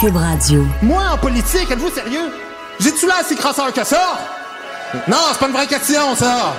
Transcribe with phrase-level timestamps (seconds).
[0.00, 0.64] Cube Radio.
[0.80, 2.30] Moi, en politique, êtes-vous sérieux?
[2.78, 4.16] J'ai-tu là assez crasseur que ça?
[5.08, 6.54] Non, c'est pas une vraie question, ça!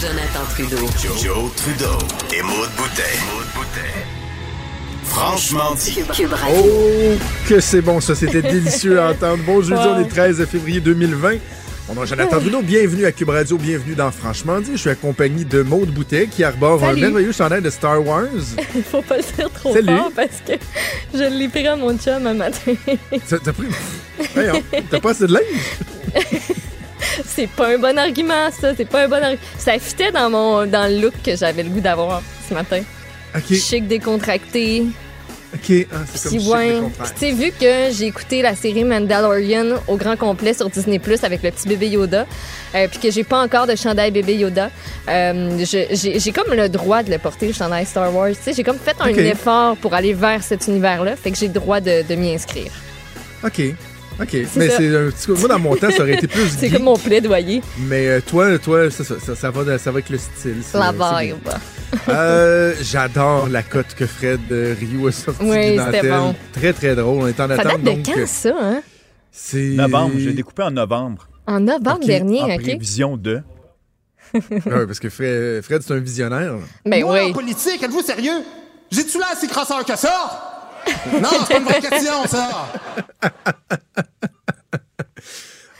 [0.00, 0.86] Jonathan Trudeau.
[1.20, 1.98] Joe, Trudeau
[2.32, 3.02] et Maude Boutet.
[5.06, 5.94] Franchement dit.
[5.94, 6.62] Cube Radio.
[6.64, 8.14] Oh, que c'est bon, ça.
[8.14, 9.42] C'était délicieux à entendre.
[9.44, 11.38] Bon jeudi, on est 13 février 2020.
[11.88, 12.62] Mon nom est Jonathan Bruno.
[12.62, 13.58] Bienvenue à Cube Radio.
[13.58, 14.72] Bienvenue dans Franchement dit.
[14.72, 18.24] Je suis accompagné de Maude Boutet qui arbore un merveilleux chandail de Star Wars.
[18.90, 19.94] Faut pas le dire trop Salut.
[19.94, 20.52] fort parce que
[21.12, 22.72] je l'ai pris à mon chum un matin.
[23.28, 23.66] T'as pris?
[24.90, 26.14] T'as pas assez de linge?
[27.26, 28.74] c'est pas un bon argument, ça.
[28.74, 29.42] C'est pas un bon argument.
[29.58, 32.80] Ça fitait dans, mon, dans le look que j'avais le goût d'avoir ce matin.
[33.46, 34.84] Chic, décontracté.
[35.54, 35.86] Ok.
[35.92, 36.80] Ah, c'est comme ouais.
[36.98, 40.98] Puis tu sais, vu que j'ai écouté la série Mandalorian au grand complet sur Disney
[40.98, 42.26] Plus avec le petit bébé Yoda,
[42.74, 44.70] euh, puis que j'ai pas encore de chandail bébé Yoda,
[45.08, 48.30] euh, j'ai comme le droit de le porter, le chandail Star Wars.
[48.30, 51.46] Tu sais, j'ai comme fait un effort pour aller vers cet univers-là, fait que j'ai
[51.48, 52.72] le droit de, de m'y inscrire.
[53.44, 53.60] Ok.
[54.20, 54.32] OK.
[54.54, 56.84] Mais c'est un petit coup- Moi, dans mon temps, ça aurait été plus C'est comme
[56.84, 57.60] mon plaidoyer.
[57.78, 60.62] Mais euh, toi, toi, ça, ça, ça, ça va, ça va avec le style.
[60.72, 61.36] La vibe.
[62.08, 66.10] Euh, J'adore la cote que Fred euh, Rio a sortie Oui, du c'était dentelle.
[66.10, 66.34] bon.
[66.52, 67.22] Très, très drôle.
[67.22, 67.64] On est en Ça attente.
[67.64, 68.82] date de donc, quand, ça, hein?
[69.30, 69.58] C'est...
[69.74, 71.28] Novembre, je l'ai découpé en novembre.
[71.46, 72.62] En novembre Ok, dernier, en OK?
[72.62, 73.42] prévision de.
[74.34, 76.54] Ouais, parce que Fred, Fred, c'est un visionnaire.
[76.84, 77.32] Ben Moi, en oui.
[77.32, 78.42] politique, êtes-vous sérieux?
[78.90, 80.50] J'ai-tu là assez crasseur que ça?
[81.20, 82.68] Non, c'est pas une vraie question, ça!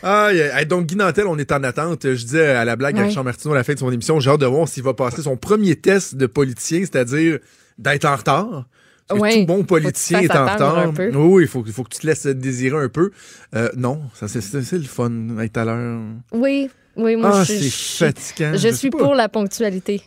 [0.07, 2.03] Ah, donc Guy Nantel, on est en attente.
[2.05, 3.07] Je disais à la blague à Ouais.
[3.09, 5.23] Richard Martineau à la fin de son émission, j'ai hâte de voir s'il va passer
[5.23, 7.39] son premier test de politicien, c'est-à-dire
[7.79, 8.67] d'être en retard.
[9.09, 9.41] Parce que Ouais.
[9.41, 10.93] Tout bon politicien est en retard.
[11.15, 13.11] Oui, il faut, faut que tu te laisses désirer un peu.
[13.55, 14.41] Euh, non, ça c'est
[14.73, 16.01] le fun d'être à l'heure.
[16.33, 18.53] Oui, oui, moi, Ah, je, c'est fatigant.
[18.57, 20.03] je suis pour la ponctualité.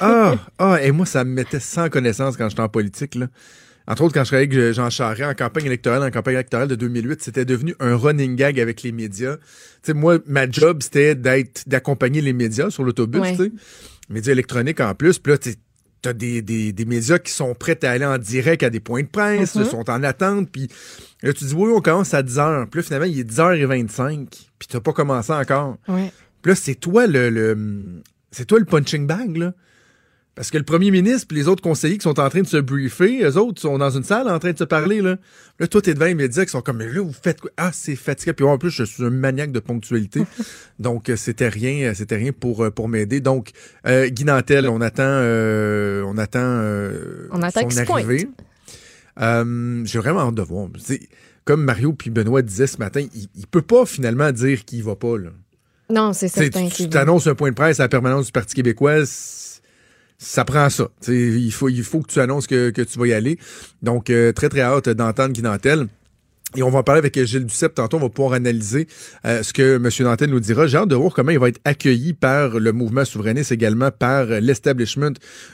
[0.00, 3.14] Ah, ah, et moi, ça me mettait sans connaissance quand j'étais en politique.
[3.14, 3.26] Là.
[3.86, 6.74] Entre autres, quand je travaillais avec Jean Charest en campagne électorale, en campagne électorale de
[6.76, 9.36] 2008, c'était devenu un running gag avec les médias.
[9.36, 9.42] Tu
[9.82, 13.36] sais, moi, ma job, c'était d'être, d'accompagner les médias sur l'autobus, Ouais.
[13.36, 13.52] tu sais.
[14.08, 15.18] Médias électroniques en plus.
[15.18, 15.54] Puis là, tu
[16.08, 19.02] as des, des, des médias qui sont prêts à aller en direct à des points
[19.02, 19.64] de presse, Mhm.
[19.64, 20.48] sont en attente.
[20.50, 20.68] Puis
[21.22, 22.66] là, tu dis, oui, on commence à 10 h.
[22.68, 24.28] Puis là, finalement, il est 10h25.
[24.58, 25.76] Puis tu pas commencé encore.
[25.88, 26.12] Ouais.
[26.42, 29.54] Puis là, c'est toi le, le- c'est toi le punching bag, là.
[30.34, 32.56] Parce que le premier ministre et les autres conseillers qui sont en train de se
[32.56, 35.16] briefer, eux autres sont dans une salle en train de se parler, là.
[35.60, 37.50] Là, toi, t'es devant les médias qui sont comme, mais là, vous faites quoi?
[37.58, 38.32] Ah, c'est fatigué.
[38.32, 40.22] Puis moi, en plus, je suis un maniaque de ponctualité.
[40.78, 43.20] Donc, euh, c'était rien, euh, c'était rien pour, euh, pour m'aider.
[43.20, 43.50] Donc,
[43.86, 48.26] euh, Guy Nantel, on attend, euh, on attend, euh, On attend son arrivée.
[49.18, 50.68] J'ai vraiment hâte de voir.
[51.44, 54.96] Comme Mario puis Benoît disaient ce matin, il, il peut pas finalement dire qu'il va
[54.96, 55.30] pas, là.
[55.90, 56.68] Non, c'est certain.
[56.68, 59.04] tu t'annonces un point de presse à la permanence du Parti québécois,
[60.22, 60.88] ça prend ça.
[61.08, 63.38] Il faut, il faut que tu annonces que, tu vas y aller.
[63.82, 65.88] Donc, euh, très, très hâte d'entendre Guy Nantel.
[66.56, 67.98] Et on va en parler avec Gilles Duceppe tantôt.
[67.98, 68.86] On va pouvoir analyser
[69.26, 69.88] euh, ce que M.
[70.00, 70.66] Nantel nous dira.
[70.66, 74.26] J'ai hâte de voir comment il va être accueilli par le mouvement souverainiste, également par
[74.26, 75.12] l'establishment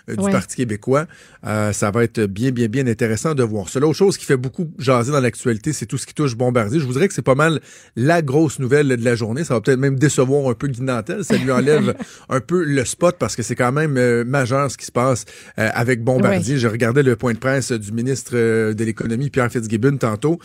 [0.08, 0.32] euh, du Ouais.
[0.32, 1.06] Parti québécois.
[1.46, 3.80] Euh, ça va être bien, bien, bien intéressant de voir ça.
[3.80, 6.80] L'autre chose qui fait beaucoup jaser dans l'actualité, c'est tout ce qui touche Bombardier.
[6.80, 7.60] Je vous dirais que c'est pas mal
[7.96, 9.44] la grosse nouvelle de la journée.
[9.44, 11.24] Ça va peut-être même décevoir un peu Guy Nantel.
[11.24, 11.94] Ça lui enlève
[12.28, 15.24] un peu le spot parce que c'est quand même euh, majeur ce qui se passe
[15.58, 16.58] euh, avec Bombardier.
[16.58, 20.38] Je regardais le point de presse du ministre de l'Économie, Pierre Fitzgibbon, tantôt.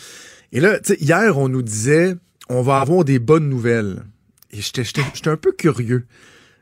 [0.54, 2.16] Et là, hier, on nous disait,
[2.48, 4.04] on va avoir des bonnes nouvelles.
[4.52, 6.06] Et j'étais un peu curieux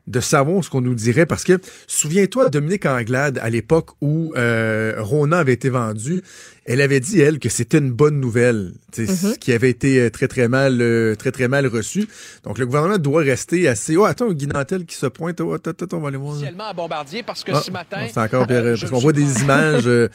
[0.08, 4.96] de savoir ce qu'on nous dirait parce que souviens-toi Dominique Anglade à l'époque où euh,
[4.98, 6.22] Rona avait été vendu,
[6.66, 10.00] elle avait dit elle que c'était une bonne nouvelle, tu sais, ce qui avait été
[10.00, 12.08] euh, très très mal euh, très très mal reçu.
[12.44, 15.72] Donc le gouvernement doit rester assez oh attends Guy Nantel qui se pointe oh, attends,
[15.72, 16.34] attends, on va aller voir.
[16.34, 17.98] officiellement à Bombardier parce que Ah, ce matin.
[18.12, 19.88] c'est encore Pierre, euh, parce qu'on voit des images.
[19.88, 20.08] euh,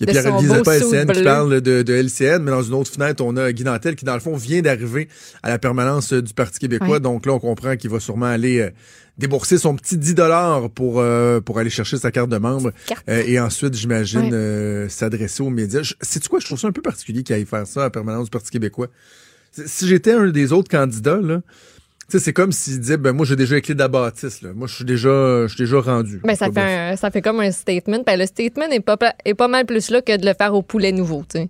[0.00, 2.90] Il y a Zappa suit SN qui parle de, de LCN, mais dans une autre
[2.90, 5.08] fenêtre, on a Guy Nantel qui, dans le fond, vient d'arriver
[5.42, 6.98] à la permanence du Parti québécois.
[7.00, 8.70] Donc là, on comprend qu'il va sûrement aller euh,
[9.18, 12.72] débourser son petit 10 dollars pour, euh, pour aller chercher sa carte de membre.
[12.86, 13.04] Carte.
[13.08, 14.32] Euh, et ensuite, j'imagine, Ouais.
[14.32, 15.94] euh, s'adresser aux médias.
[16.00, 16.40] C'est quoi?
[16.40, 18.50] Je trouve ça un peu particulier qu'il aille faire ça à la permanence du Parti
[18.50, 18.88] québécois.
[19.52, 21.42] Si- j'étais un des autres candidats, là,
[22.10, 24.50] tu c'est comme s'il disait, ben, moi, j'ai déjà les clés de la bâtisse, là.
[24.54, 26.20] Moi, je suis déjà, je suis déjà rendu.
[26.24, 28.02] Ben, ça, fait un- ça fait comme un statement.
[28.04, 30.62] Ben, le statement est pas, est pas mal plus là que de le faire au
[30.62, 31.24] poulet nouveau.
[31.28, 31.48] tu sais.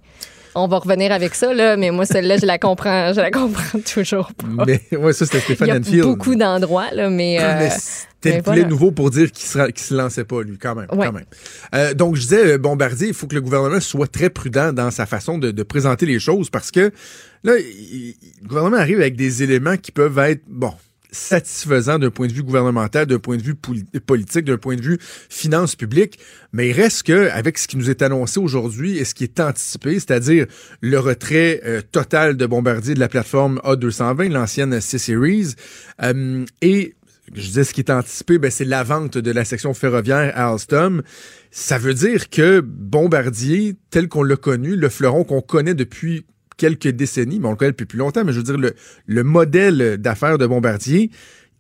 [0.57, 3.79] On va revenir avec ça, là, mais moi, celle-là, je la comprends, je la comprends
[3.95, 4.65] toujours pas.
[4.67, 6.03] Mais ouais, ça c'était Il Stéphane y a Enfield.
[6.05, 7.39] beaucoup d'endroits, là, mais.
[7.41, 8.65] euh, mais c'était voilà.
[8.65, 10.87] nouveau pour dire qu'il se, qu'il se lançait pas, lui, quand même.
[10.93, 11.07] Ouais.
[11.07, 11.25] Quand même.
[11.75, 14.91] Euh, donc, je disais, euh, Bombardier, il faut que le gouvernement soit très prudent dans
[14.91, 16.91] sa façon de, de présenter les choses parce que
[17.43, 20.73] là, il- il- le gouvernement arrive avec des éléments qui peuvent être, bon,
[21.15, 24.99] satisfaisant d'un point de vue gouvernemental, d'un point de vue politique, d'un point de vue
[25.31, 26.19] finances publiques,
[26.53, 29.41] mais il reste que avec ce qui nous est annoncé aujourd'hui et ce qui est
[29.41, 30.47] anticipé, c'est-à-dire
[30.81, 35.55] le retrait euh, total de Bombardier de la plateforme A220, l'ancienne C-Series,
[36.03, 36.95] euh, et
[37.33, 40.51] je disais ce qui est anticipé, ben, c'est la vente de la section ferroviaire à
[40.51, 41.03] Alstom.
[41.51, 46.89] Ça veut dire que Bombardier, tel qu'on l'a connu, le fleuron qu'on connaît depuis quelques
[46.89, 48.75] décennies, mais on le connaît depuis plus longtemps, mais je veux dire, le,
[49.07, 51.11] le modèle d'affaires de Bombardier,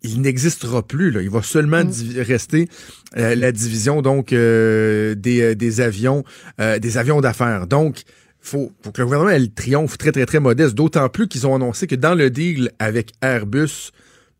[0.04, 1.10] il n'existera plus.
[1.10, 1.22] Là.
[1.22, 2.20] Il va seulement mm.
[2.20, 2.68] rester
[3.16, 6.22] euh, la division donc euh, des, euh, des, avions,
[6.58, 7.66] des avions d'affaires.
[7.66, 8.02] Donc,
[8.40, 11.46] faut, faut que le gouvernement ait le triomphe très, très, très modeste, d'autant plus qu'ils
[11.46, 13.90] ont annoncé que dans le deal avec Airbus,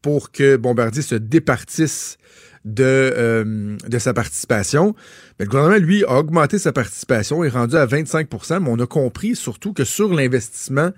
[0.02, 2.18] pour que Bombardier se départisse
[2.64, 4.94] de, de sa participation.
[5.38, 8.86] Mais le gouvernement, lui, a augmenté sa participation, est rendu à 25% mais on a
[8.86, 10.90] compris surtout que sur l'investissement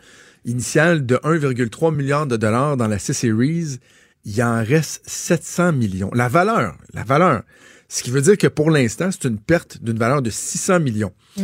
[0.44, 3.78] initial de 1,3 milliard de dollars dans la C-Series,
[4.24, 6.10] il en reste 700 millions.
[6.14, 7.42] La valeur, la valeur.
[7.88, 11.12] Ce qui veut dire que pour l'instant, c'est une perte d'une valeur de 600 millions.
[11.36, 11.42] Mm.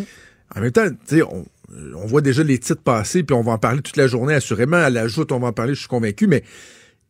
[0.57, 0.87] En même temps,
[1.31, 1.45] on,
[1.95, 4.77] on voit déjà les titres passer, puis on va en parler toute la journée, assurément.
[4.77, 6.43] À l'ajout, on va en parler, je suis convaincu, mais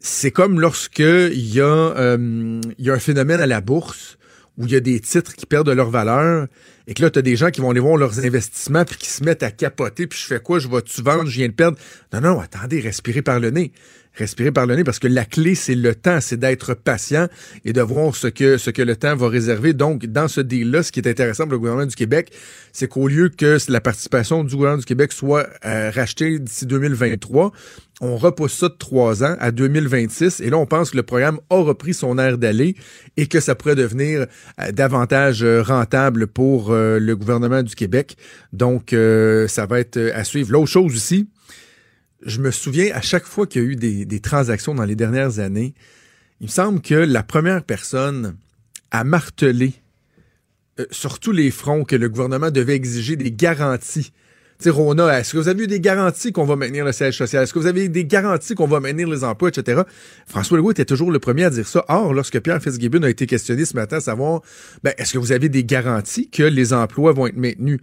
[0.03, 4.19] c'est comme lorsque il y, a, euh, y a un phénomène à la bourse
[4.59, 6.49] où il y a des titres qui perdent de leur valeur
[6.87, 9.09] et que là, tu as des gens qui vont aller voir leurs investissements puis qui
[9.09, 10.59] se mettent à capoter, puis je fais quoi?
[10.59, 11.27] Je vais-tu vendre?
[11.27, 11.79] Je viens de perdre.
[12.13, 13.73] Non, non, attendez, respirez par le nez
[14.15, 17.29] respirer par le nez parce que la clé, c'est le temps, c'est d'être patient
[17.65, 19.73] et de voir ce que, ce que le temps va réserver.
[19.73, 22.33] Donc, dans ce deal-là, ce qui est intéressant pour le gouvernement du Québec,
[22.73, 27.53] c'est qu'au lieu que la participation du gouvernement du Québec soit euh, rachetée d'ici 2023,
[28.01, 30.41] on repousse ça de trois ans à 2026.
[30.41, 32.75] Et là, on pense que le programme a repris son air d'aller
[33.17, 34.27] et que ça pourrait devenir
[34.61, 38.17] euh, davantage euh, rentable pour le gouvernement du Québec.
[38.53, 38.95] Donc,
[39.49, 40.53] ça va être à suivre.
[40.53, 41.29] L'autre chose aussi,
[42.25, 45.39] je me souviens, à chaque fois qu'il y a eu des, transactions dans les dernières
[45.39, 45.75] années,
[46.41, 48.37] il me semble que la première personne
[48.91, 49.75] à marteler
[50.81, 54.13] euh, sur tous les fronts que le gouvernement devait exiger des garanties.
[54.59, 57.17] Tu sais, Rona, est-ce que vous avez eu des garanties qu'on va maintenir le siège
[57.17, 57.43] social?
[57.43, 59.83] Est-ce que vous avez eu des garanties qu'on va maintenir les emplois, etc.?
[60.27, 61.85] François Legault était toujours le premier à dire ça.
[61.89, 64.43] Or, lorsque Pierre Fitzgibbon a été questionné ce matin à savoir,
[64.85, 67.81] ben, est-ce que vous avez des garanties que les emplois vont être maintenus?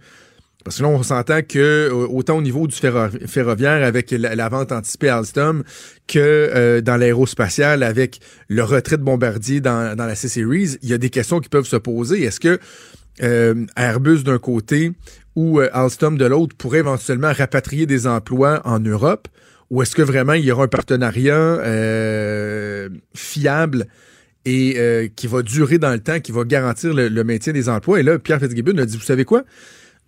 [0.64, 4.72] Parce que là, on s'entend que euh, autant au niveau du ferroviaire avec la, vente
[4.72, 5.64] anticipée Alstom
[6.06, 10.92] que euh, dans l'aérospatial avec le retrait de Bombardier dans, dans la C-Series, il y
[10.92, 12.22] a des questions qui peuvent se poser.
[12.22, 12.58] Est-ce que
[13.22, 14.92] euh, Airbus d'un côté
[15.34, 19.28] ou Alstom de l'autre pourrait éventuellement rapatrier des emplois en Europe?
[19.70, 21.58] Ou est-ce que vraiment il y aura un partenariat
[23.14, 23.86] fiable
[24.44, 28.00] et qui va durer dans le temps, qui va garantir le, le maintien des emplois?
[28.00, 29.44] Et là, Pierre Fitzgibbon a dit, vous savez quoi?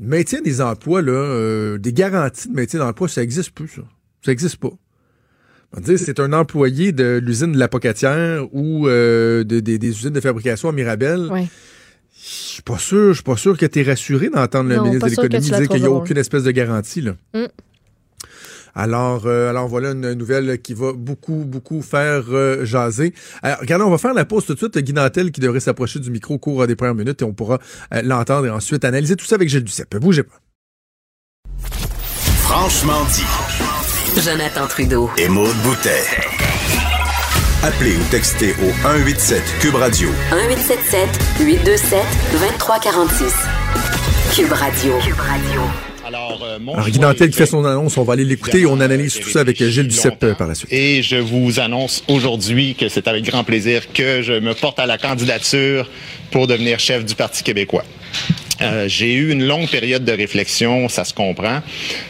[0.07, 3.83] Maintien des emplois, là, euh, des garanties de maintien d'emploi, ça n'existe plus, ça.
[4.25, 4.73] Ça n'existe pas.
[5.75, 10.21] On c'est un employé de l'usine de la Pocatière ou euh, de, des usines de
[10.21, 11.29] fabrication à Mirabel.
[11.31, 11.49] Oui.
[12.15, 15.07] Je suis pas sûr, je suis pas sûr que tu es rassuré d'entendre le ministre
[15.07, 17.01] de l'Économie dire qu'il n'y a aucune espèce de garantie.
[17.01, 17.17] Là.
[17.35, 17.47] Mm.
[18.75, 23.13] Alors, euh, alors voilà une nouvelle qui va beaucoup, beaucoup faire euh, jaser.
[23.43, 24.79] Alors, regardez, on va faire la pause tout de suite.
[24.79, 27.59] Guy Nantel qui devrait s'approcher du micro au cours des premières minutes et on pourra
[27.95, 29.97] euh, l'entendre et ensuite analyser tout ça avec Gilles Duceppe.
[29.97, 30.41] Bougez pas.
[32.43, 34.21] Franchement dit.
[34.21, 35.11] Jonathan Trudeau.
[35.17, 36.05] Et Maude Boutet.
[37.63, 40.09] Appelez ou textez au 187 Cube Radio.
[40.33, 41.09] 1877
[41.41, 42.01] 827
[42.33, 43.35] 2346.
[44.35, 44.99] Cube Radio.
[44.99, 45.92] Cube Radio.
[46.15, 49.19] Alors, euh, Guy Dantel qui fait son annonce, on va aller l'écouter et on analyse
[49.19, 50.71] tout ça avec Gilles Duceppe euh, par la suite.
[50.71, 54.85] Et je vous annonce aujourd'hui que c'est avec grand plaisir que je me porte à
[54.85, 55.89] la candidature
[56.31, 57.85] pour devenir chef du Parti québécois.
[58.61, 61.61] Euh, j'ai eu une longue période de réflexion, ça se comprend.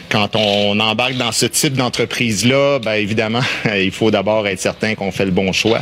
[0.09, 3.41] Quand on embarque dans ce type d'entreprise-là, ben évidemment,
[3.77, 5.81] il faut d'abord être certain qu'on fait le bon choix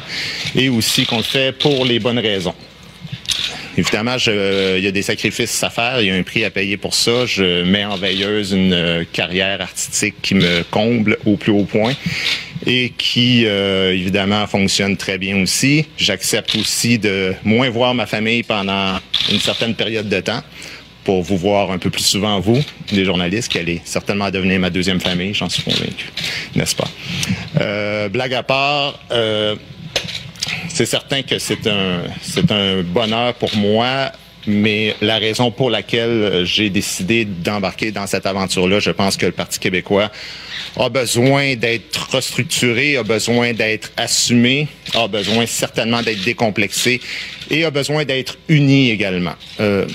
[0.56, 2.54] et aussi qu'on le fait pour les bonnes raisons.
[3.78, 6.50] Évidemment, je, il y a des sacrifices à faire, il y a un prix à
[6.50, 7.25] payer pour ça.
[7.25, 11.94] Je mets en veilleuse une euh, carrière artistique qui me comble au plus haut point
[12.66, 15.86] et qui, euh, évidemment, fonctionne très bien aussi.
[15.98, 19.00] J'accepte aussi de moins voir ma famille pendant
[19.32, 20.44] une certaine période de temps
[21.04, 24.70] pour vous voir un peu plus souvent, vous, les journalistes, qui allez certainement devenir ma
[24.70, 26.12] deuxième famille, j'en suis convaincu,
[26.56, 26.88] n'est-ce pas?
[27.60, 29.56] Euh, blague à part, euh,
[30.74, 34.12] c'est certain que c'est un, c'est un bonheur pour moi
[34.48, 39.32] mais la raison pour laquelle j'ai décidé d'embarquer dans cette aventure-là, je pense que le
[39.32, 40.12] Parti québécois
[40.78, 47.01] a besoin d'être restructuré, a besoin d'être assumé, a besoin certainement d'être décomplexé
[47.50, 49.36] et a besoin d'être uni également.
[49.60, 49.86] Euh,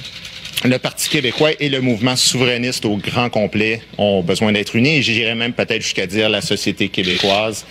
[0.65, 4.97] le Parti québécois et le mouvement souverainiste au grand complet ont besoin d'être unis.
[4.97, 7.67] Et j'irais même peut-être jusqu'à dire la société québécoise,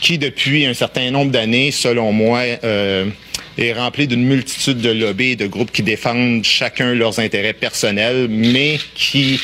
[0.00, 3.06] qui depuis un certain nombre d'années, selon moi, euh,
[3.56, 8.78] est remplie d'une multitude de lobbies, de groupes qui défendent chacun leurs intérêts personnels, mais
[8.94, 9.40] qui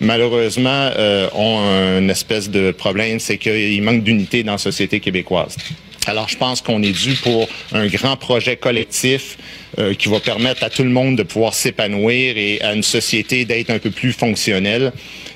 [0.00, 1.60] malheureusement euh, ont
[1.98, 5.56] une espèce de problème, c'est qu'il manque d'unité dans la société québécoise.
[6.06, 9.38] Alors, je pense qu'on est dû pour un grand projet collectif
[9.78, 13.44] euh, qui va permettre à tout le monde de pouvoir s'épanouir et à une société
[13.44, 14.92] d'être un peu plus fonctionnelle.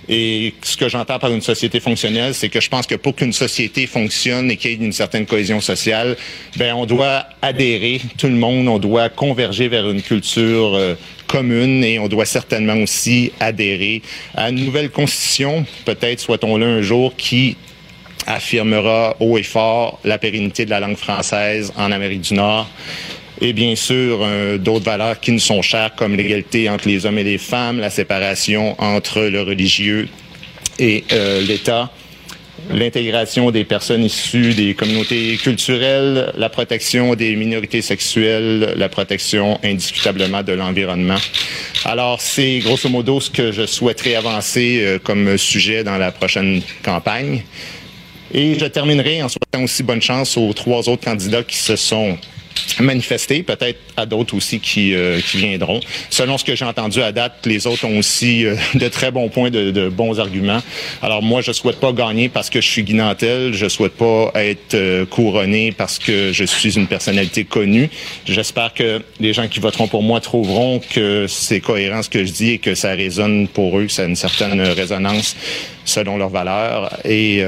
[0.09, 3.33] Et ce que j'entends par une société fonctionnelle, c'est que je pense que pour qu'une
[3.33, 6.17] société fonctionne et qu'il y ait une certaine cohésion sociale,
[6.57, 10.95] ben on doit adhérer, tout le monde, on doit converger vers une culture euh,
[11.29, 14.03] commune et on doit certainement aussi adhérer
[14.35, 17.57] à une nouvelle constitution, peut-être soit-on là un jour, qui
[18.27, 22.69] affirmera haut et fort la pérennité de la langue française en Amérique du Nord.
[23.41, 27.19] Et bien sûr, euh, d'autres valeurs qui nous sont chères, comme l'égalité entre les hommes
[27.19, 30.09] et les femmes, la séparation entre le religieux
[30.79, 31.91] et euh, l'État,
[32.71, 40.43] l'intégration des personnes issues des communautés culturelles, la protection des minorités sexuelles, la protection indiscutablement
[40.43, 41.19] de l'environnement.
[41.85, 46.63] Alors, c'est grosso modo ce que je souhaiterais avancer euh, comme sujet dans la prochaine
[46.83, 47.43] campagne.
[48.33, 52.19] Et je terminerai en souhaitant aussi bonne chance aux trois autres candidats qui se sont
[52.81, 55.81] manifestés, peut-être à d'autres aussi qui, euh, qui viendront.
[56.11, 59.29] Selon ce que j'ai entendu à date, les autres ont aussi euh, de très bons
[59.29, 60.63] points, de, de, bons arguments.
[61.03, 64.75] Alors moi, je souhaite pas gagner parce que je suis guinantel, je souhaite pas être
[64.75, 67.89] euh, couronné parce que je suis une personnalité connue.
[68.27, 72.33] J'espère que les gens qui voteront pour moi trouveront que c'est cohérent ce que je
[72.33, 75.37] dis et que ça résonne pour eux, que ça a une certaine résonance
[75.85, 76.91] selon leurs valeurs.
[77.05, 77.43] Et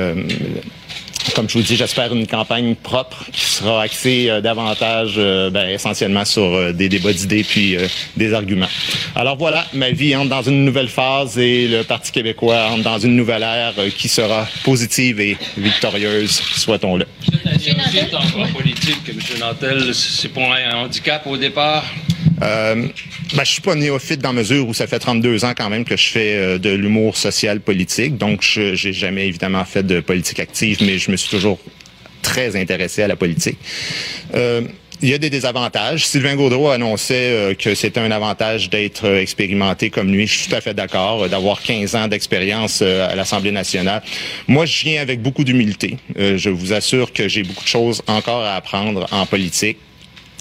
[1.35, 5.69] comme je vous dis, j'espère une campagne propre qui sera axée euh, davantage, euh, ben,
[5.69, 7.77] essentiellement sur euh, des débats d'idées puis
[8.17, 8.69] des arguments.
[9.15, 12.99] Alors voilà, ma vie entre dans une nouvelle phase et le Parti québécois entre dans
[12.99, 17.07] une nouvelle ère qui sera positive et victorieuse, souhaitons-le.
[19.39, 21.85] Nantel, c'est un handicap au départ?
[22.43, 22.87] Euh,
[23.35, 25.97] ben, je suis pas néophyte dans mesure où ça fait 32 ans quand même que
[25.97, 28.17] je fais euh, de l'humour social politique.
[28.17, 31.59] Donc, je j'ai jamais évidemment fait de politique active, mais je me suis toujours
[32.23, 33.59] très intéressé à la politique.
[34.35, 34.63] Euh,
[35.01, 36.07] il y a des désavantages.
[36.07, 40.27] Sylvain Gaudreau annonçait euh, que c'était un avantage d'être expérimenté comme lui.
[40.27, 44.03] Je suis tout à fait d'accord, d'avoir 15 ans d'expérience à l'Assemblée nationale.
[44.49, 45.99] Moi, je viens avec beaucoup d'humilité.
[46.17, 49.79] je vous assure que j'ai beaucoup de choses encore à apprendre en politique.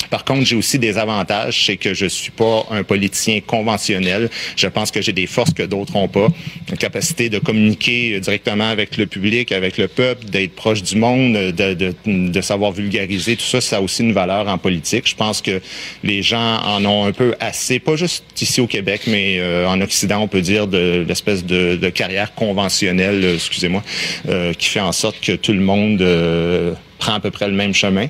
[0.09, 4.29] Par contre, j'ai aussi des avantages, c'est que je suis pas un politicien conventionnel.
[4.55, 6.27] Je pense que j'ai des forces que d'autres n'ont pas.
[6.69, 11.33] Une capacité de communiquer directement avec le public, avec le peuple, d'être proche du monde,
[11.33, 11.73] de,
[12.05, 13.35] de, savoir vulgariser.
[13.35, 15.07] Tout ça, ça a aussi une valeur en politique.
[15.07, 15.61] Je pense que
[16.03, 19.81] les gens en ont un peu assez, pas juste ici au Québec, mais euh, en
[19.81, 23.83] Occident, on peut dire, de l'espèce de, carrière conventionnelle, euh, excusez-moi,
[24.29, 26.03] euh, qui fait en sorte que tout le monde
[26.99, 28.07] prend à peu près le même chemin.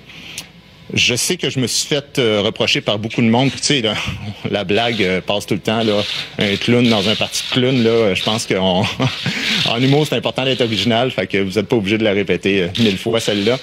[0.94, 3.52] Je sais que je me suis fait euh, reprocher par beaucoup de monde.
[3.52, 3.84] Tu sais,
[4.50, 5.84] la blague euh, passe tout le temps.
[5.84, 6.02] Là,
[6.40, 8.86] un clown dans un parti de clown, là, je pense qu'en
[9.70, 11.12] en humour, c'est important d'être original.
[11.12, 13.58] Fait que vous n'êtes pas obligé de la répéter euh, mille fois celle-là.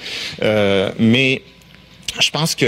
[0.99, 1.41] mais
[2.19, 2.65] je pense que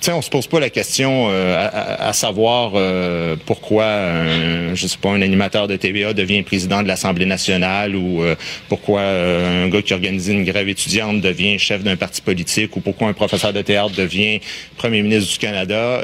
[0.00, 1.68] sais, on se pose pas la question euh,
[1.98, 6.88] à, savoir euh, pourquoi, un, je sais pas, un animateur de TVA devient président de
[6.88, 8.34] l'Assemblée nationale ou euh,
[8.68, 13.08] pourquoi un gars qui organise une grève étudiante devient chef d'un parti politique ou pourquoi
[13.08, 14.40] un professeur de théâtre devient
[14.76, 16.00] premier ministre du Canada.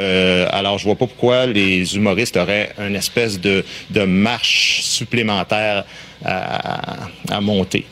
[0.50, 5.84] alors, je vois pas pourquoi les humoristes auraient une espèce de, de marche supplémentaire
[6.24, 7.86] à, à monter.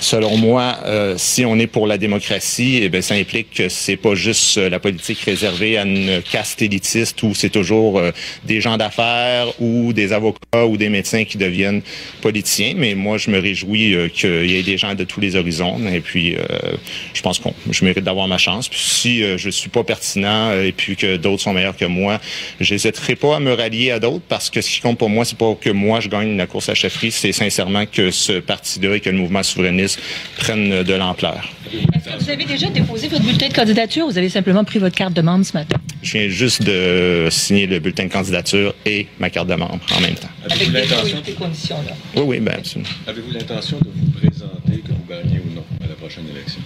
[0.00, 4.14] Selon moi, euh, si on est pour la démocratie, eh ça implique que c'est pas
[4.14, 8.10] juste euh, la politique réservée à une caste élitiste où c'est toujours euh,
[8.44, 11.82] des gens d'affaires ou des avocats ou des médecins qui deviennent
[12.22, 12.74] politiciens.
[12.76, 15.80] Mais moi, je me réjouis qu'il y ait des gens de tous les horizons.
[15.92, 16.36] Et puis,
[17.12, 18.68] je pense que je mérite d'avoir ma chance.
[18.68, 22.20] Puis si je suis pas pertinent et puis que d'autres sont meilleurs que moi,
[22.60, 25.38] j'hésiterai pas à me rallier à d'autres parce que ce qui compte pour moi, c'est
[25.38, 29.00] pas que moi je gagne la course à chefferie, c'est sincèrement que ce parti-là et
[29.00, 29.83] que le mouvement souverainiste
[30.36, 31.50] prennent de l'ampleur.
[31.72, 34.06] Est-ce que vous avez déjà déposé votre bulletin de candidature?
[34.06, 35.76] Ou vous avez simplement pris votre carte de membre ce matin?
[36.02, 40.00] Je viens juste de signer le bulletin de candidature et ma carte de membre en
[40.00, 40.28] même temps.
[40.50, 40.70] Avec
[41.24, 41.94] des conditions, là?
[42.16, 42.90] Oui, oui, bien absolument.
[43.06, 46.60] Avez-vous l'intention de vous présenter, que vous gagnez ou non, à la prochaine élection?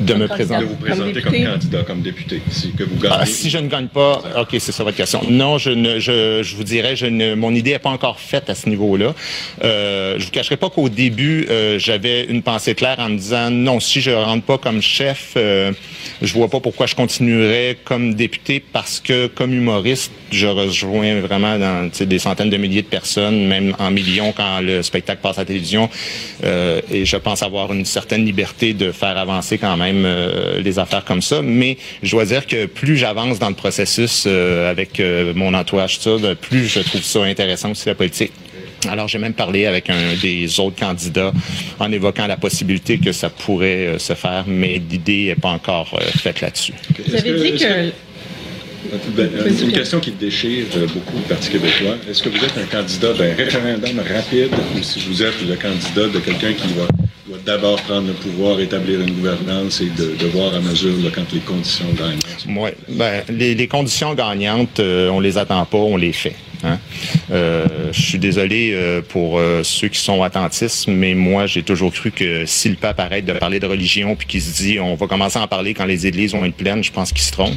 [0.00, 0.64] De me présenter.
[0.64, 2.42] De vous présenter comme candidat, comme député.
[2.50, 3.16] Si, que vous gagnez.
[3.20, 5.22] Ah, si je ne gagne pas, ok, c'est ça votre question.
[5.28, 8.50] Non, je ne, je, je vous dirais, je ne, mon idée n'est pas encore faite
[8.50, 9.14] à ce niveau-là.
[9.64, 13.50] Euh, je vous cacherai pas qu'au début, euh, j'avais une pensée claire en me disant
[13.50, 15.72] non, si je rentre pas comme chef, euh,
[16.22, 21.58] je vois pas pourquoi je continuerais comme député parce que comme humoriste, je rejoins vraiment
[21.58, 25.20] dans tu sais, des centaines de milliers de personnes, même en millions quand le spectacle
[25.22, 25.88] passe à la télévision.
[26.44, 30.78] Euh, et je pense avoir une certaine liberté de faire avancer quand même euh, les
[30.78, 31.42] affaires comme ça.
[31.42, 35.98] Mais je dois dire que plus j'avance dans le processus euh, avec euh, mon entourage,
[35.98, 38.32] tout ça, ben, plus je trouve ça intéressant aussi la politique.
[38.88, 41.32] Alors, j'ai même parlé avec un des autres candidats
[41.78, 45.90] en évoquant la possibilité que ça pourrait euh, se faire, mais l'idée n'est pas encore
[45.94, 46.72] euh, faite là-dessus.
[47.06, 47.92] Vous avez dit que.
[49.16, 51.96] Ben, une question qui déchire euh, beaucoup le Parti québécois.
[52.08, 56.08] Est-ce que vous êtes un candidat d'un référendum rapide ou si vous êtes le candidat
[56.08, 56.86] de quelqu'un qui va,
[57.26, 61.10] doit d'abord prendre le pouvoir, établir une gouvernance et de, de voir à mesure là,
[61.14, 62.56] quand les conditions gagnent?
[62.58, 66.34] Ouais, ben, les, les conditions gagnantes, euh, on les attend pas, on les fait.
[66.64, 66.78] Hein?
[67.30, 71.92] Euh, je suis désolé euh, pour euh, ceux qui sont attentistes, mais moi, j'ai toujours
[71.92, 74.94] cru que si le pape arrête de parler de religion puis qu'il se dit on
[74.94, 77.32] va commencer à en parler quand les églises vont être pleines, je pense qu'il se
[77.32, 77.54] trompe.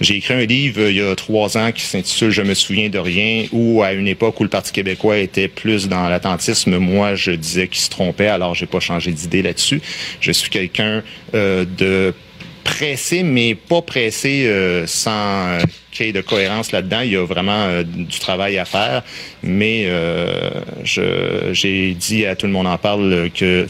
[0.00, 2.98] J'ai écrit un livre il y a trois ans qui s'intitule Je me souviens de
[2.98, 7.32] rien, où à une époque où le Parti québécois était plus dans l'attentisme, moi, je
[7.32, 9.80] disais qu'il se trompait, alors j'ai pas changé d'idée là-dessus.
[10.20, 12.14] Je suis quelqu'un de
[12.64, 17.00] pressé, mais pas pressé euh, sans euh, qu'il y ait de cohérence là-dedans.
[17.00, 19.02] Il y a vraiment euh, du travail à faire,
[19.42, 20.50] mais euh,
[20.84, 23.66] j'ai dit à tout le monde en parle euh, que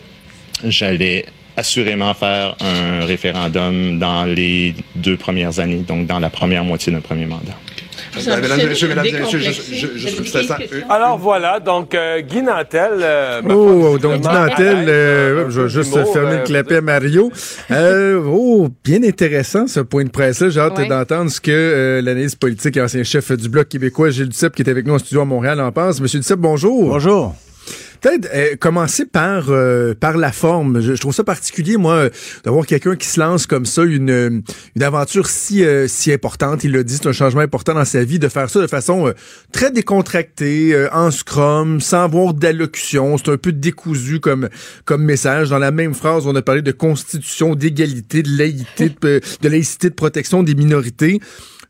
[0.64, 1.24] j'allais
[1.56, 7.00] assurément faire un référendum dans les deux premières années, donc dans la première moitié d'un
[7.00, 7.56] premier mandat.
[8.16, 11.94] Mesdames et messieurs, mesdames et messieurs, je- je- je trouve ça- ça- Alors voilà, donc
[11.94, 12.90] euh, Guy Nantel.
[13.00, 17.30] euh, Oh, donc justement, Nantel, euh, je vais juste fermer euh, le clapet à Mario.
[17.70, 20.48] Euh, oh, bien intéressant ce point de presse-là.
[20.50, 20.88] J'ai hâte Ouais.
[20.88, 24.62] d'entendre ce que euh, l'analyste politique et ancien chef du Bloc québécois, Gilles Duceppe, qui
[24.62, 26.00] est avec nous en studio à Montréal, en pense.
[26.00, 26.88] Monsieur Duceppe, bonjour.
[26.90, 27.34] Bonjour.
[28.00, 30.80] Peut-être euh, commencer par euh, par la forme.
[30.80, 32.10] Je, je trouve ça particulier, moi, euh,
[32.44, 34.40] d'avoir quelqu'un qui se lance comme ça, une, euh,
[34.76, 36.64] une aventure si euh, si importante.
[36.64, 39.12] Il l'a dit, c'est un changement important dans sa vie, de faire ça de façon
[39.52, 43.18] très décontractée, en scrum, sans avoir d'allocution.
[43.18, 44.48] C'est un peu décousu comme
[44.84, 45.50] comme message.
[45.50, 49.90] Dans la même phrase, on a parlé de constitution, d'égalité, de laïcité, de, de laïcité,
[49.90, 51.20] de protection des minorités.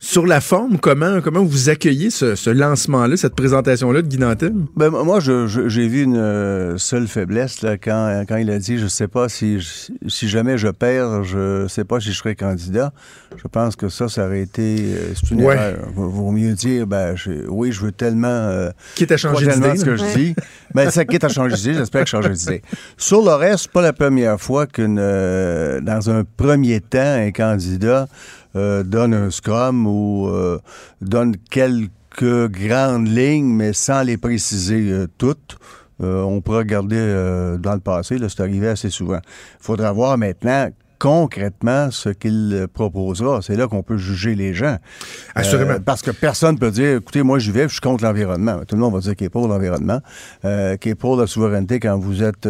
[0.02, 4.54] Sur la forme, comment comment vous accueillez ce, ce lancement-là, cette présentation-là de Guy Nantel?
[4.74, 8.58] Ben, moi, je- je- j'ai vu une euh, seule faiblesse là, quand, quand il a
[8.58, 12.16] dit Je sais pas si, je- si jamais je perds, je sais pas si je
[12.16, 12.94] serai candidat.
[13.36, 14.76] Je pense que ça, ça aurait été.
[14.80, 15.54] euh, c'est une Ouais.
[15.54, 15.88] erreur.
[15.94, 18.28] Vaut mieux dire ben, je- Oui, je veux tellement.
[18.28, 20.34] Euh, Quitte à changer d'idée, ce que je dis.
[20.74, 21.74] Ben, ça quitte à changer d'idée.
[21.74, 22.62] J'espère que je change d'idée.
[22.96, 28.08] Sur le reste, pas la première fois qu'une, euh, dans un premier temps, un candidat
[28.56, 30.58] euh, donne un scrum ou euh,
[31.00, 31.90] donne quelques
[32.48, 35.56] grandes lignes, mais sans les préciser euh, toutes.
[36.02, 36.96] On pourrait regarder
[37.58, 39.18] dans le passé, c'est arrivé assez souvent.
[39.18, 43.40] Il faudra voir maintenant concrètement ce qu'il proposera.
[43.42, 44.76] C'est là qu'on peut juger les gens.
[45.34, 45.72] Assurément.
[45.72, 48.60] Euh, parce que personne peut dire, écoutez, moi j'y vais, je suis contre l'environnement.
[48.68, 50.00] Tout le monde va dire qu'il est pour l'environnement,
[50.44, 52.46] euh, qu'il est pour la souveraineté quand vous êtes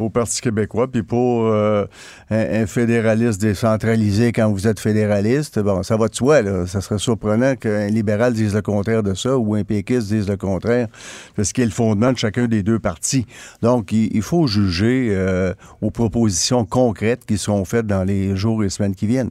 [0.00, 1.84] au Parti québécois, puis pour euh,
[2.30, 5.58] un, fédéraliste décentralisé quand vous êtes fédéraliste.
[5.58, 6.66] Bon, ça va de soi, là.
[6.66, 10.36] Ça serait surprenant qu'un libéral dise le contraire de ça ou un péquiste dise le
[10.36, 10.88] contraire,
[11.36, 13.26] parce qu'il est le fondement de chacun des deux partis.
[13.62, 18.68] Donc, il, faut juger euh, aux propositions concrètes qui seront faites dans les jours et
[18.68, 19.30] semaines qui viennent.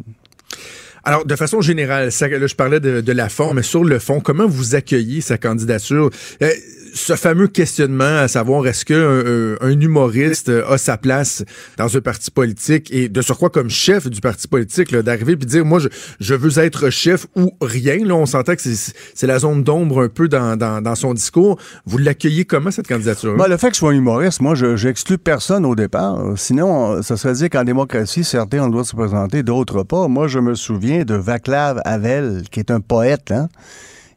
[1.03, 4.19] Alors, de façon générale, là, je parlais de, de la forme, mais sur le fond,
[4.19, 6.09] comment vous accueillez sa candidature?
[6.41, 6.51] Euh,
[6.93, 11.43] ce fameux questionnement à savoir est-ce qu'un un humoriste euh, a sa place
[11.77, 15.65] dans un parti politique et de surcroît comme chef du parti politique, d'arriver puis dire
[15.65, 15.79] moi
[16.19, 18.05] je, veux être chef ou rien.
[18.05, 21.59] Là, on s'entend que c'est la zone d'ombre un peu dans, son discours.
[21.85, 23.35] Vous l'accueillez comment cette candidature?
[23.37, 26.19] Ben, le fait que je sois un humoriste, moi, je j'exclus personne au départ.
[26.35, 30.07] Sinon, ça serait dire qu'en démocratie, certains ont le droit de se présenter, d'autres pas.
[30.07, 33.49] Moi, je me souviens de Vaclav Havel, qui est un poète, hein,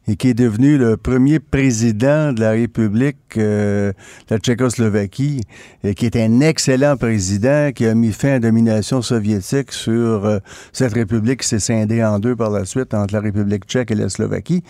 [0.07, 3.91] et qui est devenu le premier président de la République euh,
[4.27, 5.41] de la Tchécoslovaquie,
[5.83, 10.25] et qui est un excellent président, qui a mis fin à la domination soviétique sur
[10.25, 10.39] euh,
[10.71, 13.95] cette République qui s'est scindée en deux par la suite entre la République tchèque et
[13.95, 14.63] la Slovaquie.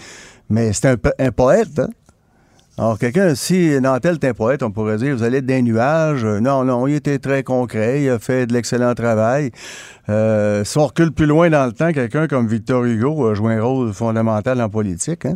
[0.50, 1.90] Mais c'est un, un poète, hein?
[2.76, 6.26] Alors, quelqu'un, si Nantel est un poète, on pourrait dire, vous allez être d'un nuage.
[6.26, 9.52] Euh, Non, non, il était très concret, il a fait de l'excellent travail.
[10.10, 13.54] Euh, si on recule plus loin dans le temps, quelqu'un comme Victor Hugo a joué
[13.54, 15.26] un rôle fondamental en politique.
[15.26, 15.36] Hein?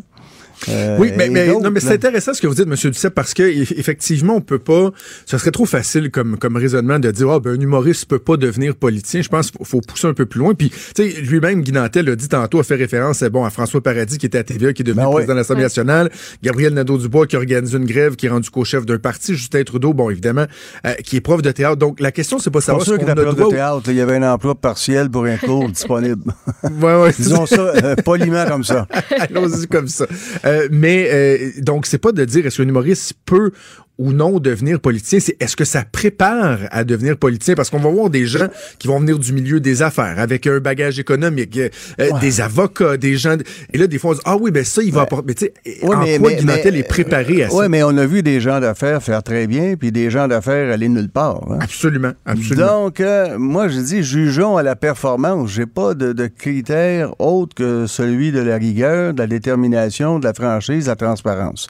[0.69, 2.75] Euh, oui, mais, mais, d'autres, non, mais c'est intéressant ce que vous dites, M.
[2.91, 4.91] Duceppe, parce que eff- effectivement, on peut pas.
[5.25, 8.37] Ce serait trop facile comme, comme raisonnement de dire, ah, ben, un humoriste peut pas
[8.37, 9.21] devenir politicien.
[9.21, 10.53] Je pense qu'il faut, pousser un peu plus loin.
[10.53, 10.77] Puis, tu
[11.11, 14.25] sais, lui-même, Guy Nantel l'a dit tantôt, a fait référence bon, à François Paradis, qui
[14.25, 15.13] était à TVA, qui est devenu Ben oui.
[15.15, 16.09] président de l'Assemblée nationale,
[16.43, 20.09] Gabriel Nadeau-Dubois, qui organise une grève, qui est rendu co-chef d'un parti, Justin Trudeau, bon,
[20.09, 20.45] évidemment,
[20.85, 21.77] euh, qui est prof de théâtre.
[21.77, 23.55] Donc, la question, c'est pas C'est savoir ça ce qu'il qu'on était a prof de
[23.55, 23.83] théâtre.
[23.87, 26.33] Il y avait un emploi partiel pour un cours disponible.
[26.81, 28.87] Ouais, ouais, Disons ça euh, poliment comme ça.
[29.19, 30.05] Allons-y comme ça.
[30.47, 33.51] Euh, mais euh, donc, c'est pas de dire est-ce qu'un humoriste peut
[33.97, 37.55] ou non devenir politicien, c'est est-ce que ça prépare à devenir politicien?
[37.55, 38.47] Parce qu'on va voir des gens
[38.79, 42.97] qui vont venir du milieu des affaires, avec un bagage économique, euh, euh, des avocats,
[42.97, 43.38] des gens...
[43.73, 45.25] Et là, des fois, on dit, ah oui, ben ça, il va apporter...
[45.27, 47.55] Mais tu sais, Ouais, en mais- quoi mais- Guy Nantel mais- est préparé à ça?
[47.55, 50.71] Oui, mais on a vu des gens d'affaires faire très bien, puis des gens d'affaires
[50.71, 51.43] aller nulle part.
[51.51, 51.60] hein.
[51.62, 52.83] Absolument, absolument.
[52.86, 55.49] Donc, euh, moi, je dis, jugeons à la performance.
[55.51, 60.25] J'ai pas de, de critères autres que celui de la rigueur, de la détermination, de
[60.25, 61.67] la franchise, de la transparence.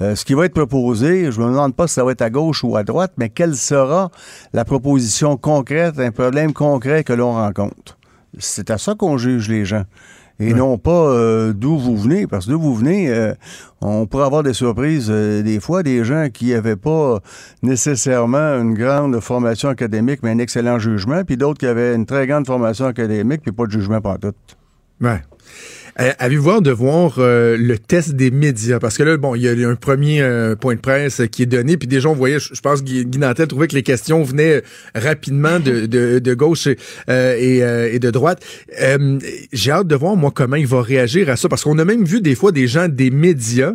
[0.00, 2.30] Euh, ce qui va être proposé, je me demande pas si ça va être à
[2.30, 4.10] gauche ou à droite, mais quelle sera
[4.52, 7.96] la proposition concrète, un problème concret que l'on rencontre?
[8.38, 9.84] C'est à ça qu'on juge les gens.
[10.38, 13.32] Et non pas euh, d'où vous venez, parce que d'où vous venez, euh,
[13.80, 17.20] on pourrait avoir des surprises euh, des fois, des gens qui n'avaient pas
[17.62, 22.26] nécessairement une grande formation académique, mais un excellent jugement, puis d'autres qui avaient une très
[22.26, 24.34] grande formation académique, puis pas de jugement par tout.
[25.00, 25.22] Ouais.
[25.98, 28.78] Euh, Avez-vous hâte de voir euh, le test des médias?
[28.78, 31.42] Parce que là, bon, il y a un premier euh, point de presse euh, qui
[31.42, 34.22] est donné, puis déjà, on voyait, je pense Guy Guy Nantel trouvait que les questions
[34.22, 34.62] venaient
[34.94, 36.76] rapidement de, de, de gauche et,
[37.08, 38.44] euh, et, euh, et de droite.
[38.82, 39.18] Euh,
[39.52, 42.04] J'ai hâte de voir, moi, comment il va réagir à ça, parce qu'on a même
[42.04, 43.72] vu des fois des gens des médias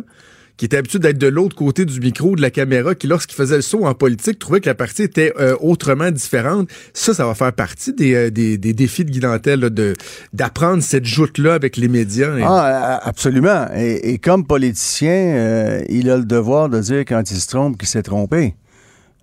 [0.62, 3.56] qui étaient habitués d'être de l'autre côté du micro, de la caméra, qui, lorsqu'ils faisaient
[3.56, 6.68] le saut en politique, trouvaient que la partie était euh, autrement différente.
[6.94, 9.94] Ça, ça va faire partie des, euh, des, défis de Guy de
[10.32, 12.38] d'apprendre cette joute-là avec les médias.
[12.38, 13.66] Et- Ah, absolument.
[13.74, 17.88] Et, comme politicien, euh, il a le devoir de dire quand il se trompe qu'il
[17.88, 18.54] s'est trompé.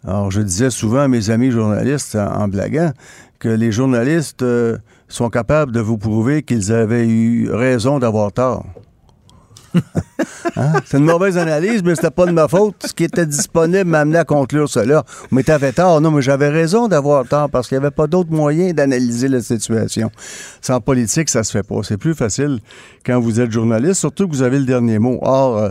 [0.06, 2.91] Alors, je disais souvent à mes amis journalistes, en, blaguant,
[3.39, 4.43] que les journalistes
[5.08, 8.65] sont capables de vous prouver qu'ils avaient eu raison d'avoir tort.
[10.55, 10.73] Hein?
[10.86, 12.75] C'est une mauvaise analyse, mais c'était pas de ma faute.
[12.86, 15.03] Ce qui était disponible m'amenait à conclure cela.
[15.32, 16.01] Mais t'avais tort.
[16.01, 19.41] Non, mais j'avais raison d'avoir tort parce qu'il n'y avait pas d'autre moyen d'analyser la
[19.41, 20.12] situation.
[20.62, 21.82] Sans politique, ça se fait pas.
[21.84, 22.60] C'est plus facile
[23.05, 25.19] quand vous êtes journaliste, surtout que vous avez le dernier mot.
[25.21, 25.69] Or, euh,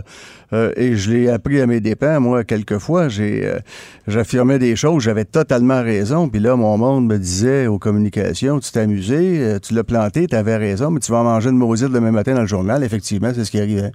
[0.53, 3.59] euh, et je l'ai appris à mes dépens, moi, quelquefois, j'ai, euh,
[4.07, 8.71] j'affirmais des choses, j'avais totalement raison, puis là, mon monde me disait aux communications, tu
[8.71, 11.57] t'es amusé, euh, tu l'as planté, tu avais raison, mais tu vas en manger une
[11.57, 12.83] maudite demain matin dans le journal.
[12.83, 13.91] Effectivement, c'est ce qui arrivait.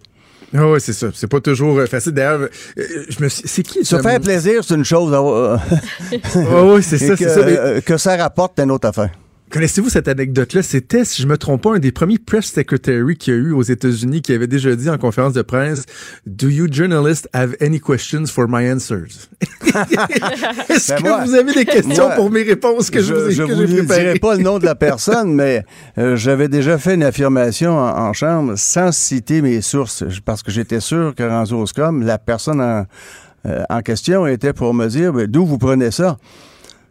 [0.57, 1.09] Ah ouais, c'est ça.
[1.13, 2.13] C'est pas toujours euh, facile.
[2.13, 4.03] D'ailleurs, je me suis- c'est qui Se ça?
[4.03, 5.13] faire plaisir, c'est une chose.
[5.15, 7.45] Ah oui, c'est ça, que, c'est ça.
[7.45, 9.11] mais- que ça rapporte, c'est une autre affaire.
[9.55, 10.65] Connaissez-vous cette anecdote-là?
[10.65, 13.53] C'était, si je me trompe pas, un des premiers press secretary qu'il y a eu
[13.53, 15.85] aux États-Unis qui avait déjà dit en conférence de presse
[16.27, 19.29] Do you journalists have any questions for my answers?
[20.69, 23.29] Est-ce Ben que moi- vous avez des questions moi, pour mes réponses que je, vous
[23.29, 24.03] ai, je préparées?
[24.03, 25.65] dirai pas le nom de la personne, mais
[25.99, 30.51] euh, j'avais déjà fait une affirmation en, en chambre sans citer mes sources, parce que
[30.51, 32.87] j'étais sûr que au scrum, la personne en,
[33.47, 36.17] euh, en question était pour me dire ben, d'où vous prenez ça?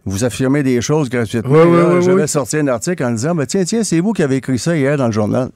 [0.06, 1.52] Vous affirmez des choses gratuitement.
[1.52, 2.28] Ouais, Et là, ouais, ouais, J'avais ouais.
[2.28, 4.98] sorti un article en disant ben, tiens, tiens, c'est vous qui avez écrit ça hier
[4.98, 5.50] dans le journal.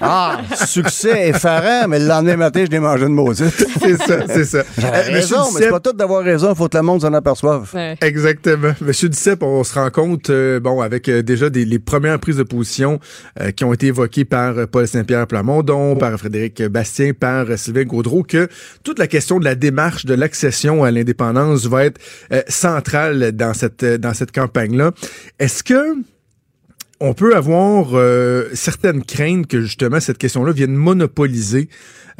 [0.00, 3.66] Ah, succès effarant, mais le lendemain matin, je l'ai mangé de maudite.
[3.80, 4.62] C'est ça, c'est ça.
[4.78, 7.00] J'avais Euh, Monsieur raison, mais c'est pas tout d'avoir raison, il faut que le monde
[7.02, 7.70] s'en aperçoive.
[8.00, 8.72] Exactement.
[8.80, 12.36] Monsieur Duceppe, on se rend compte, euh, bon, avec euh, déjà des, les premières prises
[12.36, 12.98] de position
[13.40, 17.56] euh, qui ont été évoquées par euh, Paul Saint-Pierre Plamondon, par Frédéric Bastien, par euh,
[17.56, 18.48] Sylvain Gaudreau, que
[18.82, 22.00] toute la question de la démarche de l'accession à l'indépendance va être
[22.32, 24.92] euh, centrale dans cette euh, dans cette campagne-là.
[25.38, 25.94] Est-ce que
[27.00, 31.68] on peut avoir euh, certaines craintes que justement cette question-là vienne monopoliser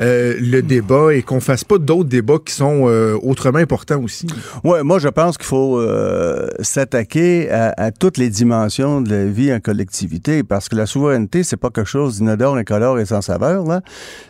[0.01, 4.27] euh, le débat et qu'on fasse pas d'autres débats qui sont euh, autrement importants aussi.
[4.65, 9.25] Ouais, moi je pense qu'il faut euh, s'attaquer à, à toutes les dimensions de la
[9.27, 13.23] vie en collectivité parce que la souveraineté c'est pas quelque chose d'inodore, incolore et sans
[13.23, 13.81] saveur là.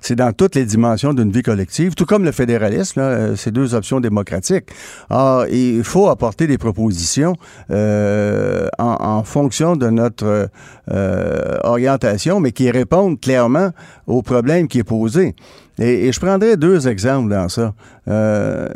[0.01, 3.01] C'est dans toutes les dimensions d'une vie collective, tout comme le fédéralisme.
[3.01, 4.71] Là, euh, c'est deux options démocratiques.
[5.11, 7.35] Alors, il faut apporter des propositions
[7.71, 10.49] euh, en, en fonction de notre
[10.91, 13.71] euh, orientation, mais qui répondent clairement
[14.07, 15.35] au problème qui est posé.
[15.79, 17.75] Et, je prendrai deux exemples dans ça.
[18.09, 18.69] Euh,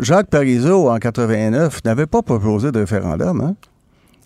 [0.00, 3.40] Jacques Parizeau, en 89, n'avait pas proposé de référendum.
[3.40, 3.56] Hein?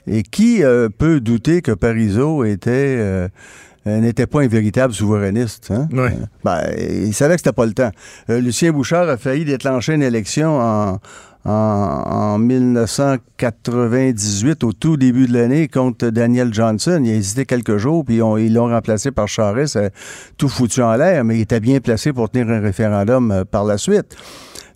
[0.06, 3.28] Et qui euh, peut douter que Parizeau était euh,
[3.86, 5.70] n'était pas un véritable souverainiste.
[5.70, 5.88] Hein?
[5.92, 6.12] Ouais.
[6.12, 7.90] Euh, ben, il savait que c'était pas le temps.
[8.30, 10.98] Euh, Lucien Bouchard a failli déclencher une élection en,
[11.44, 17.00] en, en 1998, au tout début de l'année, contre Daniel Johnson.
[17.04, 19.88] Il a hésité quelques jours, puis on- ils l'ont remplacé par Charest, euh,
[20.36, 23.64] tout foutu en l'air, mais il était bien placé pour tenir un référendum euh, par
[23.64, 24.16] la suite.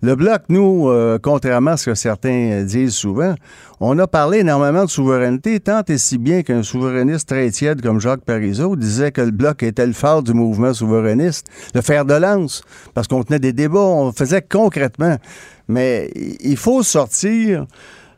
[0.02, 3.34] Le Bloc, nous, euh, contrairement à ce que certains disent souvent,
[3.80, 8.00] on a parlé énormément de souveraineté, tant et si bien qu'un souverainiste très tiède comme
[8.00, 12.14] Jacques Parizeau disait que le Bloc était le phare du mouvement souverainiste, le fer de
[12.14, 12.62] lance,
[12.94, 15.18] parce qu'on tenait des débats, on faisait concrètement.
[15.68, 17.66] Mais il faut sortir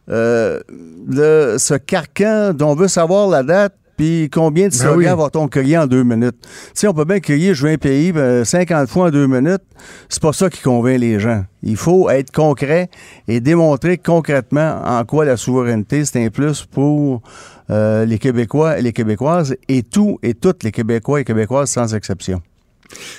[0.09, 0.61] euh,
[1.09, 5.22] de ce carcan dont on veut savoir la date, puis combien de Ben slogans oui.
[5.22, 6.37] va-t-on crier en deux minutes?
[6.40, 9.26] Tu sais, on peut bien crier «je veux un pays ben, 50 fois en deux
[9.26, 9.62] minutes»,
[10.09, 11.44] c'est pas ça qui convainc les gens.
[11.62, 12.88] Il faut être concret
[13.28, 17.22] et démontrer concrètement en quoi la souveraineté, c'est un plus pour
[17.70, 21.94] euh, les Québécois et les Québécoises, et tous et toutes les Québécois et Québécoises sans
[21.94, 22.42] exception.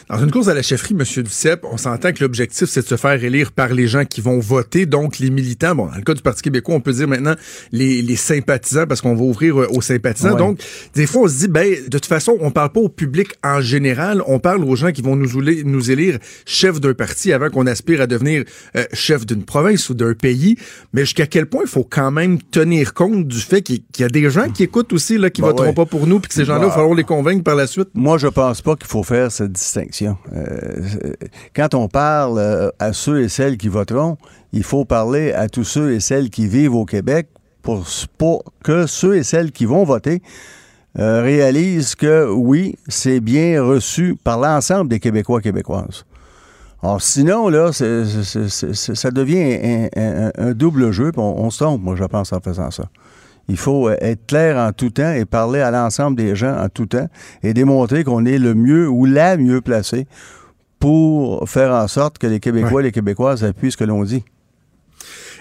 [0.09, 1.23] Dans une course à la chefferie, M.
[1.23, 4.39] Duceppe, on s'entend que l'objectif, c'est de se faire élire par les gens qui vont
[4.39, 5.75] voter, donc les militants.
[5.75, 7.35] Bon, dans le cas du Parti québécois, on peut dire maintenant
[7.71, 10.31] les, les sympathisants, parce qu'on va ouvrir euh, aux sympathisants.
[10.33, 10.37] Ouais.
[10.37, 10.59] Donc,
[10.95, 13.61] des fois, on se dit, ben, de toute façon, on parle pas au public en
[13.61, 17.49] général, on parle aux gens qui vont nous, ouler- nous élire chef d'un parti avant
[17.49, 18.43] qu'on aspire à devenir
[18.75, 20.55] euh, chef d'une province ou d'un pays.
[20.93, 24.09] Mais jusqu'à quel point il faut quand même tenir compte du fait qu'il y a
[24.09, 25.73] des gens qui écoutent aussi, là, qui Ben voteront ouais.
[25.73, 26.67] pas pour nous, puis que ces gens-là, il Bah.
[26.69, 27.89] va falloir les convaincre par la suite?
[27.93, 30.17] Moi, je pense pas qu'il faut faire cette distinction.
[30.33, 31.13] Euh,
[31.55, 34.17] quand on parle euh, à ceux et celles qui voteront,
[34.51, 37.27] il faut parler à tous ceux et celles qui vivent au Québec
[37.61, 40.21] pour, que ceux et celles qui vont voter
[40.99, 46.05] euh, réalisent que oui, c'est bien reçu par l'ensemble des Québécois Québécoises.
[46.83, 52.33] Alors sinon, là, ça devient un, double jeu, on, on se trompe, moi, je pense,
[52.33, 52.89] en faisant ça.
[53.49, 56.69] Il faut euh, être clair en tout temps et parler à l'ensemble des gens en
[56.69, 57.07] tout temps
[57.41, 60.07] et démontrer qu'on est le mieux ou la mieux placé
[60.79, 64.23] pour faire en sorte que les Québécois et les Québécoises appuient ce que l'on dit.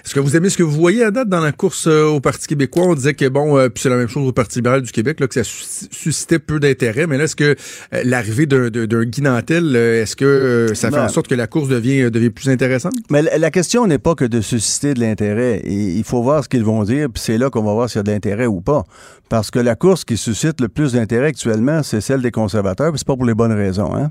[0.04, 2.20] Est-ce que vous aimez ce que vous voyez à date dans la course euh, au
[2.20, 2.84] Parti québécois?
[2.86, 5.20] On disait que, bon, euh, puis c'est la même chose au Parti libéral du Québec,
[5.20, 7.06] là, que ça sus- suscitait peu d'intérêt.
[7.06, 7.54] Mais là, est-ce que
[7.94, 11.46] euh, l'arrivée d'un, d'un, Guy Nantel, est-ce que ça fait Ben, en sorte que la
[11.46, 12.94] course devient, devient plus intéressante?
[13.10, 15.60] Mais la, la question n'est pas que de susciter de l'intérêt.
[15.64, 17.98] Et Il faut voir ce qu'ils vont dire, puis c'est là qu'on va voir s'il
[17.98, 18.84] y a de l'intérêt ou pas.
[19.28, 22.98] Parce que la course qui suscite le plus d'intérêt actuellement, c'est celle des conservateurs, puis
[22.98, 24.10] c'est pas pour les bonnes raisons, hein?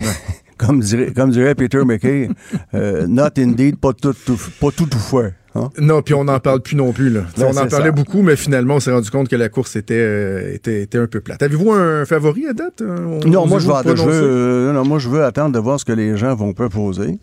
[0.58, 2.28] comme, dirait, comme dirait Peter McKay,
[2.74, 5.34] euh, not indeed, pas tout, tout- pas tout, tout fait.
[5.54, 5.70] hein?
[5.78, 7.10] Non, puis on n'en parle plus non plus.
[7.10, 7.22] Là.
[7.38, 7.90] On en parlait ça.
[7.92, 11.06] beaucoup, mais finalement, on s'est rendu compte que la course était, euh, était, était un
[11.06, 11.42] peu plate.
[11.42, 12.80] Avez-vous un favori à date?
[12.82, 14.04] euh, Non, moi je, veux, je, prononcer?
[14.04, 17.18] veux, euh, non, moi, je veux attendre de voir ce que les gens vont proposer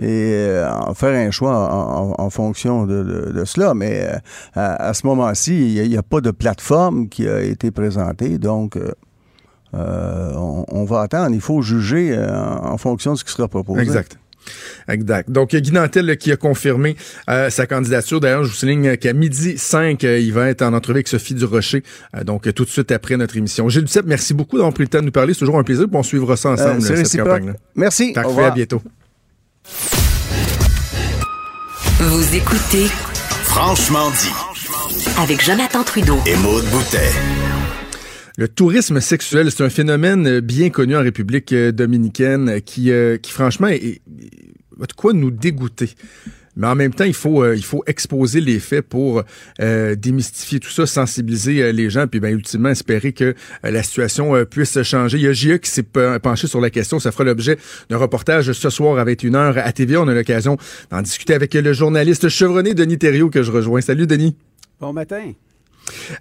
[0.00, 3.74] et euh, en faire un choix en, en- en fonction de, de- de cela.
[3.74, 4.08] Mais
[4.54, 8.76] à, à ce moment-ci, il n'y a, pas de plateforme qui a été présentée, donc
[9.74, 11.34] euh, on, on va attendre.
[11.34, 13.82] Il faut juger euh, en, en fonction de ce qui sera proposé.
[13.82, 14.18] Exact.
[14.88, 15.30] Exact.
[15.30, 16.96] Donc, Guy Nantel qui a confirmé
[17.30, 18.18] euh, sa candidature.
[18.18, 21.34] D'ailleurs, je vous souligne qu'à midi 5, euh, il va être en entrevue avec Sophie
[21.34, 21.84] Durocher.
[22.16, 23.68] Euh, donc, tout de suite après notre émission.
[23.68, 25.32] Gilles Duceppe, merci beaucoup d'avoir pris le temps de nous parler.
[25.32, 25.86] C'est toujours un plaisir.
[25.92, 27.52] On suivra ça ensemble, Euh, cette campagne-là.
[27.76, 28.08] Merci.
[28.10, 28.46] Au Parfait, revoir.
[28.50, 28.82] à bientôt.
[32.00, 32.86] Vous écoutez
[33.44, 34.32] Franchement dit.
[35.22, 36.18] avec Jonathan Trudeau.
[36.26, 37.10] Et Maude Boutet.
[38.38, 43.30] Le tourisme sexuel, c'est un phénomène euh, bien connu en République euh, dominicaine euh, qui,
[43.30, 45.90] franchement, est, de quoi nous dégoûter.
[46.56, 47.42] Mais en même temps, il faut,
[47.86, 49.22] exposer les faits pour
[49.58, 55.16] démystifier tout ça, sensibiliser les gens, puis ben, ultimement espérer que la situation puisse changer.
[55.16, 56.98] Il y a JE qui s'est pe- penché sur la question.
[56.98, 57.56] Ça fera l'objet
[57.88, 60.02] d'un reportage ce soir à 21h à TVA.
[60.02, 60.58] On a l'occasion
[60.90, 63.80] d'en discuter avec le journaliste chevronné Denis Thériault que je rejoins.
[63.80, 64.36] Salut Denis.
[64.78, 65.32] Bon matin.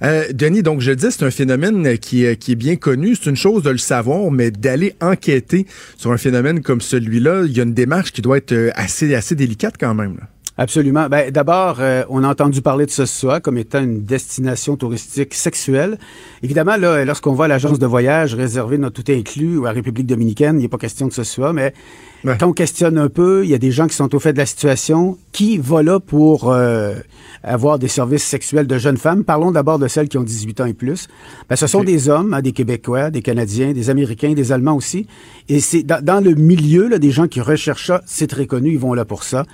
[0.03, 3.15] Euh, Denis, donc je le dis, c'est un phénomène qui, est- bien connu.
[3.15, 5.65] C'est une chose de le savoir, mais d'aller enquêter
[5.97, 9.13] sur un phénomène comme celui-là, il y a une démarche qui doit être euh, assez,
[9.15, 10.17] assez délicate quand même.
[10.57, 11.07] Absolument.
[11.09, 15.33] Ben, D'abord, euh, on a entendu parler de ce soir comme étant une destination touristique
[15.33, 15.97] sexuelle.
[16.43, 19.73] Évidemment, là, lorsqu'on va à l'agence de voyage réservée notre tout inclus ou à la
[19.75, 21.73] République dominicaine, il n'est pas question de ce soir, mais
[22.23, 24.37] quand on questionne un peu, il y a des gens qui sont au fait de
[24.37, 25.17] la situation.
[25.31, 26.95] Qui va là pour euh,
[27.43, 29.23] avoir des services sexuels de jeunes femmes?
[29.23, 31.07] Parlons d'abord de celles qui ont 18 ans et plus.
[31.49, 35.07] Ben, ce sont des hommes, hein, des Québécois, des Canadiens, des Américains, des Allemands aussi.
[35.49, 38.71] Et c'est dans, dans le milieu, là, des gens qui recherchent ça, c'est très connu,
[38.73, 39.45] ils vont là pour ça.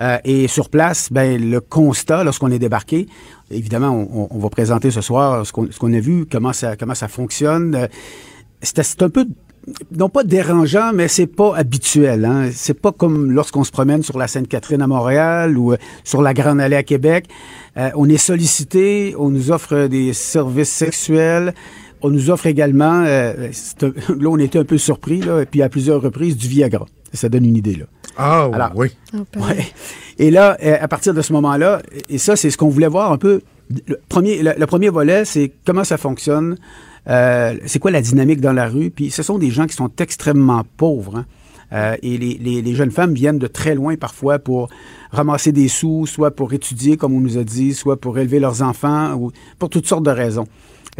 [0.00, 3.06] Euh, et sur place, ben, le constat, lorsqu'on est débarqué,
[3.50, 7.08] évidemment, on, on- va présenter ce soir ce qu'on a vu, comment ça, comment ça
[7.08, 7.74] fonctionne.
[7.74, 7.86] Euh,
[8.62, 9.26] c'est un peu,
[9.96, 12.24] non pas dérangeant, mais c'est pas habituel.
[12.24, 12.50] Hein.
[12.52, 16.34] C'est pas comme lorsqu'on se promène sur la Sainte-Catherine à Montréal ou euh, sur la
[16.34, 17.26] Grande Allée à Québec.
[17.76, 21.52] Euh, on est sollicité, on nous offre des services sexuels.
[22.02, 25.46] on nous offre également, euh, c'est un- là, on était un peu surpris, là, et
[25.46, 26.86] puis à plusieurs reprises, du Viagra.
[27.12, 27.86] Ça donne une idée, là.
[28.18, 28.88] Ah, Alors, oui.
[29.36, 29.66] Ouais.
[30.18, 33.10] Et là, euh, à partir de ce moment-là, et ça, c'est ce qu'on voulait voir
[33.12, 33.40] un peu.
[33.88, 36.56] Le premier, le, le premier volet, c'est comment ça fonctionne,
[37.08, 38.90] euh, c'est quoi la dynamique dans la rue?
[38.90, 41.18] Puis ce sont des gens qui sont extrêmement pauvres.
[41.18, 41.26] hein.
[41.72, 44.68] Euh, et les, jeunes femmes viennent de très loin parfois pour
[45.10, 48.62] ramasser des sous, soit pour étudier, comme on nous a dit, soit pour élever leurs
[48.62, 50.46] enfants, ou pour toutes sortes de raisons.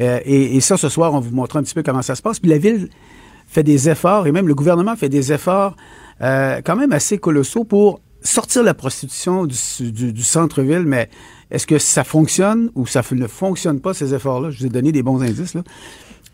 [0.01, 2.40] Euh, et, ça, ce soir, on vous montre un petit peu comment ça se passe.
[2.40, 2.88] Puis la ville
[3.47, 5.77] fait des efforts, et même le gouvernement fait des efforts
[6.19, 9.57] quand même assez colossaux pour sortir la prostitution du,
[9.92, 11.09] du- du centre-ville, mais
[11.50, 14.50] est-ce que ça fonctionne ou ça ne fonctionne pas, ces efforts-là?
[14.50, 15.62] Je vous ai donné des bons indices, là.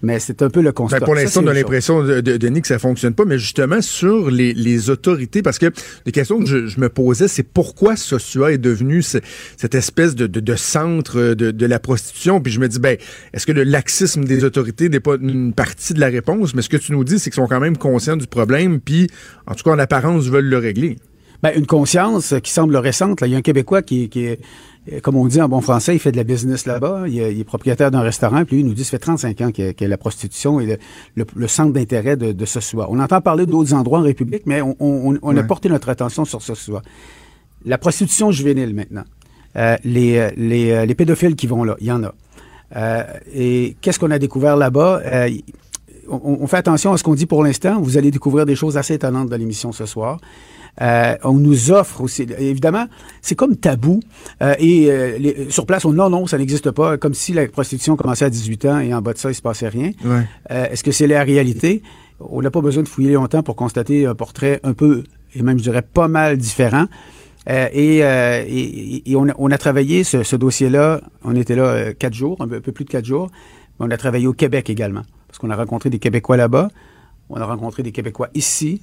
[0.04, 0.98] Mais c'est un peu le constat.
[0.98, 3.80] Ben, pour l'instant, on a l'impression, de, de- Denis, que ça fonctionne pas, mais justement
[3.80, 5.66] sur les, les autorités, parce que
[6.06, 9.18] les questions que je, je me posais, c'est pourquoi Sosua est devenu ce-
[9.56, 12.40] cette espèce de, de- de centre de, la prostitution?
[12.40, 12.96] Puis je me dis, ben,
[13.32, 16.52] est-ce que le laxisme des autorités n'est pas une partie de la réponse?
[16.56, 19.06] Mais ce que tu nous dis, c'est qu'ils sont quand même conscients du problème, puis
[19.46, 20.96] en tout cas, en apparence, veulent le régler.
[21.44, 23.20] Ben, une conscience qui semble récente.
[23.20, 23.28] Là.
[23.28, 24.40] Il y a un Québécois qui, qui est,
[25.02, 27.04] comme on dit en bon français, il fait de la business là-bas.
[27.06, 28.44] Il, est- il est propriétaire d'un restaurant.
[28.44, 30.76] Puis lui, il nous dit, ça fait 35 ans que, que la prostitution est le,
[31.14, 32.88] le- le centre d'intérêt de, de ce soir.
[32.90, 36.24] On entend parler d'autres endroits en République, mais on, on- on a porté notre attention
[36.24, 36.82] sur ce soir.
[37.64, 39.04] La prostitution juvénile maintenant.
[39.56, 42.14] Euh, les, euh, les, euh, les pédophiles qui vont là, il y en a.
[42.74, 45.00] Euh, et qu'est-ce qu'on a découvert là-bas?
[45.04, 45.28] Euh,
[46.08, 47.80] on fait attention à ce qu'on dit pour l'instant.
[47.80, 50.18] Vous allez découvrir des choses assez étonnantes dans l'émission ce soir.
[50.80, 52.86] Euh, on nous offre aussi, évidemment,
[53.20, 54.00] c'est comme tabou.
[54.42, 56.96] Euh, et euh, les- sur place, on non, non, ça n'existe pas.
[56.96, 59.42] Comme si la prostitution commençait à 18 ans et en bas de ça, il se
[59.42, 59.90] passait rien.
[60.04, 60.26] Ouais.
[60.48, 61.82] Est-ce que c'est la réalité?
[62.20, 65.02] On n'a pas besoin de fouiller longtemps pour constater un portrait un peu,
[65.34, 66.86] et même je dirais pas mal différent.
[67.50, 71.56] Euh, et, euh, et- et on, a, on a travaillé ce, ce dossier-là, on était
[71.56, 73.30] là euh, quatre jours, un peu, un peu plus de quatre jours,
[73.80, 76.68] mais on a travaillé au Québec également, parce qu'on a rencontré des Québécois là-bas,
[77.28, 78.80] on a rencontré des Québécois ici,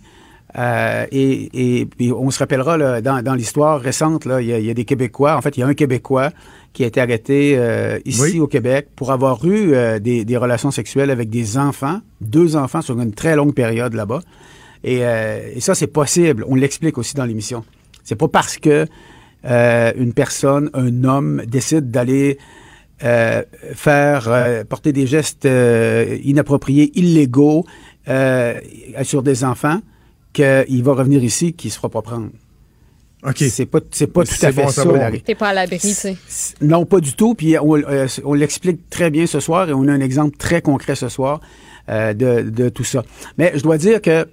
[0.57, 4.53] euh, et, et, puis on se rappellera là, dans, dans l'histoire récente, là, il y,
[4.53, 5.35] a, il y a des Québécois.
[5.35, 6.31] En fait, il y a un Québécois
[6.73, 8.39] qui a été arrêté euh, ici Oui.
[8.39, 12.81] au Québec pour avoir eu euh, des, des relations sexuelles avec des enfants, deux enfants
[12.81, 14.21] sur une très longue période là-bas.
[14.83, 16.45] Et, et ça, c'est possible.
[16.47, 17.65] On l'explique aussi dans l'émission.
[18.05, 18.87] C'est pas parce que
[19.43, 22.37] une personne, un homme, décide d'aller
[22.99, 25.45] faire porter des gestes
[26.23, 27.65] inappropriés, illégaux
[29.03, 29.81] sur des enfants
[30.33, 32.29] qu'il va revenir ici, qu'il se fera pas prendre.
[33.23, 33.37] OK.
[33.37, 34.83] C'est pas, c'est pas tout C'est à fait bon ça.
[35.25, 36.15] T'es pas à l'abri, tu sais.
[36.61, 37.35] Non, pas du tout.
[37.35, 40.61] Puis on, euh, on l'explique très bien ce soir et on a un exemple très
[40.61, 41.41] concret ce soir
[41.89, 43.03] euh, de, de tout ça.
[43.37, 44.25] Mais je dois dire que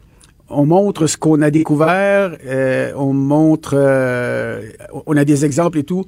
[0.48, 4.62] on montre ce qu'on a découvert, euh, on montre, euh,
[5.06, 6.04] on a des exemples et tout.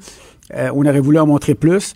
[0.54, 1.94] Euh, on aurait voulu en montrer plus.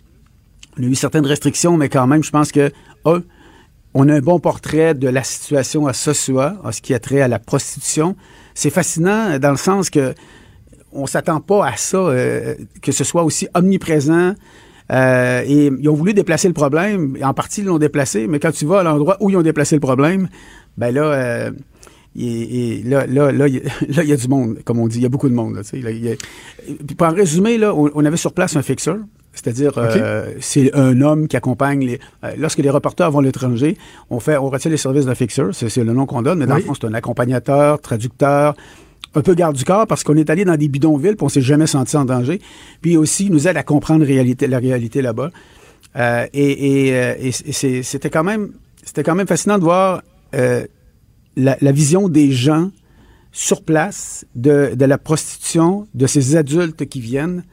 [0.77, 2.71] On a eu certaines restrictions, mais quand même, je pense que
[3.05, 3.21] un,
[3.93, 7.21] on a un bon portrait de la situation à Sosua, en ce qui a trait
[7.21, 8.15] à la prostitution.
[8.55, 10.13] C'est fascinant dans le sens que
[10.91, 14.33] on s'attend pas à ça, euh, que ce soit aussi omniprésent.
[14.91, 17.17] Euh, et ils ont voulu déplacer le problème.
[17.23, 19.75] En partie, ils l'ont déplacé, mais quand tu vas à l'endroit où ils ont déplacé
[19.75, 20.27] le problème,
[20.77, 21.51] ben là, euh,
[22.15, 23.61] là, là, là, il
[24.05, 24.97] y a- du monde, comme on dit.
[24.99, 25.59] Il y a beaucoup de monde.
[26.99, 28.97] En résumer, là, on avait sur place un fixeur.
[29.33, 31.99] C'est-à-dire, euh, c'est un homme qui accompagne les.
[32.23, 33.77] euh, lorsque les reporters vont à l'étranger,
[34.11, 35.49] on fait, on retient les services d'un fixeur.
[35.55, 36.61] C'est le nom qu'on donne, mais dans Oui.
[36.61, 38.55] le fond, c'est un accompagnateur, traducteur,
[39.15, 41.41] un peu garde du corps parce qu'on est allé dans des bidonvilles puis on s'est
[41.41, 42.39] jamais senti en danger.
[42.81, 45.31] Puis aussi, il nous aide à comprendre réalité, la réalité là-bas.
[45.95, 48.51] Euh, et et, et c'est- c'était quand même
[48.83, 50.01] c'était quand même fascinant de voir
[51.35, 52.69] la, la vision des gens
[53.31, 57.43] sur place de, de la prostitution, de ces adultes qui viennent.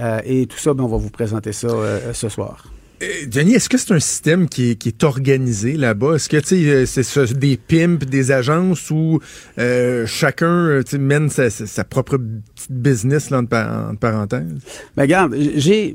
[0.00, 2.64] Euh, et tout ça, ben, on va vous présenter ça euh, ce soir.
[3.00, 6.16] Euh, Denis, est-ce que c'est un système qui est, qui est organisé là-bas?
[6.16, 9.20] Est-ce que euh, c'est ça, des pimps, des agences où
[9.58, 14.52] euh, chacun mène sa, propre petite business là, entre, par- entre parenthèses?
[14.96, 15.94] Ben, regarde, j'ai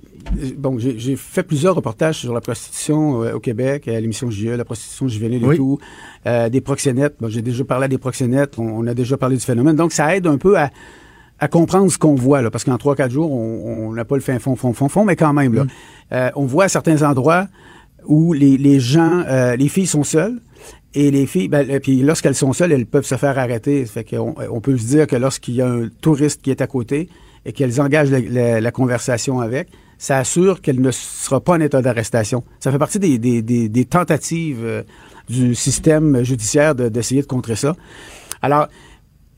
[0.57, 4.63] bon, j'ai fait plusieurs reportages sur la prostitution euh, au Québec, à l'émission JE, la
[4.63, 5.55] prostitution juvénile Oui.
[5.55, 5.79] et tout,
[6.25, 7.15] des proxénètes.
[7.19, 9.75] Bon, j'ai déjà parlé à des proxénètes, on, on a déjà parlé du phénomène.
[9.75, 10.69] Donc, ça aide un peu à,
[11.43, 14.21] à comprendre ce qu'on voit, là, parce qu'en trois, quatre jours, on n'a pas le
[14.21, 15.65] fin fond, fond, fond, fond, mais quand même, là,
[16.13, 17.47] euh, on voit à certains endroits
[18.05, 20.39] où les, les gens, euh, les filles sont seules.
[20.95, 23.85] Et les filles, ben, puis lorsqu'elles sont seules, elles peuvent se faire arrêter.
[23.87, 26.61] Ça fait qu'on on peut se dire que lorsqu'il y a un touriste qui est
[26.61, 27.09] à côté
[27.45, 31.59] et qu'elles engagent la, la- la conversation avec, ça assure qu'elle ne sera pas en
[31.61, 32.43] état d'arrestation.
[32.59, 34.83] Ça fait partie des, des- des- des tentatives euh,
[35.29, 37.75] du système judiciaire de- d'essayer de contrer ça.
[38.43, 38.67] Alors,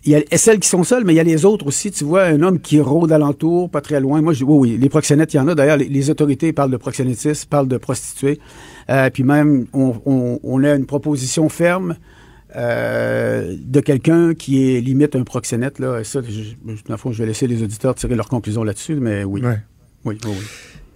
[0.06, 1.90] il y a celles qui sont seules, mais il y a les autres aussi.
[1.90, 4.22] Tu vois, un homme qui rôde alentour, pas très loin.
[4.22, 5.56] Moi, je dis, oui, oui, les proxénètes, il y en a.
[5.56, 8.40] D'ailleurs, les, les autorités parlent de proxénétisme, parlent de prostituées.
[8.90, 11.96] Euh, puis même, on, on, on, a une proposition ferme
[12.56, 15.80] euh, de quelqu'un qui est limite un proxénète.
[15.80, 16.00] Là.
[16.00, 19.42] Et ça, je, je, je vais laisser les auditeurs tirer leurs conclusions là-dessus, mais oui.
[19.42, 19.58] Ouais.
[20.06, 20.46] Oui, oui, oui.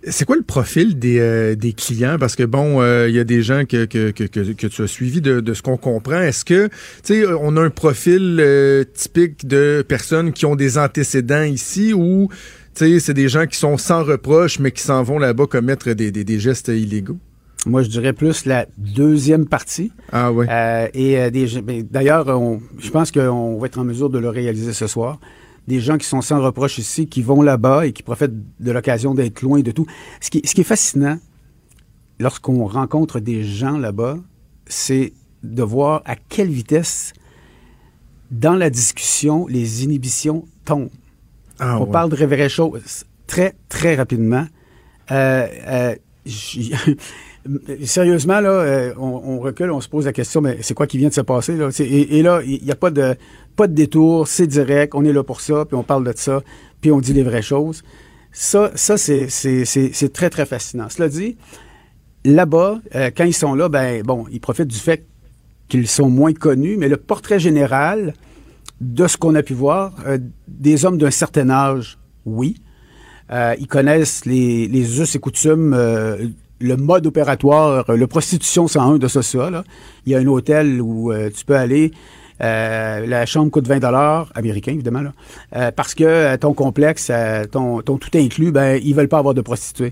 [0.04, 2.18] C'est quoi le profil des, euh, des clients?
[2.18, 4.88] Parce que bon, il euh, y a des gens que, que, que, que, tu as
[4.88, 6.22] suivis de, de ce qu'on comprend.
[6.22, 10.78] Est-ce que, tu sais, on a un profil euh, typique de personnes qui ont des
[10.78, 12.30] antécédents ici ou,
[12.76, 15.92] tu sais, c'est des gens qui sont sans reproche, mais qui s'en vont là-bas commettre
[15.92, 17.18] des, des, des, gestes illégaux?
[17.66, 19.92] Moi, je dirais plus la deuxième partie.
[20.14, 20.46] Ah oui.
[20.94, 22.26] et des, d'ailleurs,
[22.80, 25.20] je pense qu'on va être en mesure de le réaliser ce soir
[25.70, 29.14] des gens qui sont sans reproche ici, qui vont là-bas et qui profitent de l'occasion
[29.14, 29.86] d'être loin de tout.
[30.20, 31.20] Ce qui, ce qui est fascinant,
[32.20, 34.18] lorsqu'on rencontre des gens là-bas,
[34.66, 35.14] c'est
[35.44, 37.14] de voir à quelle vitesse,
[38.32, 40.90] dans la discussion, les inhibitions tombent.
[41.60, 41.92] Ah, On ouais.
[41.92, 44.46] parle de vraies choses très, très rapidement.
[45.12, 45.96] Euh, euh,
[47.86, 50.98] sérieusement, là, euh, on, on, recule, on se pose la question, mais c'est quoi qui
[50.98, 51.56] vient de se passer?
[51.56, 51.70] Là?
[51.80, 53.16] Et, et, là, il n'y a pas de,
[53.60, 56.42] pas de détour, c'est direct, on est là pour ça, puis on parle de ça,
[56.80, 57.84] puis on dit les vraies choses.
[58.32, 60.88] Ça, ça c'est très, très fascinant.
[60.88, 61.36] Cela dit,
[62.24, 65.06] là-bas, euh, quand ils sont là, ben bon, ils profitent du fait
[65.68, 68.14] qu'ils sont moins connus, mais le portrait général
[68.80, 72.62] de ce qu'on a pu voir, euh, des hommes d'un certain âge, oui.
[73.30, 75.76] Euh, ils connaissent les, us et coutumes
[76.62, 79.64] le mode opératoire, le prostitution 101 de ça, ça.
[80.06, 81.92] Il y a un hôtel où tu peux aller.
[82.42, 85.12] Euh, la chambre coûte 20 dollars américains évidemment là,
[85.56, 87.12] euh, parce que ton complexe,
[87.52, 89.92] ton, ton tout inclus, ben ils veulent pas avoir de prostituées.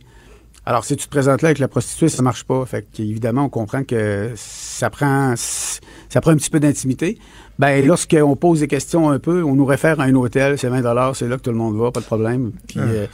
[0.65, 2.65] Alors si tu te présentes là avec la prostituée, ça marche pas.
[2.65, 7.17] Fait évidemment on comprend que ça prend ça prend un petit peu d'intimité.
[7.59, 10.81] Ben lorsqu'on pose des questions un peu, on nous réfère à un hôtel, c'est 20
[10.81, 12.51] dollars, c'est là que tout le monde va, pas de problème.
[12.67, 13.07] Puis ah.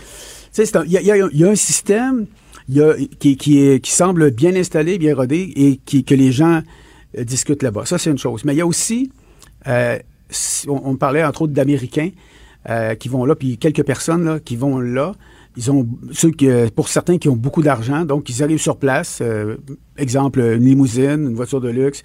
[0.53, 2.27] tu sais, il y a, y, y a un système
[2.69, 6.15] il y a, qui, qui, est, qui semble bien installé, bien rodé et qui, que
[6.15, 6.61] les gens
[7.17, 7.86] euh, discutent là-bas.
[7.86, 8.45] Ça, c'est une chose.
[8.45, 9.11] Mais il y a aussi,
[9.68, 9.97] euh,
[10.68, 12.09] on, parlait entre autres d'Américains
[12.70, 15.14] euh, qui vont là, puis quelques personnes là, qui vont là.
[15.55, 19.20] Ils ont ceux qui, pour certains qui ont beaucoup d'argent, donc ils arrivent sur place.
[19.22, 19.57] Euh,
[19.97, 22.03] exemple, une limousine, une voiture de luxe.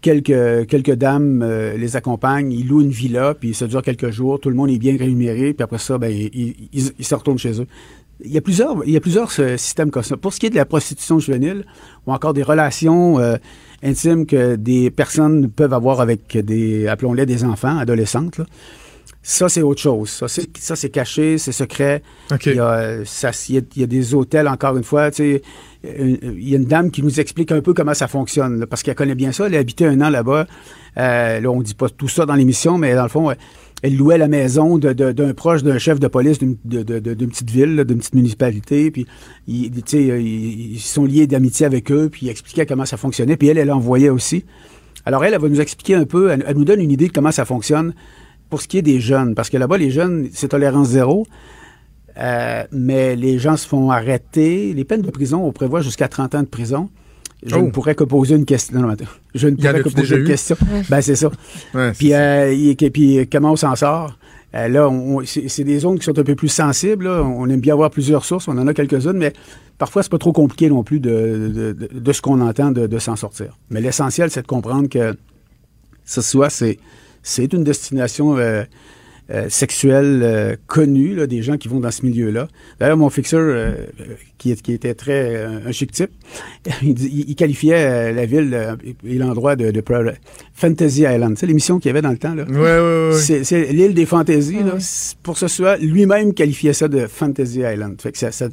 [0.00, 4.40] Quelques, quelques dames euh, les accompagnent, ils louent une villa, puis ça dure quelques jours,
[4.40, 7.60] tout le monde est bien rémunéré, puis après ça, ben, ils, ils, se retournent chez
[7.60, 7.66] eux.
[8.24, 10.16] Il y a plusieurs, il y a plusieurs systèmes comme ça.
[10.16, 11.66] Pour ce qui est de la prostitution juvénile,
[12.06, 13.36] ou encore des relations euh,
[13.82, 18.44] intimes que des personnes peuvent avoir avec des, appelons-les des enfants, adolescentes, là,
[19.22, 20.08] ça, c'est autre chose.
[20.08, 22.02] Ça, c'est, ça, c'est caché, c'est secret.
[22.30, 22.52] Okay.
[22.52, 25.10] Il, y a, ça, il, y a, il y a des hôtels, encore une fois.
[25.10, 25.42] Tu sais,
[25.84, 28.82] il y a une dame qui nous explique un peu comment ça fonctionne, là, parce
[28.82, 29.46] qu'elle connaît bien ça.
[29.46, 30.46] Elle a habité un an là-bas.
[30.96, 33.30] Euh, là, on dit pas tout ça dans l'émission, mais dans le fond,
[33.82, 38.14] elle louait la maison d'un proche d'un chef de police d'une, petite ville, d'une petite
[38.14, 38.90] municipalité.
[38.90, 39.06] Puis,
[39.48, 43.36] ils, sais, ils, ils sont liés d'amitié avec eux, puis ils expliquaient comment ça fonctionnait.
[43.36, 44.44] Puis elle, elle envoyait aussi.
[45.06, 47.12] Alors elle, elle va nous expliquer un peu, elle, elle nous donne une idée de
[47.12, 47.94] comment ça fonctionne
[48.50, 51.26] pour ce qui est des jeunes, parce que là-bas, les jeunes, c'est tolérance zéro.
[52.18, 54.74] Euh, mais les gens se font arrêter.
[54.74, 56.90] Les peines de prison, on prévoit jusqu'à 30 ans de prison.
[57.44, 57.62] Je Oh.
[57.62, 58.78] ne pourrais que poser une question.
[58.78, 59.04] Non, non, attends.
[59.34, 60.26] Je ne pourrais que poser une eu?
[60.26, 60.56] question.
[60.90, 61.30] Ben, c'est ça.
[61.74, 64.16] Ouais, Puis, euh, et, et puis, comment on s'en sort?
[64.54, 64.90] Euh, là,
[65.24, 67.04] c'est des zones qui sont un peu plus sensibles.
[67.06, 67.22] là.
[67.22, 68.48] On aime bien avoir plusieurs sources.
[68.48, 69.32] On en a quelques-unes, mais
[69.78, 71.10] parfois, c'est pas trop compliqué non plus de,
[71.54, 73.56] de, de, de ce qu'on entend de, de s'en sortir.
[73.70, 75.14] Mais l'essentiel, c'est de comprendre que
[76.04, 76.78] ce soit, c'est
[77.22, 78.64] c'est une destination euh,
[79.32, 82.48] euh, sexuelle euh, connue, là, des gens qui vont dans ce milieu-là.
[82.80, 84.04] D'ailleurs, mon fixeur, euh, euh,
[84.38, 86.10] qui, qui était très euh, un chic type,
[86.82, 88.74] il, il qualifiait euh, la ville euh,
[89.06, 89.82] et l'endroit de, de
[90.54, 91.34] Fantasy Island.
[91.34, 92.44] Tu sais, l'émission qu'il y avait dans le temps, là.
[92.44, 93.18] Ouais, ouais, ouais.
[93.20, 94.62] C'est, c'est l'île des fantaisies.
[94.64, 94.74] Là.
[94.78, 98.00] C'est- Pour ce soit, lui-même qualifiait ça de Fantasy Island.
[98.00, 98.48] Fait que ça, ça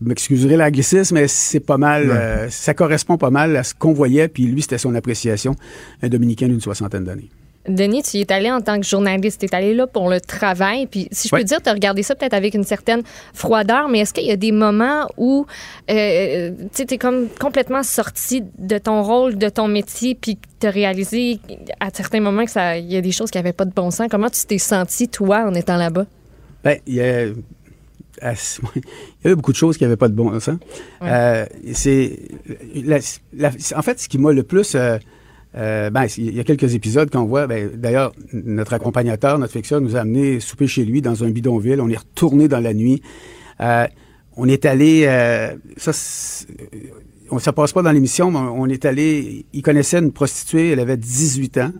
[0.00, 2.16] vous m'excuserez l'anglicisme, mais c'est pas mal, Ouais.
[2.16, 5.54] euh, ça correspond pas mal à ce qu'on voyait, puis lui, c'était son appréciation,
[6.02, 7.30] un Dominicain d'une soixantaine d'années.
[7.68, 10.20] Denis, tu y es allé en tant que journaliste, tu es allé là pour le
[10.20, 10.86] travail.
[10.86, 11.40] Puis, si je Ouais.
[11.42, 13.02] peux dire, tu as regardé ça peut-être avec une certaine
[13.34, 15.46] froideur, mais est-ce qu'il y a des moments où
[15.88, 20.70] euh, tu es comme complètement sorti de ton rôle, de ton métier, puis tu as
[20.70, 21.38] réalisé
[21.78, 24.08] à certains moments qu'il y a des choses qui n'avaient pas de bon sens?
[24.10, 26.06] Comment tu t'es senti, toi, en étant là-bas?
[26.64, 27.26] Ben, il y a,
[28.34, 28.82] c'est- il
[29.24, 30.56] y avait beaucoup de choses qui n'avaient pas de bon sens.
[31.02, 32.18] Euh, c'est,
[32.74, 32.98] la-
[33.34, 34.74] la- en fait, ce qui m'a le plus...
[34.74, 34.98] euh,
[35.54, 37.46] euh, ben, il y a quelques épisodes qu'on voit.
[37.46, 41.80] Ben, d'ailleurs, notre accompagnateur, notre fixeur, nous a amené souper chez lui dans un bidonville.
[41.80, 43.02] On est retourné dans la nuit.
[43.60, 43.86] Euh,
[44.36, 45.04] on est allé.
[45.06, 45.92] euh, ça,
[47.30, 49.44] on ça passe pas dans l'émission, mais on est allé.
[49.52, 50.70] Il connaissait une prostituée.
[50.70, 51.72] Elle avait 18 ans.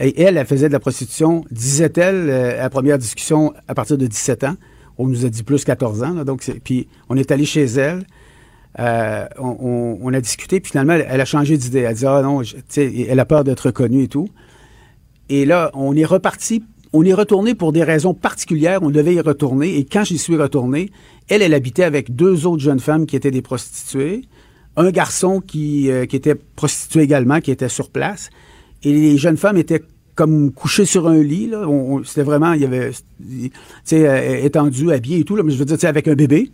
[0.00, 4.06] Et elle, elle faisait de la prostitution, disait-elle, euh, à première discussion, à partir de
[4.06, 4.56] 17 ans.
[4.98, 6.24] On nous a dit plus 14 ans.
[6.24, 8.04] Donc, puis on est allé chez elle.
[8.78, 11.80] Euh, on, a discuté, puis finalement, elle, a changé d'idée.
[11.80, 12.42] Elle a dit, ah non,
[12.76, 14.28] elle a peur d'être reconnue et tout.
[15.28, 16.62] Et là, on est reparti,
[16.92, 18.82] on est retourné pour des raisons particulières.
[18.82, 19.76] On devait y retourner.
[19.78, 20.90] Et quand j'y suis retourné,
[21.28, 24.22] elle, elle habitait avec deux autres jeunes femmes qui étaient des prostituées,
[24.76, 28.30] un garçon qui, euh, qui était prostitué également, qui était sur place.
[28.82, 29.82] Et les jeunes femmes étaient
[30.14, 31.46] comme couchées sur un lit.
[31.46, 31.66] Là.
[31.68, 33.50] On- C'était vraiment, il y avait, tu
[33.84, 35.36] sais, euh, étendu, habillé et tout.
[35.36, 36.50] Là, mais je veux dire, avec un bébé.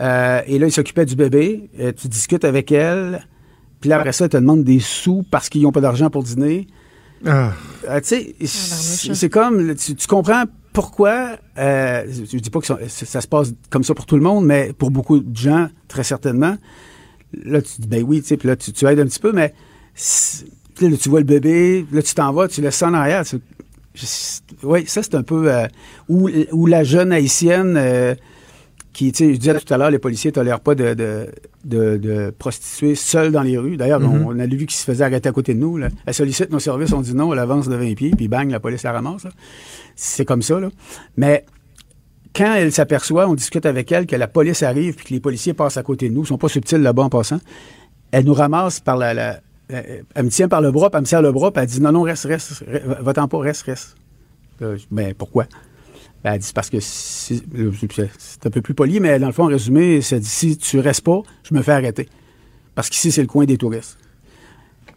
[0.00, 1.70] Euh, et là, il s'occupait du bébé.
[1.78, 3.26] Euh, tu discutes avec elle.
[3.80, 6.22] Puis là, après ça, elle te demande des sous parce qu'ils n'ont pas d'argent pour
[6.22, 6.66] dîner.
[7.26, 7.52] Ah.
[7.88, 12.66] Euh, tu sais, c'est c'est comme, tu, tu comprends pourquoi, euh, je dis pas que
[12.66, 15.68] ça, ça se passe comme ça pour tout le monde, mais pour beaucoup de gens,
[15.86, 16.56] très certainement.
[17.44, 19.32] Là, tu dis, ben oui, tu sais, puis là, tu, tu aides un petit peu,
[19.32, 19.54] mais
[20.80, 23.24] là, tu vois le bébé, là, tu t'en vas, tu laisses ça en arrière.
[23.24, 23.36] tu-
[23.94, 24.06] je-
[24.66, 25.52] Oui, ça, c'est un peu...
[25.52, 25.66] euh,
[26.08, 27.76] où, où la jeune haïtienne...
[28.94, 30.94] euh, qui, tu sais, je disais tout à l'heure, les policiers ne tolèrent pas de,
[30.94, 31.26] de,
[31.64, 33.76] de, de prostituées seules dans les rues.
[33.76, 34.26] D'ailleurs, Mhm.
[34.26, 35.76] on, on a vu qu'ils se faisaient arrêter à côté de nous.
[35.76, 35.88] Là.
[36.06, 38.60] Elle sollicite nos services, on dit non, elle avance de 20 pieds, puis bang, la
[38.60, 39.26] police la ramasse.
[39.96, 40.60] C'est comme ça.
[40.60, 40.68] Là.
[41.16, 41.44] Mais
[42.34, 45.54] quand elle s'aperçoit, on discute avec elle, que la police arrive, puis que les policiers
[45.54, 47.38] passent à côté de nous, ils sont pas subtils là-bas en passant,
[48.10, 49.14] elle nous ramasse par la...
[49.14, 49.40] la-
[49.72, 51.68] euh, elle me tient par le bras, puis elle me serre le bras, puis elle
[51.68, 53.94] dit non, non, reste, reste, reste, va-t'en pas, reste, reste.
[54.60, 55.46] Là, je- Ben, pourquoi?
[56.24, 57.42] Ben, elle dit c'est parce que si-
[58.18, 60.78] c'est un peu plus poli, mais dans le fond, en résumé, ça dit si tu
[60.80, 62.08] restes pas, je me fais arrêter.
[62.74, 63.98] Parce qu'ici, c'est le coin des touristes.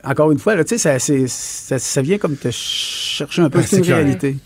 [0.03, 3.77] Encore une fois, là, ça, c'est- ça, ça vient comme te chercher un peu, c'est
[3.77, 3.97] une c'est clair.
[3.97, 4.37] réalité.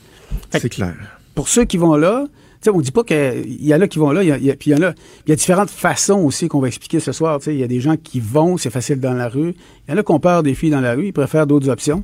[0.50, 0.96] Fait C'est clair.
[1.36, 2.32] Pour ceux qui vont là, tu
[2.64, 4.82] sais, on dit pas qu'il y en a qui vont là, puis il y en
[4.82, 4.94] a,
[5.26, 7.40] il y a différentes façons aussi qu'on va expliquer ce soir.
[7.48, 9.54] Il y a des gens qui vont, c'est facile dans la rue.
[9.88, 11.70] Il y en a qui ont peur des filles dans la rue, ils préfèrent d'autres
[11.70, 12.04] options.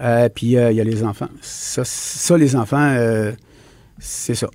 [0.00, 1.28] Euh, puis euh, il y a les enfants.
[1.42, 3.32] Ça, ça les enfants, euh,
[4.00, 4.48] c'est ça.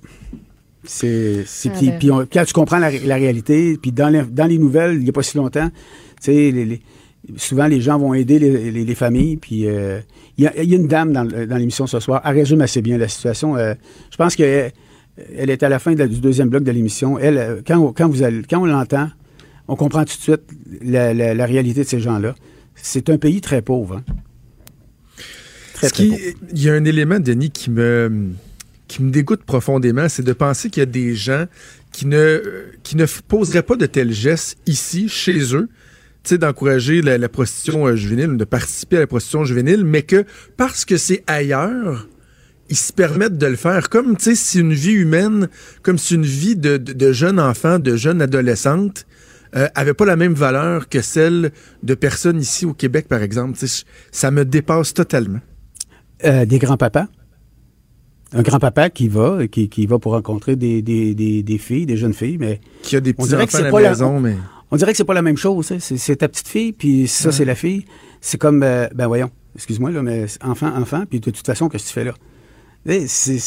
[0.84, 1.98] C'est, c'est- Ah puis, ben.
[1.98, 3.76] puis on- puis là, tu comprends la, ré- la réalité.
[3.80, 5.74] Puis dans les, dans les nouvelles, il n'y a pas si longtemps, tu
[6.20, 6.80] sais, les- les-
[7.36, 9.36] souvent les gens vont aider les, les- les familles.
[9.36, 9.98] Puis euh,
[10.38, 12.22] il y, a, il y a une dame dans, dans l'émission ce soir.
[12.24, 13.56] Elle résume assez bien la situation.
[13.56, 13.74] Euh,
[14.12, 14.72] je pense qu'elle
[15.36, 17.18] elle est à la fin de la- du deuxième bloc de l'émission.
[17.18, 19.08] Elle, euh, quand, quand, vous allez, quand on l'entend,
[19.66, 20.42] on comprend tout de suite
[20.82, 22.34] la, la- la réalité de ces gens-là.
[22.76, 23.96] C'est un pays très pauvre.
[23.96, 24.12] hein.
[25.74, 26.20] Très, très pauvre.
[26.52, 28.30] Il y a un élément, Denis, qui me,
[28.88, 31.46] qui me dégoûte profondément, c'est de penser qu'il y a des gens
[31.92, 32.42] qui ne,
[32.82, 35.68] qui ne poseraient pas de tels gestes ici, chez eux,
[36.34, 40.24] d'encourager la, prostitution euh, juvénile, de participer à la prostitution juvénile, mais que
[40.56, 42.08] parce que c'est ailleurs,
[42.68, 43.88] ils se permettent de le faire.
[43.88, 45.48] Comme, si une vie humaine,
[45.82, 49.06] comme si une vie de, de, de jeunes enfants, de jeunes adolescentes,
[49.54, 53.58] euh, avait pas la même valeur que celle de personnes ici au Québec, par exemple.
[54.10, 55.40] Ça me dépasse totalement.
[56.24, 57.06] Euh, des grands-papas.
[58.32, 61.96] Un grand-papa qui va, qui, qui va pour rencontrer des, des, des, des filles, des
[61.96, 62.60] jeunes filles, mais...
[62.82, 64.36] Qui a des on dirait que petits-enfants à c'est la pas la- maison, mais...
[64.72, 65.70] On dirait que c'est pas la même chose.
[65.70, 65.76] hein.
[65.78, 67.84] C'est, ta petite fille, puis ça, c'est la fille.
[68.20, 71.84] C'est comme, euh, ben voyons, excuse-moi, là, mais enfant, enfant, puis de toute façon, qu'est-ce
[71.84, 72.14] que tu fais là?
[72.88, 73.38] Eh, C'est,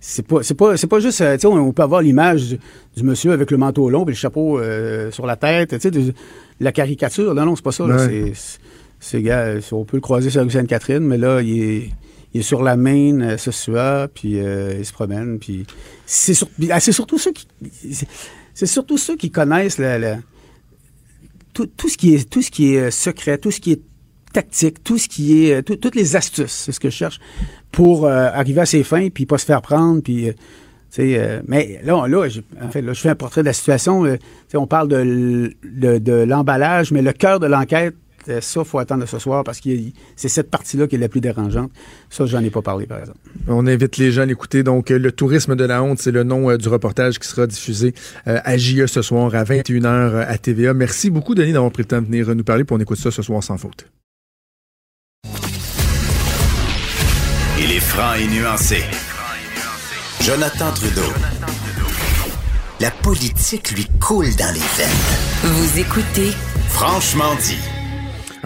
[0.00, 2.58] c'est, pas, c'est pas, c'est pas juste, euh, tu sais, on, peut avoir l'image du,
[2.96, 6.12] du monsieur avec le manteau long et le chapeau euh, sur la tête, tu sais,
[6.58, 7.32] la caricature.
[7.34, 7.84] Non, non, c'est pas ça.
[7.84, 8.32] Ouais.
[8.34, 8.58] C'est,
[8.98, 11.90] c'est, gars, on peut le croiser sur Sainte-Catherine, mais là, il est,
[12.36, 15.38] il est sur la main, euh, ce soir, puis euh, il se promène,
[16.70, 17.46] ah, c'est surtout ceux qui,
[18.52, 18.98] c'est, surtout
[19.30, 19.80] connaissent
[21.54, 23.80] tout, ce qui est euh, secret, tout ce qui est
[24.34, 27.18] tactique, tout ce qui est tout- toutes les astuces, c'est ce que je cherche
[27.72, 30.30] pour arriver à ses fins puis pas se faire prendre puis
[30.98, 32.40] mais là, je
[32.94, 34.04] fais un portrait de la situation.
[34.54, 37.94] on parle de l'emballage, mais le cœur de l'enquête,
[38.28, 39.70] euh, ça, faut attendre ce soir parce que
[40.16, 41.70] c'est cette partie-là qui est la plus dérangeante.
[42.10, 43.18] Ça, j'en ai pas parlé, par exemple.
[43.48, 44.62] On invite les gens à l'écouter.
[44.62, 47.46] Donc, euh, le tourisme de la honte, c'est le nom euh, du reportage qui sera
[47.46, 47.94] diffusé
[48.26, 50.74] euh, à JE ce soir à 21h à TVA.
[50.74, 52.64] Merci beaucoup, Denis, d'avoir pris le temps de venir nous parler.
[52.64, 53.86] Puis on écoute ça ce soir sans faute.
[57.58, 58.78] Il est franc et nuancé.
[60.20, 61.12] Jonathan Trudeau.
[62.80, 65.54] La politique lui coule dans les veines.
[65.54, 66.32] Vous écoutez
[66.68, 67.75] Franchement dit.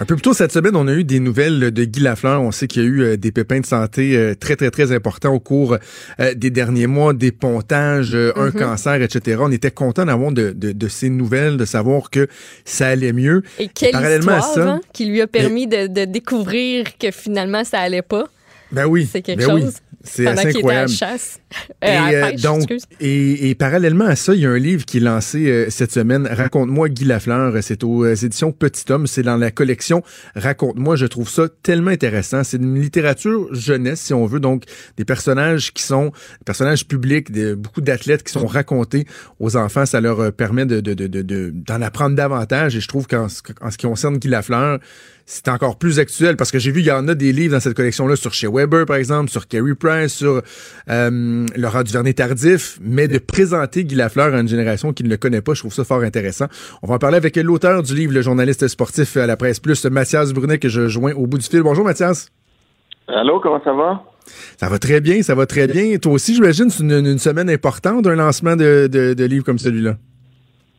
[0.01, 2.41] Un peu plus tôt cette semaine, on a eu des nouvelles de Guy Lafleur.
[2.41, 4.91] On sait qu'il y a eu euh, des pépins de santé euh, très, très, très
[4.91, 5.77] importants au cours
[6.19, 8.51] euh, des derniers mois, des pontages, un Mhm.
[8.53, 9.37] cancer, etc.
[9.41, 12.27] On était content d'avoir de, de, de ces nouvelles, de savoir que
[12.65, 13.43] ça allait mieux.
[13.59, 17.11] Et quelle Parallèlement à histoire ça- hein, qui lui a permis de, de découvrir que
[17.11, 18.23] finalement ça allait pas.
[18.71, 19.07] Ben oui.
[19.11, 19.65] C'est quelque ben oui.
[20.03, 20.91] C'est assez à la incroyable.
[21.81, 24.49] Et, Euh, à la euh, pêche, donc, et, et parallèlement à ça, il y a
[24.49, 27.53] un livre qui est lancé euh, cette semaine, Raconte-moi Guy Lafleur.
[27.61, 29.05] C'est aux éditions Petit Homme.
[29.07, 30.01] C'est dans la collection
[30.35, 30.95] Raconte-moi.
[30.95, 32.43] Je trouve ça tellement intéressant.
[32.43, 34.39] C'est une littérature jeunesse, si on veut.
[34.39, 34.63] Donc,
[34.97, 39.05] des personnages qui sont des personnages publics, beaucoup d'athlètes qui sont racontés
[39.39, 39.85] aux enfants.
[39.85, 42.75] Ça leur permet de, de, de, de- de- d'en apprendre davantage.
[42.75, 44.79] Et je trouve qu'en ce, en ce qui concerne Guy Lafleur,
[45.31, 47.61] c'est encore plus actuel parce que j'ai vu il y en a des livres dans
[47.61, 50.41] cette collection-là sur chez Weber, par exemple, sur Kerry Price, sur
[50.89, 55.41] euh, Laurent Duvernay-Tardif, mais de présenter Guy Lafleur à une génération qui ne le connaît
[55.41, 56.47] pas, je trouve ça fort intéressant.
[56.83, 59.85] On va en parler avec l'auteur du livre, le journaliste sportif à la Presse Plus,
[59.85, 61.63] Mathias Brunet, que je joins au bout du fil.
[61.63, 62.29] Bonjour Mathias.
[63.07, 64.03] Allô, comment ça va?
[64.57, 65.97] Ça va très bien, ça va très bien.
[65.97, 69.59] Toi aussi, j'imagine, c'est une, une semaine importante d'un lancement de, de, de livre comme
[69.59, 69.93] celui-là.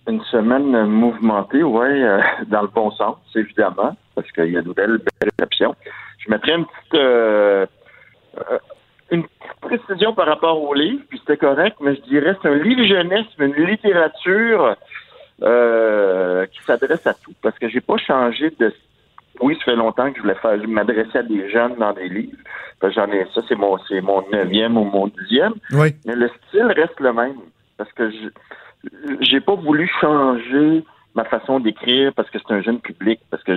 [0.09, 2.19] Une semaine mouvementée, oui, euh,
[2.51, 5.75] dans le bon sens, évidemment, parce qu'il y a de belles, belles réceptions.
[6.19, 7.67] Je mettrais une petite, euh,
[8.39, 8.59] euh,
[9.11, 12.57] une petite précision par rapport au livre, puis c'était correct, mais je dirais c'est un
[12.57, 14.77] livre jeunesse, mais une littérature
[15.43, 18.73] euh, qui s'adresse à tout, parce que j'ai pas changé de...
[19.41, 22.37] Oui, ça fait longtemps que je voulais faire, m'adresser à des jeunes dans des livres.
[22.95, 25.55] J'en ai ça, c'est mon, c'est mon neuvième ou mon dixième.
[25.73, 25.95] Oui.
[26.05, 27.37] Mais le style reste le même.
[27.79, 28.29] Parce que je
[29.21, 30.85] j'ai pas voulu changer
[31.15, 33.57] ma façon d'écrire parce que c'est un jeune public, parce que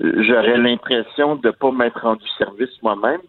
[0.00, 3.20] j'aurais l'impression de pas m'être rendu service moi-même.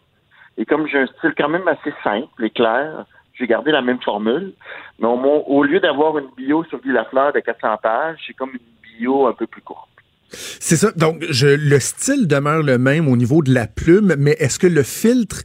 [0.57, 4.01] Et comme j'ai un style quand même assez simple et clair, j'ai gardé la même
[4.01, 4.53] formule.
[4.99, 8.97] Mais au lieu d'avoir une bio sur Guy Lafleur de 400 pages, j'ai comme une
[8.97, 9.87] bio un peu plus courte.
[10.29, 10.91] C'est ça.
[10.95, 14.67] Donc, je, le style demeure le même au niveau de la plume, mais est-ce que
[14.67, 15.43] le filtre,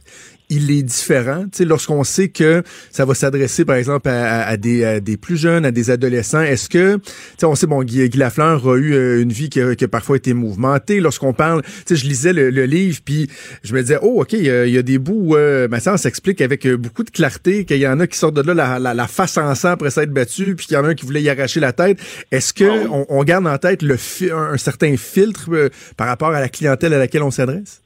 [0.55, 1.43] il est différent?
[1.43, 5.37] Tu sais, lorsqu'on sait que ça va s'adresser, par exemple, à, des, à des plus
[5.37, 8.75] jeunes, à des adolescents, est-ce que, tu sais, on sait, bon, Guy, Guy Lafleur a
[8.77, 10.99] eu euh, une vie qui a, qui a parfois été mouvementée.
[10.99, 13.29] Lorsqu'on parle, tu sais, je lisais le, le livre, puis
[13.63, 15.67] je me disais, oh, OK, il y a, il y a des bouts où, euh,
[15.67, 18.53] maintenant, s'explique avec euh, beaucoup de clarté qu'il y en a qui sortent de là
[18.53, 20.95] la, la, la face en sang après s'être battu, puis qu'il y en a un
[20.95, 21.99] qui voulait y arracher la tête.
[22.31, 26.07] Est-ce que on, on garde en tête le fi- un, un certain filtre euh, par
[26.07, 27.81] rapport à la clientèle à laquelle on s'adresse?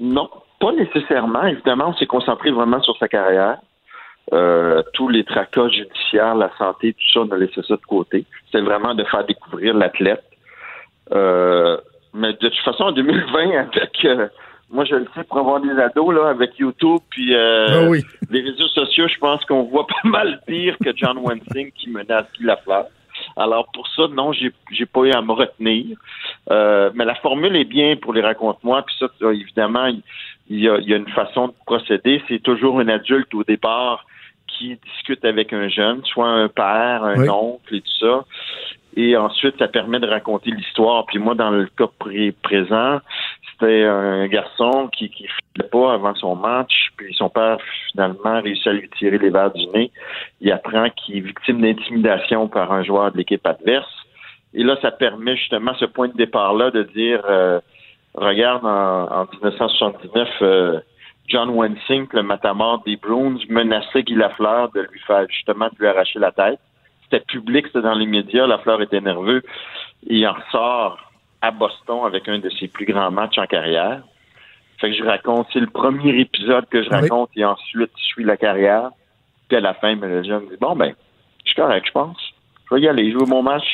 [0.00, 0.28] Non,
[0.64, 1.44] pas nécessairement.
[1.44, 3.58] Évidemment, on s'est concentré vraiment sur sa carrière.
[4.32, 8.24] Euh, tous les tracas judiciaires, la santé, tout ça, on a laissé ça de côté.
[8.50, 10.24] C'est vraiment de faire découvrir l'athlète.
[11.12, 11.76] Euh,
[12.14, 14.28] mais de toute façon, en 2020, avec euh,
[14.70, 18.02] moi je le sais pour avoir des ados là, avec YouTube puis Ah oui.
[18.30, 22.24] les réseaux sociaux, je pense qu'on voit pas mal pire que John Wensing qui menace
[22.38, 22.86] Guy Lafleur.
[23.36, 25.98] Alors pour ça, non, j'ai pas eu à me retenir.
[26.48, 28.82] Mais la formule est bien pour les raconte-moi.
[28.82, 29.88] Puis ça, ça, évidemment,
[30.48, 32.22] il y, a, il y a une façon de procéder.
[32.28, 34.04] C'est toujours un adulte au départ
[34.46, 37.28] qui discute avec un jeune, soit un père, un Oui.
[37.28, 38.24] oncle et tout ça.
[38.96, 41.06] Et ensuite, ça permet de raconter l'histoire.
[41.06, 43.00] Puis moi, dans le cas pré- présent,
[43.50, 46.90] c'était un garçon qui qui filait pas avant son match.
[46.96, 47.58] Puis son père,
[47.90, 49.90] finalement, réussit à lui tirer les verres du nez.
[50.40, 53.90] Il apprend qu'il est victime d'intimidation par un joueur de l'équipe adverse.
[54.52, 57.58] Et là, ça permet justement ce point de départ-là de dire, euh,
[58.14, 60.80] regarde, en, en 1979, euh,
[61.28, 65.86] John Wensink, le matamor des Bruins, menaçait Guy Lafleur de lui faire justement de lui
[65.86, 66.58] arracher la tête.
[67.04, 69.42] C'était public, c'était dans les médias, Lafleur était nerveux.
[70.06, 70.98] Il en sort
[71.40, 74.02] à Boston avec un de ses plus grands matchs en carrière.
[74.80, 76.94] Fait que je raconte, c'est le premier épisode que je Oui.
[76.96, 78.90] raconte et ensuite je suis la carrière.
[79.48, 80.94] Puis à la fin, ben, le jeune dit Bon ben,
[81.44, 82.16] je suis correct, je pense.
[82.68, 83.64] Je vais y aller, jouer mon match.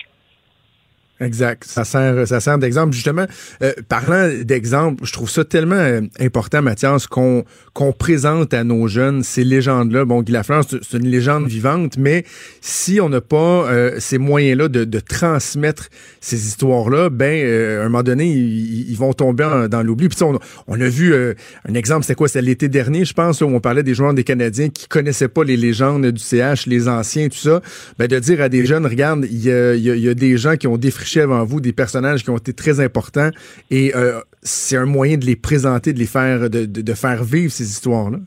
[1.21, 1.65] Exact.
[1.67, 2.95] Ça sert, ça sert d'exemple.
[2.95, 3.27] Justement,
[3.63, 7.45] euh, parlant d'exemple, je trouve ça tellement euh, important, Mathias, qu'on
[7.75, 10.05] qu'on présente à nos jeunes ces légendes-là.
[10.07, 12.25] Bon, Guy Lafleur, c'est une légende vivante, mais
[12.63, 13.37] si on n'a pas
[13.71, 15.89] euh, ces moyens-là de, de transmettre
[16.21, 20.09] ces histoires-là, ben, euh, à un moment donné, ils, vont tomber en- dans l'oubli.
[20.09, 21.35] Puis on, on a vu euh,
[21.69, 22.29] un exemple, c'était quoi?
[22.29, 25.45] C'était l'été dernier, je pense, où on parlait des joueurs des Canadiens qui connaissaient pas
[25.45, 27.61] les légendes du CH, les anciens, tout ça.
[27.99, 30.57] Ben, de dire à des jeunes, regarde, il y a, y y a des gens
[30.57, 33.31] qui ont défriché avant vous, des personnages qui ont été très importants,
[33.73, 37.51] et euh, c'est un moyen de les présenter, de les faire, de, de- faire vivre
[37.51, 38.19] ces histoires-là?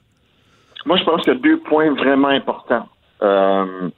[0.85, 2.89] Moi, je pense qu'il y a deux points vraiment importants
[3.21, 3.89] euh,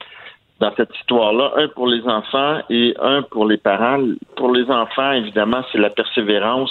[0.60, 1.52] dans cette histoire-là.
[1.56, 4.00] Un pour les enfants et un pour les parents.
[4.36, 6.70] Pour les enfants, évidemment, c'est la persévérance,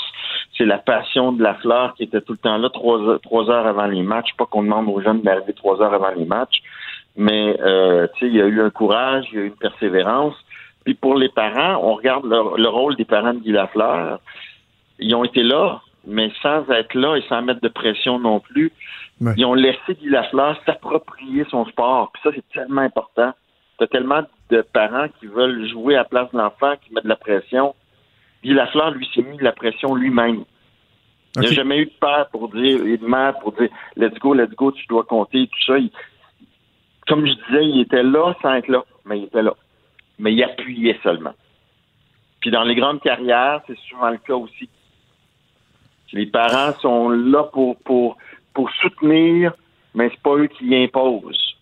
[0.57, 3.67] c'est la passion de la fleur qui était tout le temps là, trois, trois heures
[3.67, 4.29] avant les matchs.
[4.37, 6.63] Pas qu'on demande aux jeunes d'arriver trois heures avant les matchs,
[7.17, 10.35] mais euh, il y a eu un courage, il y a eu une persévérance.
[10.85, 14.19] Puis pour les parents, on regarde le, le rôle des parents de Guy Lafleur.
[14.99, 18.71] Ils ont été là, mais sans être là et sans mettre de pression non plus.
[19.37, 22.11] Ils ont laissé Guy Lafleur s'approprier son sport.
[22.13, 23.33] Puis ça, c'est tellement important.
[23.79, 24.21] T'as tellement
[24.51, 27.73] de parents qui veulent jouer à la place de l'enfant, qui mettent de la pression.
[28.43, 30.43] Guy Lafleur, lui, s'est mis de la pression lui-même.
[31.37, 31.55] Il n'y a Ok.
[31.55, 34.71] jamais eu de père pour dire, et de mère pour dire, let's go, let's go,
[34.71, 35.77] tu dois compter, tout ça.
[35.77, 35.91] Il-
[37.07, 39.53] comme je disais, il était là sans être là, mais il était là.
[40.19, 41.33] Mais il appuyait seulement.
[42.39, 44.69] Puis dans les grandes carrières, c'est souvent le cas aussi.
[46.13, 48.17] Les parents sont là pour, pour,
[48.53, 49.53] pour soutenir,
[49.93, 51.54] mais c'est pas eux qui imposent.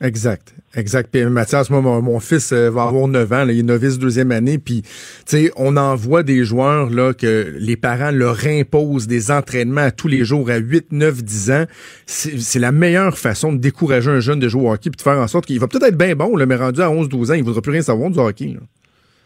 [0.00, 1.10] Exact, exact.
[1.10, 4.30] Puis Mathias, moi, mon, fils euh, va avoir 9 ans, là, il est novice deuxième
[4.30, 4.88] année, puis tu
[5.26, 9.90] sais, on en voit des joueurs là que les parents leur imposent des entraînements à
[9.90, 11.64] tous les jours à 8, 9, 10 ans.
[12.06, 15.18] C'est la meilleure façon de décourager un jeune de jouer au hockey puis de faire
[15.18, 17.34] en sorte qu'il va peut-être être bien bon, là, mais rendu à 11, 12 ans,
[17.34, 18.56] il voudra plus rien savoir du hockey.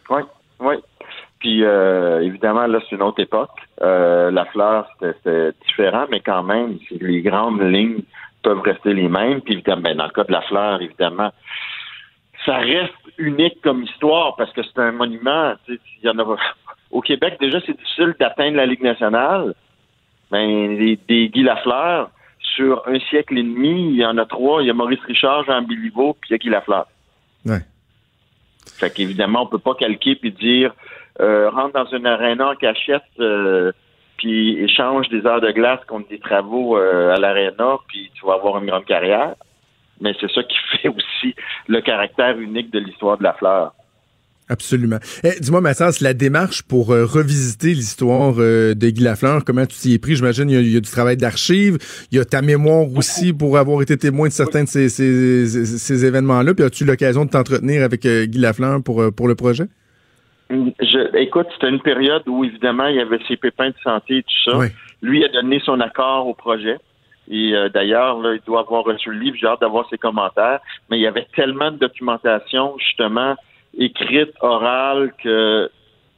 [0.09, 0.21] Oui,
[0.59, 0.75] oui.
[1.39, 3.51] Puis euh, évidemment, là, c'est une autre époque.
[3.83, 8.01] Euh, la fleur, c'était différent, mais quand même, c'est- les grandes lignes
[8.43, 9.41] peuvent rester les mêmes.
[9.41, 11.31] Puis évidemment, ben, dans le cas de la fleur, évidemment,
[12.45, 15.53] ça reste unique comme histoire parce que c'est un monument.
[15.65, 16.37] tu sais, Il y en a
[16.91, 19.55] au Québec déjà, c'est difficile d'atteindre la Ligue nationale.
[20.29, 22.09] Ben, les, des Guy Lafleur,
[22.55, 24.61] sur un siècle et demi, il y en a trois.
[24.61, 26.87] Il y a Maurice Richard, Jean Béliveau, puis il y a Guy Lafleur.
[27.45, 27.61] Ouais.
[28.77, 30.73] Fait qu'évidemment, on peut pas calquer puis dire
[31.19, 33.71] euh, rentre dans une aréna en cachette euh,
[34.23, 38.35] puis échange des heures de glace contre des travaux euh, à l'aréna, puis tu vas
[38.35, 39.35] avoir une grande carrière.
[39.99, 41.35] Mais c'est ça qui fait aussi
[41.67, 43.73] le caractère unique de l'histoire de la fleur.
[44.49, 44.97] Absolument.
[45.23, 49.77] Eh, Dis-moi, Mathias, la démarche pour euh, revisiter l'histoire euh, de Guy Lafleur, comment tu
[49.77, 50.15] t'y es pris?
[50.15, 51.77] J'imagine il y, a- il y a du travail d'archives,
[52.11, 55.47] il y a ta mémoire aussi pour avoir été témoin de certains de ces, ces-
[55.47, 56.53] ces- ces événements-là.
[56.53, 59.65] Puis as-tu l'occasion de t'entretenir avec euh, Guy Lafleur pour, pour le projet?
[60.79, 64.23] Je, écoute, c'était une période où évidemment il y avait ses pépins de santé et
[64.23, 64.57] tout ça.
[65.01, 66.77] Lui a donné son accord au projet.
[67.29, 70.59] Et euh, d'ailleurs, là, il doit avoir reçu le livre, j'ai hâte d'avoir ses commentaires.
[70.89, 73.35] Mais il y avait tellement de documentation, justement,
[73.77, 75.69] écrite, orale, que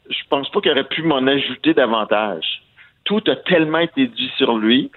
[0.10, 2.64] je pense pas qu'il aurait pu m'en ajouter davantage.
[3.04, 4.92] Tout a tellement été dit sur lui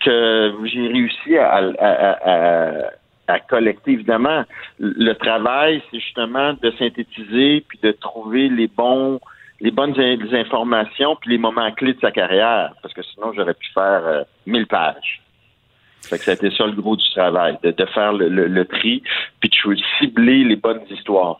[0.00, 2.90] que j'ai réussi à, à- à-
[3.28, 3.92] à- collecter.
[3.92, 4.44] Évidemment,
[4.78, 9.20] le travail, c'est justement de synthétiser puis de trouver les bons,
[9.60, 9.94] les bonnes
[10.32, 14.22] informations puis les moments clés de sa carrière, parce que sinon j'aurais pu faire euh,
[14.46, 15.22] 1000 pages.
[16.02, 19.02] Fait que ça le gros du travail, de, faire le, le- le tri
[19.40, 19.54] puis de
[19.98, 21.38] cibler les bonnes histoires.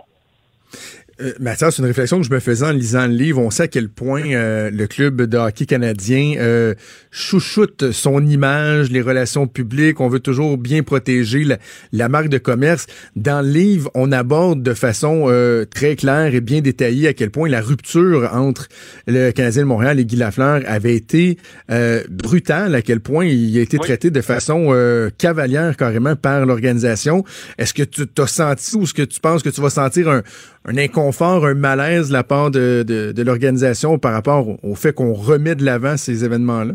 [1.20, 3.40] Euh, Mathias, c'est une réflexion que je me faisais en lisant le livre.
[3.40, 6.74] On sait à quel point euh, le club de hockey canadien euh,
[7.10, 10.00] chouchoute son image, les relations publiques.
[10.00, 11.58] On veut toujours bien protéger la,
[11.92, 12.86] la marque de commerce.
[13.16, 17.30] Dans le livre, on aborde de façon euh, très claire et bien détaillée à quel
[17.30, 18.68] point la rupture entre
[19.06, 21.38] le Canadien de Montréal et Guy Lafleur avait été
[21.70, 26.46] euh, brutale, à quel point il a été traité de façon euh, cavalière carrément par
[26.46, 27.24] l'organisation.
[27.58, 30.22] Est-ce que tu t'as senti ou est-ce que tu penses que tu vas sentir un,
[30.68, 34.94] un inconfort, un malaise de la part de, de, de l'organisation par rapport au, fait
[34.94, 36.74] qu'on remet de l'avant ces événements-là?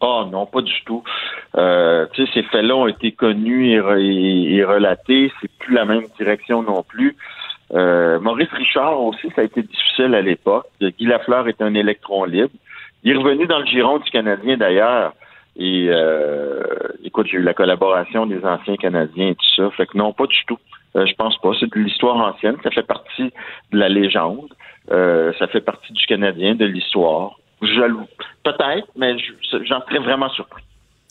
[0.00, 1.02] Ah non, pas du tout.
[1.56, 5.32] Euh, ces faits-là ont été connus et, re- et relatés.
[5.40, 7.16] C'est plus la même direction non plus.
[7.72, 10.66] Euh, Maurice Richard aussi, ça a été difficile à l'époque.
[10.80, 12.50] Guy Lafleur est un électron libre.
[13.04, 15.14] Il est revenu dans le giron du Canadien d'ailleurs.
[15.56, 16.62] Et euh,
[17.04, 19.70] écoute, j'ai eu la collaboration des anciens Canadiens et tout ça.
[19.70, 20.58] Fait que non, pas du tout.
[20.96, 21.50] Euh, je pense pas.
[21.58, 22.56] C'est de l'histoire ancienne.
[22.62, 23.32] Ça fait partie
[23.72, 24.48] de la légende.
[24.90, 27.32] Euh, ça fait partie du Canadien, de l'histoire.
[28.42, 30.62] Peut-être, mais je- j'en serais vraiment surpris.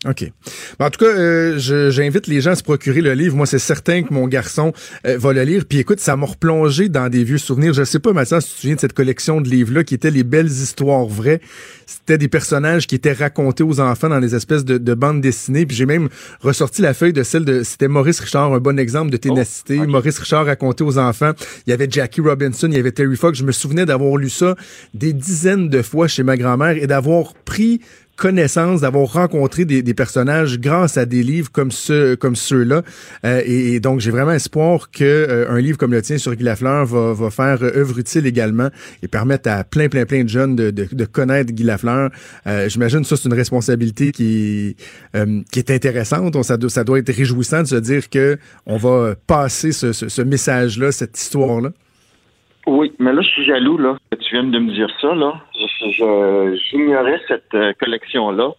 [0.05, 0.31] OK.
[0.79, 3.35] Ben, en tout cas, euh, je- j'invite les gens à se procurer le livre.
[3.35, 4.73] Moi, c'est certain que mon garçon
[5.07, 5.63] euh, va le lire.
[5.67, 7.73] Puis écoute, ça m'a replongé dans des vieux souvenirs.
[7.73, 10.11] Je sais pas, Mathias, si tu te souviens de cette collection de livres-là qui étaient
[10.11, 11.39] les belles histoires vraies.
[11.85, 15.65] C'était des personnages qui étaient racontés aux enfants dans des espèces de, de bandes dessinées.
[15.65, 16.09] Puis j'ai même
[16.41, 17.63] ressorti la feuille de celle de...
[17.63, 19.77] C'était Maurice Richard, un bon exemple de ténacité.
[19.85, 21.31] Maurice Richard raconté aux enfants.
[21.67, 23.37] Il y avait Jackie Robinson, il y avait Terry Fox.
[23.37, 24.55] Je me souvenais d'avoir lu ça
[24.93, 27.81] des dizaines de fois chez ma grand-mère et d'avoir pris
[28.15, 32.83] connaissance, d'avoir rencontré des, des personnages grâce à des livres comme ceux comme ceux-là.
[33.25, 36.43] Euh, et, donc j'ai vraiment espoir que euh, un livre comme le tien sur Guy
[36.43, 38.69] Lafleur va, va faire euh, œuvre utile également
[39.01, 42.11] et permettre à plein plein plein de jeunes de, de, de connaître Guy Lafleur.
[42.47, 44.75] Euh, J'imagine ça c'est une responsabilité qui
[45.15, 46.41] euh, qui est intéressante.
[46.43, 50.09] Ça, doit, ça doit être réjouissant de se dire que on va passer ce, ce,
[50.09, 51.71] ce message-là, cette histoire-là.
[52.65, 55.33] Oui, mais là, je suis jaloux, là, que tu viens de me dire ça, là.
[56.69, 58.51] J'ignorais cette euh, collection-là.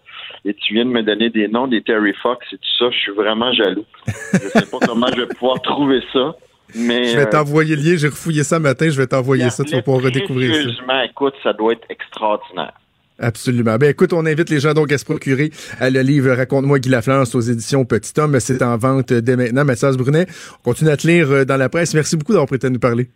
[0.44, 2.90] Et tu viens de me donner des noms des Terry Fox et tout ça.
[2.90, 3.86] Je suis vraiment jaloux.
[4.07, 6.34] je sais pas comment je vais pouvoir trouver ça.
[6.74, 9.64] Mais, Je vais euh, t'envoyer le lien, j'ai refouillé ça matin, je vais t'envoyer ça,
[9.64, 11.05] tu vas pouvoir redécouvrir ça.
[11.05, 12.72] Écoute, ça doit être extraordinaire.
[13.18, 13.76] Absolument.
[13.76, 16.88] Ben écoute, on invite les gens donc à se procurer euh, le livre Raconte-moi Guy
[16.88, 18.40] Lafleur c'est aux éditions Petit Homme.
[18.40, 19.64] C'est en vente dès maintenant.
[19.64, 20.26] Mathias Brunet,
[20.59, 21.94] on continue à te lire dans la presse.
[21.94, 23.09] Merci beaucoup d'avoir prêté à nous parler.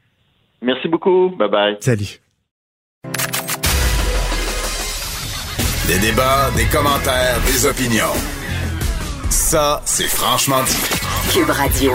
[0.63, 1.31] Merci beaucoup.
[1.39, 1.77] Bye bye.
[1.81, 2.21] Salut.
[5.87, 8.13] Des débats, des commentaires, des opinions.
[9.31, 11.33] Ça, c'est franchement dit.
[11.33, 11.93] Cube Radio.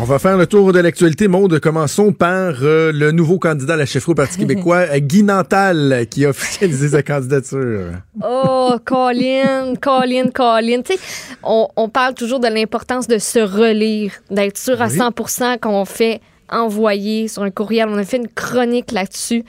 [0.00, 1.26] On va faire le tour de l'actualité.
[1.26, 6.06] Maude, commençons par euh, le nouveau candidat à la chefferie au Parti québécois, Guy Nantal,
[6.10, 7.86] qui a officialisé sa candidature.
[8.24, 10.82] Oh, Colin, Colin, Colin.
[10.82, 11.00] Tu sais,
[11.42, 14.96] on, on parle toujours de l'importance de se relire, d'être sûr à Oui.
[15.28, 17.88] 100 qu'on fait envoyer sur un courriel.
[17.88, 19.44] On a fait une chronique là-dessus.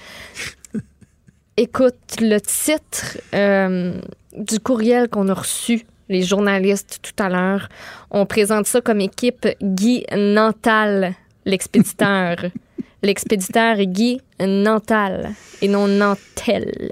[1.58, 4.00] Écoute, le titre euh,
[4.38, 7.70] du courriel qu'on a reçu, les journalistes tout à l'heure,
[8.10, 11.14] on présente ça comme équipe Guy Nantal,
[11.46, 12.38] l'expéditeur.
[13.04, 15.32] L'expéditeur Guy Nantal
[15.62, 16.92] et non Nantel.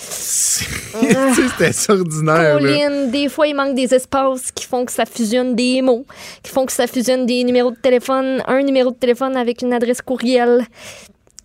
[0.00, 2.54] C'était extraordinaire.
[2.54, 2.58] là.
[2.58, 6.06] Colin, des fois, il manque des espaces qui font que ça fusionne des mots,
[6.42, 9.72] qui font que ça fusionne des numéros de téléphone, un numéro de téléphone avec une
[9.72, 10.64] adresse courriel.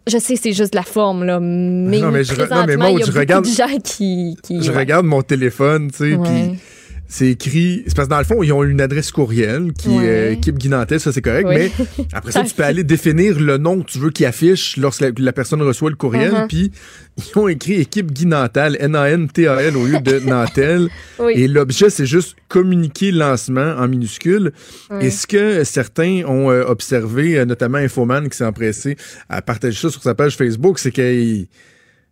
[0.08, 2.90] Je sais, c'est juste la forme, là, mais, Non, mais je re- non, mais présentement,
[2.92, 4.38] Maud, il y a je regarde- de gens qui...
[4.44, 4.78] qui Je ouais.
[4.78, 6.60] regarde mon téléphone, tu sais, puis
[7.08, 7.84] c'est écrit.
[7.88, 10.06] C'est parce que dans le fond, ils ont une adresse courriel qui Ouais.
[10.06, 11.56] est euh, équipe Guy Nantel, ça c'est correct, Oui.
[11.58, 11.72] mais
[12.14, 15.10] après ça, tu peux aller définir le nom que tu veux qu'il affiche lorsque la,
[15.18, 16.48] la personne reçoit le courriel, Uh-huh.
[16.48, 16.72] puis
[17.18, 20.90] ils ont écrit équipe Guy Nantal, au lieu de Nantel.
[21.20, 21.34] Oui.
[21.36, 24.52] Et l'objet, c'est juste communiquer lancement en minuscule.
[24.90, 25.06] Ouais.
[25.08, 28.98] Est-ce que certains ont euh, observé, euh, notamment Infoman qui s'est empressé
[29.30, 31.48] à partager ça sur sa page Facebook, c'est qu'ils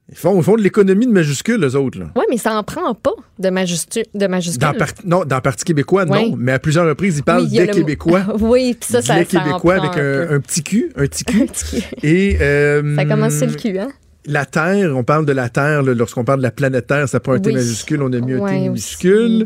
[0.09, 1.99] ils font, ils font de l'économie de majuscules, eux autres.
[2.15, 4.59] Ouais, mais ça en prend pas de, majestu- de majuscule.
[4.61, 6.31] Dans non, dans le Parti québécois, Oui.
[6.31, 6.35] non.
[6.37, 8.23] Mais à plusieurs reprises, ils parlent Oui, des le- Québécois.
[8.39, 10.33] oui, puis ça, ça, Les ça en Québécois prend avec un un, peu.
[10.35, 11.47] un petit cul, un petit cul.
[12.03, 13.89] Et euh, Ça commence sur le cul, hein?
[14.25, 17.33] La Terre, on parle de la Terre, lorsqu'on parle de la planète Terre, ça prend
[17.33, 17.55] un T Oui.
[17.55, 19.45] majuscule, on a mis un T aussi.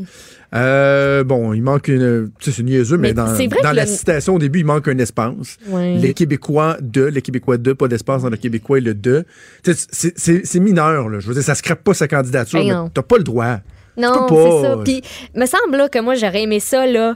[0.56, 2.32] Euh, bon, il manque une.
[2.40, 3.26] Tu sais, c'est niaiseux, mais, Mais dans,
[3.64, 5.58] dans la le- citation au début, il manque un espace.
[5.68, 5.96] Ouais.
[5.96, 9.26] Les Québécois de, les Québécois de, pas d'espace dans le Québécois et le de.
[9.64, 11.20] C'est- mineur, là.
[11.20, 12.90] Je veux dire, ça scrape pas sa candidature, Ben mais non.
[12.94, 13.58] t'as pas le droit.
[13.98, 14.78] Non, c'est ça.
[14.84, 15.02] Puis,
[15.36, 17.16] me semble là, que moi, j'aurais aimé ça, là,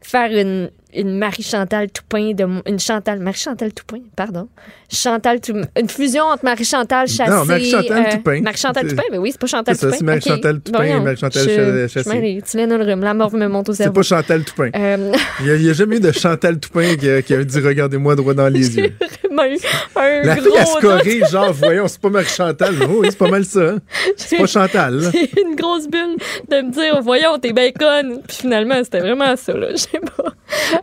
[0.00, 4.48] faire une, une Marie-Chantal Toupin, de, une Chantal, Marie-Chantal Toupin, pardon.
[4.90, 7.30] Chantal Tou- une fusion entre Marie-Chantal Chassé.
[7.30, 8.40] Non, Marie-Chantal Toupin.
[8.40, 9.98] Marie-Chantal C'est- Toupin, mais oui, c'est pas Chantal c'est ça, Toupin.
[9.98, 10.62] c'est Marie-Chantal Ok.
[10.64, 12.42] Toupin et Marie-Chantal je- Cha- je Chassé.
[12.50, 13.94] Tu viens de le rhume, la mort me monte au C'est cerveau.
[14.00, 14.70] pas Chantal Toupin.
[14.74, 18.16] Euh, Il n'y a, jamais eu de Chantal Toupin qui a, qui a dit Regardez-moi
[18.16, 18.94] droit dans les yeux.
[19.24, 19.58] vraiment eu
[19.96, 22.74] un La gros fille, corrige, genre, voyons, c'est pas Marie-Chantal.
[22.88, 23.60] Oui, c'est pas mal ça.
[23.60, 23.78] hein.
[24.16, 25.02] C'est pas Chantal.
[25.14, 26.16] eu une grosse bulle
[26.50, 28.22] de me dire, voyons, t'es conne.
[28.26, 29.68] Puis finalement, c'était vraiment ça, là.
[29.72, 30.24] Je sais pas.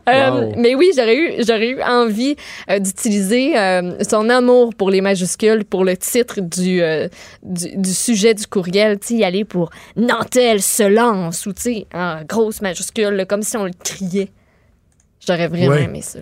[0.07, 0.53] Euh, Wow.
[0.57, 2.36] Mais oui, j'aurais eu, j'aurais eu envie
[2.70, 7.07] euh, d'utiliser euh, son amour pour les majuscules, pour le titre du, euh,
[7.43, 8.99] du, du sujet du courriel.
[8.99, 13.26] Tu sais, y aller pour Nantel se lance ou, tu sais, en grosse majuscule, là,
[13.26, 14.30] comme si on le criait.
[15.26, 15.84] J'aurais vraiment Ouais.
[15.84, 16.20] aimé ça.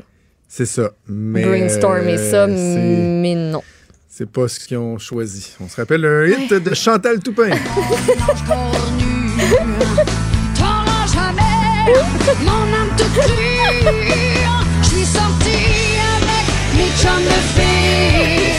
[0.48, 0.92] C'est ça.
[1.08, 3.62] Mais, Brainstormer euh, ça, c'est- mais non.
[4.08, 5.56] C'est pas ce qu'ils ont choisi.
[5.60, 7.50] On se rappelle un hit de Chantal Toupin.
[11.14, 11.42] Jamais
[12.46, 12.83] mon.
[13.16, 16.46] Je suis sortie avec
[16.76, 18.54] mes chums de filles.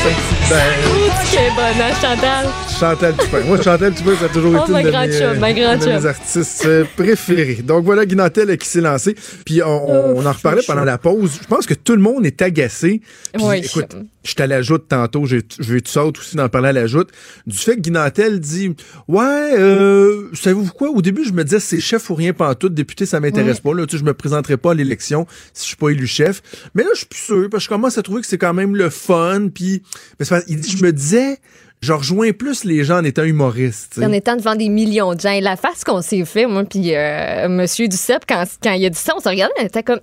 [1.25, 2.47] C'est bonne, hein, Chantal?
[2.85, 3.41] Chantal Toupin.
[3.47, 6.67] Moi, Chantal Toupin, ça a toujours Oh, été une de, mes, une de mes artistes
[6.67, 7.63] euh, préférés.
[7.65, 9.17] Donc voilà, Guinantel euh, qui s'est lancé.
[9.47, 11.39] Puis on, en reparlait pendant la pause.
[11.41, 13.01] Je pense que tout le monde est agacé.
[13.33, 13.63] Puis Oui.
[13.65, 16.73] écoute, je suis à la joute tantôt, je vais tout ça aussi d'en parler à
[16.73, 17.11] la joute,
[17.47, 18.75] du fait que Guinantel dit
[19.09, 20.91] Ouais, euh, savez-vous quoi?
[20.91, 23.73] Au début, je me disais c'est chef ou rien pantoute, député, ça m'intéresse pas.
[23.75, 26.43] Là, tu sais, je me présenterai pas à l'élection si je suis pas élu chef.
[26.75, 28.55] Mais là, je suis plus sûr, parce que je commence à trouver que c'est quand
[28.55, 29.49] même le fun.
[29.55, 29.83] Puis,
[30.21, 31.39] mais il dit, je me disais,
[31.83, 34.01] je rejoins plus les gens en étant humoriste.
[34.03, 35.39] En étant devant des millions de gens.
[35.41, 38.99] La face qu'on s'est fait, moi, puis euh, Monsieur Duceppe, quand, quand il a dit
[38.99, 40.01] ça, on se regardait, on était comme.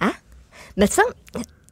[0.00, 0.12] Hein?
[0.76, 1.02] Mais ça.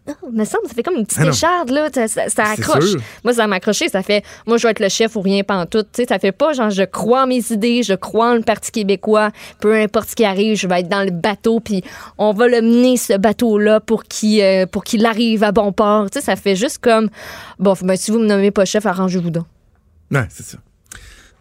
[0.04, 1.88] Non, me semble, ça fait comme une petite Ah écharde, là.
[1.94, 2.94] Ça, ça- ça C'est accroche.
[3.22, 3.88] Moi, ça m'a accroché.
[3.88, 5.88] Ça fait, moi, je vais être le chef ou rien pantoute.
[5.92, 8.42] Tu sais, ça fait pas genre, je crois en mes idées, je crois en le
[8.42, 9.30] Parti québécois.
[9.60, 11.84] Peu importe ce qui arrive, je vais être dans le bateau, puis
[12.18, 16.10] on va le mener, ce bateau-là, pour qu'il euh, pour qu'il arrive à bon port.
[16.10, 17.08] Tu sais, ça fait juste comme,
[17.60, 19.44] bon, ben, si vous me nommez pas chef, arrangez-vous donc.
[20.10, 20.58] Ouais, c'est ça.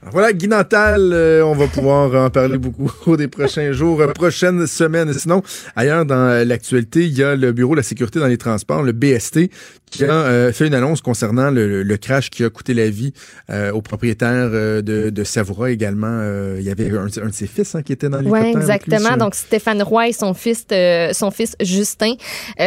[0.10, 4.08] Voilà, Guy Nantal, euh, on va pouvoir en parler beaucoup au des prochains jours, euh,
[4.08, 5.14] prochaines semaines.
[5.14, 5.43] Sinon,
[5.76, 8.82] ailleurs dans euh, l'actualité, il y a le Bureau de la sécurité dans les transports,
[8.82, 9.52] le BST,
[9.92, 13.14] qui a euh, fait une annonce concernant le, crash qui a coûté la vie
[13.50, 16.08] euh, au propriétaire euh, de, de Savoura également.
[16.10, 18.56] Euh, il y avait un, un de ses fils hein, qui était dans Oui, l'hélicoptère.
[18.56, 19.18] lui, exactement.
[19.18, 22.14] Donc, Stéphane Roy et son fils, euh, son fils Justin.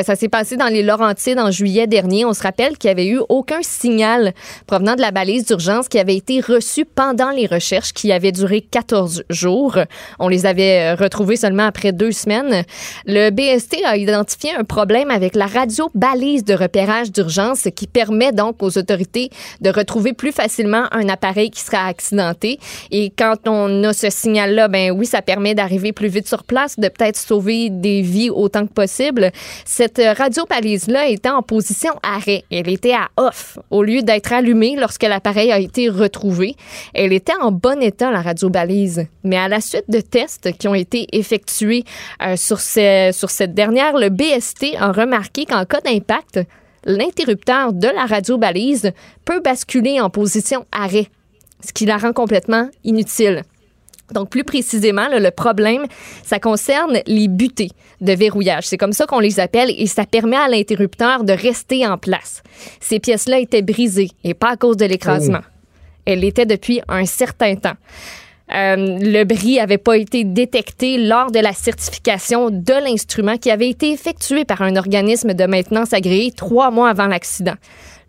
[0.04, 2.24] Ça s'est passé dans les Laurentides en juillet dernier.
[2.24, 4.34] On se rappelle qu'il n'y avait eu aucun signal
[4.66, 8.60] provenant de la balise d'urgence qui avait été reçu pendant les recherches qui avaient duré
[8.60, 9.78] 14 jours.
[10.18, 12.64] On les avait retrouvés seulement après deux semaines.
[13.06, 18.32] Le BST a identifié un problème avec la radio balise de repérage d'urgence qui permet
[18.32, 22.58] donc aux autorités de retrouver plus facilement un appareil qui sera accidenté.
[22.90, 26.78] Et quand on a ce signal-là, ben oui, ça permet d'arriver plus vite sur place,
[26.78, 29.30] de peut-être sauver des vies autant que possible.
[29.64, 32.44] Cette radio balise-là était en position arrêt.
[32.50, 36.56] Elle était à off au lieu d'être allumée lorsque l'appareil a été retrouvé.
[36.92, 39.06] Elle était en bon état, la radio balise.
[39.22, 41.84] Mais à la suite de tests qui ont été effectués
[42.22, 46.40] euh, sur cette dernière, le BST a remarqué qu'en cas d'impact,
[46.84, 48.92] l'interrupteur de la radio balise
[49.24, 51.08] peut basculer en position arrêt,
[51.64, 53.42] ce qui la rend complètement inutile.
[54.12, 55.86] Donc, plus précisément, là, le problème,
[56.22, 57.70] ça concerne les butées
[58.00, 58.66] de verrouillage.
[58.66, 62.42] C'est comme ça qu'on les appelle et ça permet à l'interrupteur de rester en place.
[62.80, 65.40] Ces pièces-là étaient brisées et pas à cause de l'écrasement.
[66.04, 67.76] Elle l'était depuis un certain temps.
[68.54, 73.68] Euh, le bris n'avait pas été détecté lors de la certification de l'instrument qui avait
[73.68, 77.54] été effectué par un organisme de maintenance agréé trois mois avant l'accident.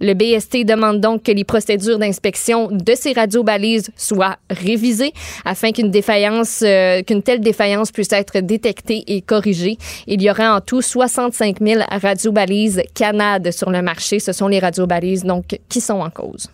[0.01, 5.13] Le BST demande donc que les procédures d'inspection de ces radiobalises soient révisées
[5.45, 9.77] afin qu'une défaillance, euh, qu'une telle défaillance puisse être détectée et corrigée.
[10.05, 14.19] Il y aurait en tout 65 000 radiobalises Canad sur le marché.
[14.19, 16.49] Ce sont les radiobalises donc qui sont en cause.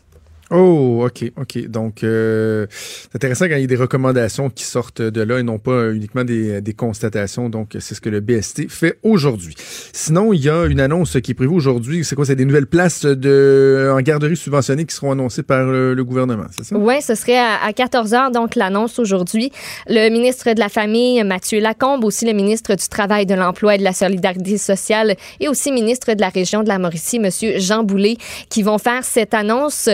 [0.52, 1.66] Oh, OK, OK.
[1.68, 5.44] Donc, euh, c'est intéressant quand il y a des recommandations qui sortent de là et
[5.44, 7.50] non pas uniquement des, des constatations.
[7.50, 9.56] Donc, c'est ce que le BST fait aujourd'hui.
[9.94, 12.04] Sinon, il y a une annonce qui est prévue aujourd'hui.
[12.04, 12.26] C'est quoi?
[12.26, 16.66] C'est des nouvelles places de, en garderie subventionnées qui seront annoncées par le, gouvernement, c'est
[16.66, 16.76] ça?
[16.76, 19.52] Oui, ce serait à, à 14 heures, donc l'annonce aujourd'hui.
[19.88, 23.78] Le ministre de la Famille, Mathieu Lacombe, aussi le ministre du Travail, de l'Emploi et
[23.78, 27.84] de la Solidarité sociale, et aussi ministre de la région de la Mauricie, Monsieur Jean
[27.84, 28.18] Boulet,
[28.50, 29.90] qui vont faire cette annonce.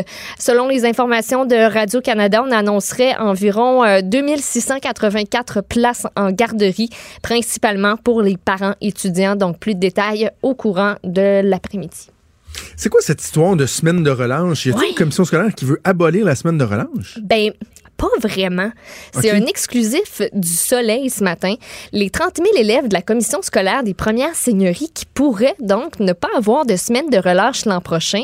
[0.48, 6.90] Selon les informations de Radio-Canada, on annoncerait environ euh, 2684 places en garderie,
[7.22, 9.36] principalement pour les parents étudiants.
[9.36, 12.12] Donc, plus de détails au courant de l'après-midi.
[12.78, 14.68] C'est quoi cette histoire de semaine de relâche?
[14.68, 17.20] Y a une commission scolaire qui veut abolir la semaine de relâche?
[17.22, 17.52] Ben,
[17.98, 18.70] pas vraiment.
[19.20, 21.56] C'est un exclusif du Soleil ce matin.
[21.92, 26.14] Les 30 000 élèves de la commission scolaire des premières seigneuries qui pourraient donc ne
[26.14, 28.24] pas avoir de semaine de relâche l'an prochain.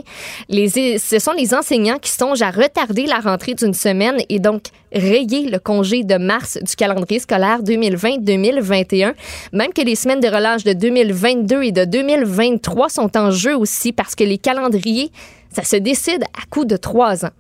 [0.50, 4.66] Les, ce sont les enseignants qui songent à retarder la rentrée d'une semaine et donc
[4.94, 9.14] rayer le congé de mars du calendrier scolaire 2020-2021.
[9.52, 13.92] Même que les semaines de relâche de 2022 et de 2023 sont en jeu aussi
[13.92, 15.12] parce que les calendriers,
[15.52, 17.32] ça se décide à coup de trois ans.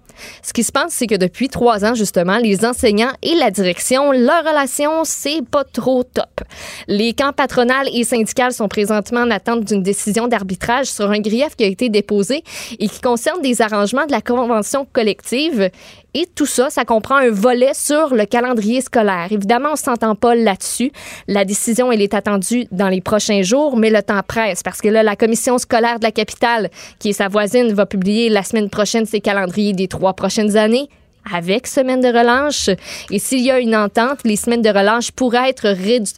[0.42, 4.12] Ce qui se passe, c'est que depuis trois ans, justement, les enseignants et la direction,
[4.12, 6.42] leur relation, c'est pas trop top.
[6.88, 11.56] Les camps patronales et syndicales sont présentement en attente d'une décision d'arbitrage sur un grief
[11.56, 12.44] qui a été déposé
[12.80, 15.70] et qui concerne des arrangements de la convention collective.
[16.14, 19.28] Et tout ça, ça comprend un volet sur le calendrier scolaire.
[19.32, 20.92] Évidemment, on s'entend pas là-dessus.
[21.28, 24.90] La décision, elle est attendue dans les prochains jours, mais le temps presse parce que
[24.90, 28.70] là, la commission scolaire de la capitale, qui est sa voisine, va publier la semaine
[28.70, 30.88] prochaine ses calendriers des trois prochaines années
[31.32, 32.70] avec semaine de relâche.
[33.10, 35.70] Et s'il y a une entente, les semaines de relâche pourraient être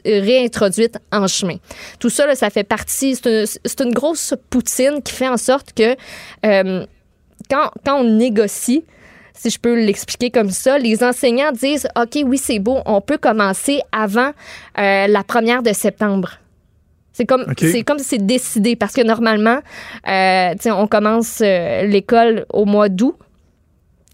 [0.06, 1.58] réintroduites en chemin.
[2.00, 5.38] Tout ça, là, ça fait partie, c'est une, c'est une grosse poutine qui fait en
[5.38, 5.96] sorte que
[6.46, 6.86] euh,
[7.50, 8.84] quand, quand on négocie,
[9.36, 13.18] si je peux l'expliquer comme ça, les enseignants disent OK, oui, c'est beau, on peut
[13.18, 14.32] commencer avant
[14.80, 16.40] euh, la première de septembre.
[17.14, 17.60] C'est comme OK.
[17.60, 19.60] c'est comme si c'est décidé parce que normalement,
[20.08, 23.16] euh, on commence euh, l'école au mois d'août.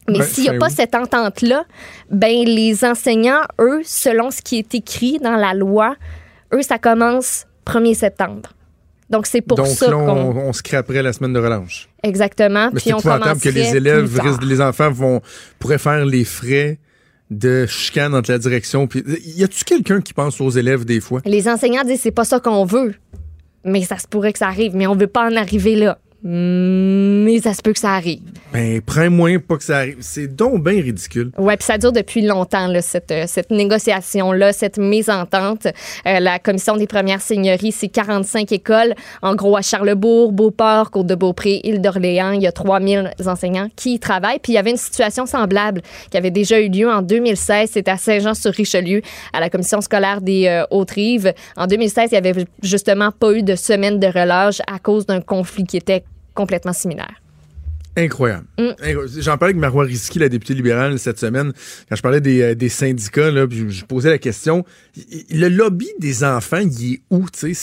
[0.07, 1.63] Mais Ben, s'il n'y a fin pas cette entente-là,
[2.09, 5.95] ben les enseignants, eux, selon ce qui est écrit dans la loi,
[6.53, 8.49] eux, ça commence 1er septembre.
[9.11, 10.39] Donc, c'est pour Donc ça là, on, qu'on...
[10.39, 11.89] on scraperait la semaine de relâche.
[12.01, 12.69] Exactement.
[12.73, 15.21] Mais Puis c'est on que les élèves, risquent- les enfants vont
[15.59, 16.79] pourraient faire les frais
[17.29, 18.87] de chicane entre la direction.
[18.87, 19.03] Puis,
[19.35, 21.21] y a-tu quelqu'un qui pense aux élèves des fois?
[21.25, 22.95] Les enseignants disent c'est pas ça qu'on veut.
[23.63, 25.99] Mais ça se pourrait que ça arrive, mais on veut pas en arriver là.
[26.23, 28.21] Mais ça se peut que ça arrive.
[28.53, 29.97] Ben, prends moins pas que ça arrive.
[30.01, 31.31] C'est donc bien ridicule.
[31.37, 35.65] Ouais, puis ça dure depuis longtemps, là, cette, euh, cette négociation-là, cette mésentente.
[36.05, 38.93] Euh, la Commission des premières seigneuries, c'est 45 écoles.
[39.21, 44.39] En gros, à Charlebourg, Beauport, Côte-de-Beaupré, Île-d'Orléans, il y a 3000 enseignants qui y travaillent.
[44.39, 47.71] Puis il y avait une situation semblable qui avait déjà eu lieu en 2016.
[47.71, 49.01] C'était à Saint-Jean-sur-Richelieu,
[49.33, 51.33] à la Commission scolaire des euh, Hautes-Rives.
[51.57, 55.21] En 2016, il y avait justement pas eu de semaine de relâche à cause d'un
[55.21, 56.03] conflit qui était
[56.33, 57.21] complètement similaire.
[57.97, 58.45] Incroyable.
[58.57, 58.69] Mm.
[58.81, 59.09] Incroyable.
[59.17, 61.51] J'en parlais avec Marois Risky, la députée libérale, cette semaine,
[61.89, 64.65] quand je parlais des, euh, des syndicats, là, puis je, je posais la question.
[65.29, 67.25] Le lobby des enfants, il est où?
[67.29, 67.53] tu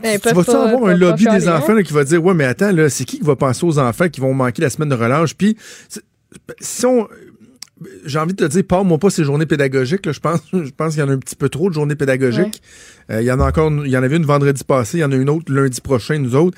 [0.00, 2.70] Ben, tu, vas-tu avoir un lobby des enfants là, qui va dire Ouais, mais attends,
[2.70, 5.34] là, c'est qui qui va penser aux enfants qui vont manquer la semaine de relâche?
[5.34, 5.56] Puis,
[6.60, 7.08] si on.
[8.06, 10.06] J'ai envie de te dire, parle-moi pas ces journées pédagogiques.
[10.06, 11.96] Là, je pense, je pense qu'il y en a un petit peu trop de journées
[11.96, 12.62] pédagogiques.
[13.10, 15.04] Euh, il y en a encore, il y en avait une vendredi passé, il y
[15.04, 16.56] en a une autre lundi prochain, nous autres.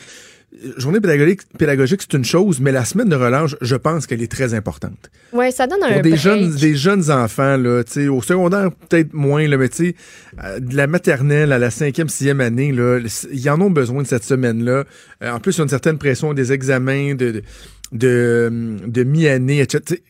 [0.79, 4.31] Journée pédagogique, pédagogique c'est une chose, mais la semaine de relâche, je pense qu'elle est
[4.31, 5.11] très importante.
[5.33, 6.23] Ouais, ça donne un Pour des break.
[6.23, 9.95] jeunes, des jeunes enfants, là, tu sais, au secondaire, peut-être moins, là, mais tu sais,
[10.43, 13.01] euh, de la maternelle à la cinquième, sixième année, là,
[13.33, 14.85] ils en ont besoin de cette semaine-là.
[15.23, 17.43] Euh, en plus, il y a une certaine pression des examens, de, de,
[17.93, 20.01] de, de mi-année, etc.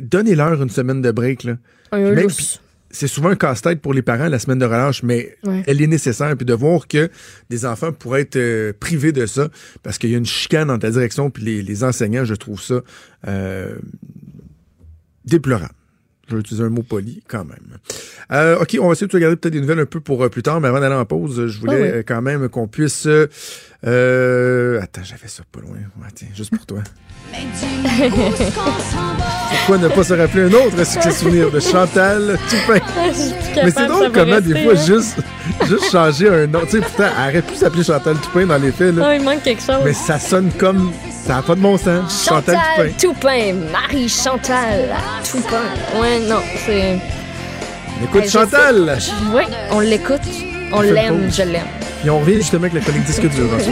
[0.00, 1.56] Donnez-leur une semaine de break, là.
[1.92, 2.60] Un puis
[2.96, 5.62] c'est souvent un casse-tête pour les parents, la semaine de relâche, mais Ouais.
[5.66, 6.36] elle est nécessaire.
[6.36, 7.10] Puis de voir que
[7.50, 9.48] des enfants pourraient être euh, privés de ça,
[9.82, 12.60] parce qu'il y a une chicane dans ta direction, puis les, les enseignants, je trouve
[12.60, 12.80] ça
[13.28, 13.76] euh,
[15.24, 15.72] déplorable.
[16.28, 17.78] Je vais utiliser un mot poli quand même.
[18.32, 20.42] Euh, OK, on va essayer de regarder peut-être des nouvelles un peu pour euh, plus
[20.42, 22.04] tard, mais avant d'aller en pause, je voulais Ah oui.
[22.04, 23.06] quand même qu'on puisse...
[23.86, 25.76] euh, attends, j'avais ça pas loin.
[26.00, 26.78] Ouais, tiens, juste pour toi.
[29.50, 32.80] Pourquoi ne pas se rappeler un autre succès souvenir de Chantal Toupin?
[33.56, 35.18] Mais c'est drôle comment des fois juste,
[35.66, 36.60] juste changer un nom.
[36.64, 38.94] Tu sais, pourtant, elle aurait pu s'appeler Chantal Toupin dans les faits.
[38.94, 39.04] Là.
[39.06, 39.82] Ah, il manque quelque chose.
[39.84, 40.92] Mais ça sonne comme.
[41.24, 42.24] Ça n'a pas de bon sens.
[42.24, 43.54] Chantal, Chantal Toupin.
[43.54, 43.54] Toupin.
[43.72, 44.94] Marie Chantal
[45.30, 46.00] Toupin.
[46.00, 46.98] Ouais, non, c'est.
[48.00, 48.98] On écoute Ouais, Chantal.
[49.34, 50.20] Oui, on l'écoute.
[50.72, 51.66] On l'aime, je l'aime.
[52.00, 53.66] Puis on revient justement avec la chronique disque dur mourir.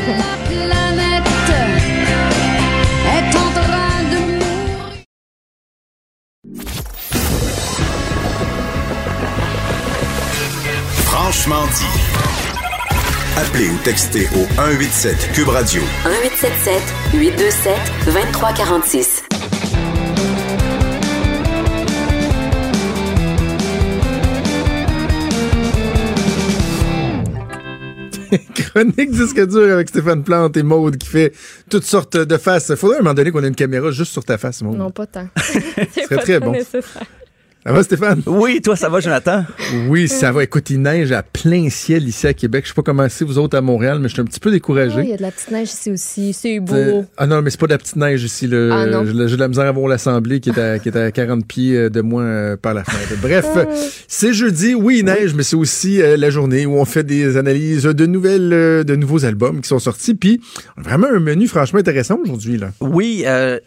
[11.04, 12.14] Franchement dit.
[13.36, 16.82] Appelez ou textez au 187 Cube Radio 1877
[17.14, 17.76] 827
[18.06, 19.24] 2346.
[28.54, 31.32] Chronique disque dur avec Stéphane Plante et Maude qui fait
[31.70, 32.74] toutes sortes de faces.
[32.74, 34.76] Faudrait à un moment donné qu'on ait une caméra juste sur ta face, Maude.
[34.76, 35.28] Non, pas tant.
[35.36, 36.52] Ce serait très bon.
[36.52, 37.06] nécessaire.
[37.66, 38.20] Ça va, Stéphane?
[38.26, 39.42] Oui, toi, ça va, Jonathan?
[39.88, 40.44] Oui, ça va.
[40.44, 42.64] Écoute, il neige à plein ciel ici à Québec.
[42.64, 44.50] Je sais pas comment c'est vous autres à Montréal, mais je suis un petit peu
[44.50, 44.96] découragé.
[44.98, 46.32] Ah, Il y a de la petite neige ici aussi.
[46.34, 47.06] C'est beau.
[47.16, 48.50] Ah non, mais c'est pas de la petite neige ici.
[48.52, 49.06] Ah non.
[49.06, 51.74] J'ai de la misère à voir l'Assemblée qui est à, qui est à 40 pieds
[51.74, 53.18] euh, de moins euh, par la fenêtre.
[53.22, 53.64] Bref, Ah.
[54.08, 54.74] c'est jeudi.
[54.74, 58.04] Oui, il neige, mais c'est aussi euh, la journée où on fait des analyses de
[58.04, 60.14] nouvelles, euh, de nouveaux albums qui sont sortis.
[60.14, 60.38] Puis,
[60.76, 62.58] on a vraiment un menu franchement intéressant aujourd'hui.
[62.58, 62.72] là.
[62.82, 63.58] Oui, euh,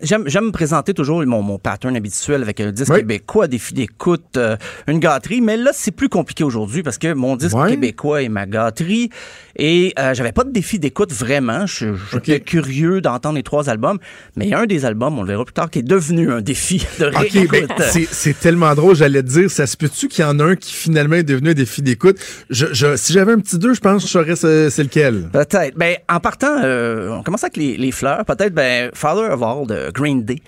[0.00, 3.00] j'aime me présenter toujours mon, mon pattern habituel avec un disque Oui.
[3.00, 4.56] québécois, filles d'écoute, euh,
[4.86, 5.40] une gâterie.
[5.40, 9.10] Mais là, c'est plus compliqué aujourd'hui parce que mon disque québécois est ma gâterie.
[9.56, 11.66] Et euh, j'avais pas de défi d'écoute vraiment.
[11.66, 13.98] Je- J'étais curieux d'entendre les trois albums.
[14.36, 16.30] Mais il y a un des albums, on le verra plus tard, qui est devenu
[16.30, 17.68] un défi de réécoute.
[17.76, 20.54] ben, c'est- tellement drôle, j'allais te dire, ça se peut-tu qu'il y en a un
[20.54, 22.18] qui finalement est devenu un défi d'écoute?
[22.50, 25.28] Je, je- si j'avais un petit deux, je pense que je saurais c'est c'est lequel.
[25.32, 25.76] Peut-être.
[25.76, 28.24] Ben, en partant, euh, on commence avec les, les fleurs.
[28.24, 30.40] Peut-être, ben, Father of All de Green Day.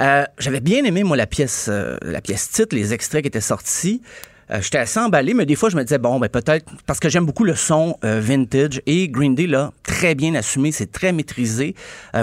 [0.00, 3.40] Euh, J'avais bien aimé, moi, la pièce, euh, la pièce titre, les extraits qui étaient
[3.40, 4.02] sortis.
[4.50, 7.08] Euh, J'étais assez emballé, mais des fois, je me disais, bon, ben, peut-être, parce que
[7.08, 8.82] j'aime beaucoup le son vintage.
[8.86, 11.74] Et Green Day, là, très bien assumé, c'est très maîtrisé.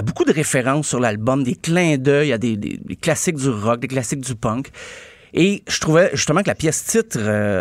[0.04, 3.80] Beaucoup de références sur l'album, des clins d'œil à des, des- des classiques du rock,
[3.80, 4.68] des classiques du punk.
[5.34, 7.18] Et je trouvais justement que la pièce titre,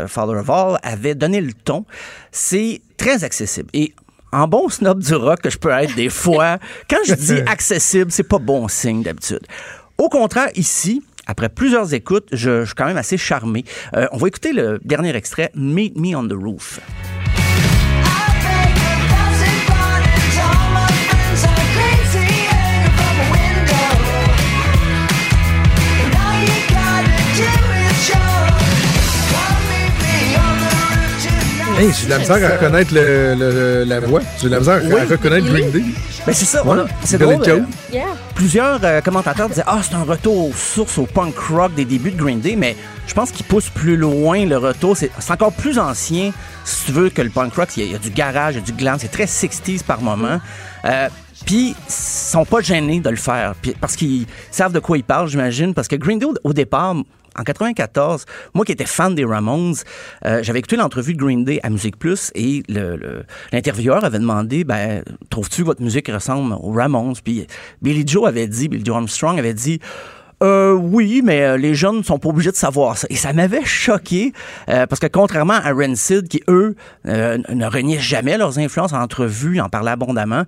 [0.07, 1.85] Father of All, avait donné le ton.
[2.31, 3.69] C'est très accessible.
[3.73, 3.93] Et
[4.31, 6.57] en bon snob du rock que je peux être des fois,
[6.89, 9.45] quand je dis accessible, c'est pas bon signe d'habitude.
[9.97, 13.63] Au contraire, ici, après plusieurs écoutes, je, je suis quand même assez charmé.
[13.95, 16.79] Euh, on va écouter le dernier extrait, Meet Me on the Roof.
[31.81, 34.21] Hey, j'ai de la misère à reconnaître le- le- la voix.
[34.39, 34.99] J'ai de la misère à, Oui.
[35.01, 35.81] à reconnaître Green Day.
[36.27, 37.41] Ben c'est ça, a- c'est drôle.
[37.47, 37.61] Euh,
[37.91, 38.05] Yeah.
[38.35, 42.11] Plusieurs euh, commentateurs disaient Ah, c'est un retour aux sources, au punk rock des débuts
[42.11, 42.75] de Green Day, mais
[43.07, 44.95] je pense qu'il pousse plus loin le retour.
[44.95, 46.31] C'est c'est encore plus ancien,
[46.65, 47.69] si tu veux, que le punk rock.
[47.77, 49.25] Il y a, il y a du garage, il y a du glam, c'est très
[49.25, 50.39] 60s par moment.
[50.85, 51.07] Euh,
[51.45, 55.03] puis, ils sont pas gênés de le faire, puis- parce qu'ils savent de quoi ils
[55.03, 55.73] parlent, j'imagine.
[55.73, 56.95] Parce que Green Day, au, départ,
[57.37, 59.75] en 94, moi qui étais fan des Ramones,
[60.25, 62.63] euh, j'avais écouté l'entrevue de Green Day à Musique Plus et
[63.51, 67.15] l'intervieweur avait demandé ben, Trouves-tu votre musique ressemble aux Ramones?
[67.23, 67.47] Puis
[67.81, 69.79] Billy Joe avait dit, Billy Joe Armstrong avait dit
[70.41, 73.07] euh, oui, mais euh, les jeunes ne sont pas obligés de savoir ça.
[73.09, 74.33] Et ça m'avait choqué
[74.69, 76.75] euh, parce que contrairement à Rancid, qui eux
[77.07, 80.43] euh, ne reniaient jamais leurs influences en entrevue, en parlaient abondamment,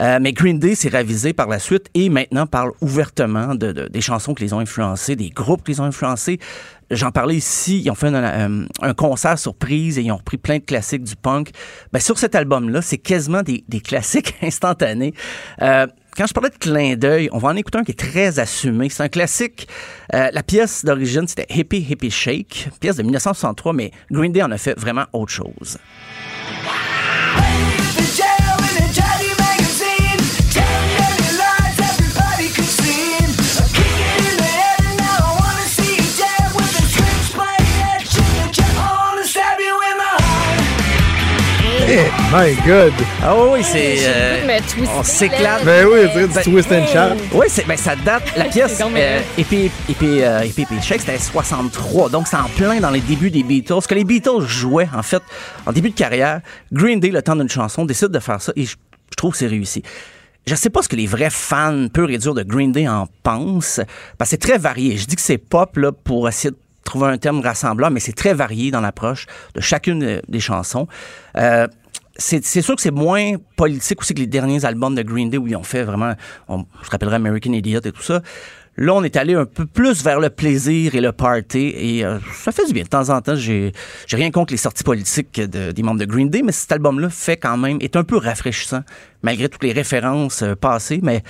[0.00, 3.88] euh, mais Green Day s'est ravisé par la suite et maintenant parle ouvertement de, de-
[3.88, 6.38] des chansons qui les ont influencés, des groupes qui les ont influencés.
[6.90, 10.58] J'en parlais ici, ils ont fait un, un- concert surprise et ils ont repris plein
[10.58, 11.50] de classiques du punk.
[11.92, 15.14] Ben, sur cet album-là, c'est quasiment des, des classiques instantanés.
[16.16, 18.88] Quand je parlais de clin d'œil, on va en écouter un qui est très assumé.
[18.88, 19.66] C'est un classique.
[20.14, 24.52] Euh, la pièce d'origine, c'était Hippie Hippie Shake, pièce de 1963, mais Green Day en
[24.52, 25.78] a fait vraiment autre chose.
[42.36, 42.92] My God!
[43.22, 43.98] Ah oui, c'est.
[44.08, 44.58] euh,
[44.98, 45.64] on s'éclate.
[45.64, 47.22] Ben oui, dirait du twist and shout.
[47.32, 48.24] Oui, c'est, ben ça date.
[48.36, 49.70] La pièce, euh, euh, Épée,
[50.82, 52.10] c'était 63.
[52.10, 53.82] Donc, c'est en plein dans les débuts des Beatles.
[53.82, 55.22] Ce que les Beatles jouaient, en fait,
[55.64, 56.40] en début de carrière,
[56.72, 58.74] Green Day, le temps d'une chanson, décide de faire ça et je,
[59.10, 59.84] je trouve que c'est réussi.
[60.44, 63.06] Je sais pas ce que les vrais fans purs et durs de Green Day en
[63.22, 63.80] pensent,
[64.18, 64.96] parce que c'est très varié.
[64.96, 68.12] Je dis que c'est pop, là, pour essayer de trouver un terme rassemblant, mais c'est
[68.12, 70.88] très varié dans l'approche de chacune euh, des chansons.
[71.36, 71.68] Euh,
[72.16, 75.46] c'est sûr que c'est moins politique aussi que les derniers albums de Green Day où
[75.46, 76.14] ils ont fait vraiment,
[76.48, 78.22] on se rappellerait American Idiot et tout ça.
[78.76, 82.18] Là, on est allé un peu plus vers le plaisir et le party et euh,
[82.32, 82.82] ça fait du bien.
[82.82, 83.72] De temps en temps, j'ai
[84.10, 87.36] rien contre les sorties politiques de- des membres de Green Day, mais cet album-là fait
[87.36, 88.82] quand même, est un peu rafraîchissant
[89.22, 91.22] malgré toutes les références euh, passées, mais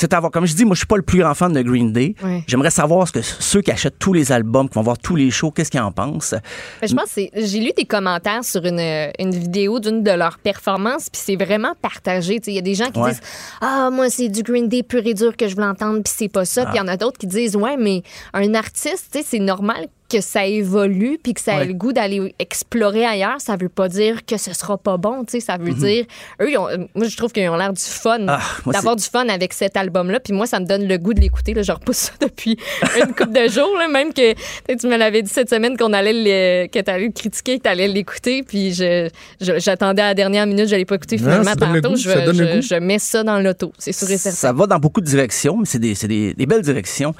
[0.00, 0.30] c'est à voir.
[0.32, 2.14] Comme je dis, moi, je suis pas le plus grand fan de Green Day.
[2.46, 5.30] J'aimerais savoir ce que ceux qui achètent tous les albums, qui vont voir tous les
[5.30, 6.34] shows, qu'est-ce qu'ils en pensent?
[6.80, 8.80] Ben, je pense j'ai lu des commentaires sur une,
[9.18, 12.40] une vidéo d'une de leurs performances, puis c'est vraiment partagé.
[12.46, 13.10] Il y a des gens qui Ouais.
[13.10, 13.20] disent
[13.60, 16.28] Ah, moi, c'est du Green Day pur et dur que je veux entendre, puis c'est
[16.28, 16.64] pas ça.
[16.66, 18.02] Puis il y en a d'autres qui disent Ouais, mais
[18.32, 21.66] un artiste, c'est normal que ça évolue, puis que ça Ouais.
[21.66, 23.40] le goût d'aller explorer ailleurs.
[23.40, 25.24] Ça veut pas dire que ce sera pas bon.
[25.24, 26.04] tu sais, Ça veut dire.
[26.40, 29.28] Eux, ils ont- moi, je trouve qu'ils ont l'air du fun, Ah, d'avoir du fun
[29.28, 30.20] avec cet album-là.
[30.20, 31.52] Puis moi, ça me donne le goût de l'écouter.
[31.54, 31.62] là.
[31.62, 32.56] Je repousse ça depuis
[32.98, 33.76] une couple de jours.
[33.78, 34.32] là, même que
[34.74, 37.64] tu me l'avais dit cette semaine qu'on allait le, que tu allais le critiquer, que
[37.64, 38.42] tu allais l'écouter.
[38.42, 39.08] Puis je,
[39.40, 41.16] j'attendais à la dernière minute, je l'ai pas écouté.
[41.16, 43.72] Non, Finalement, le tantôt, goût, je, je- mets ça dans l'auto.
[43.78, 44.36] C'est sûr et certain.
[44.36, 47.14] Ça va dans beaucoup de directions, mais c'est des, c'est des, des belles directions.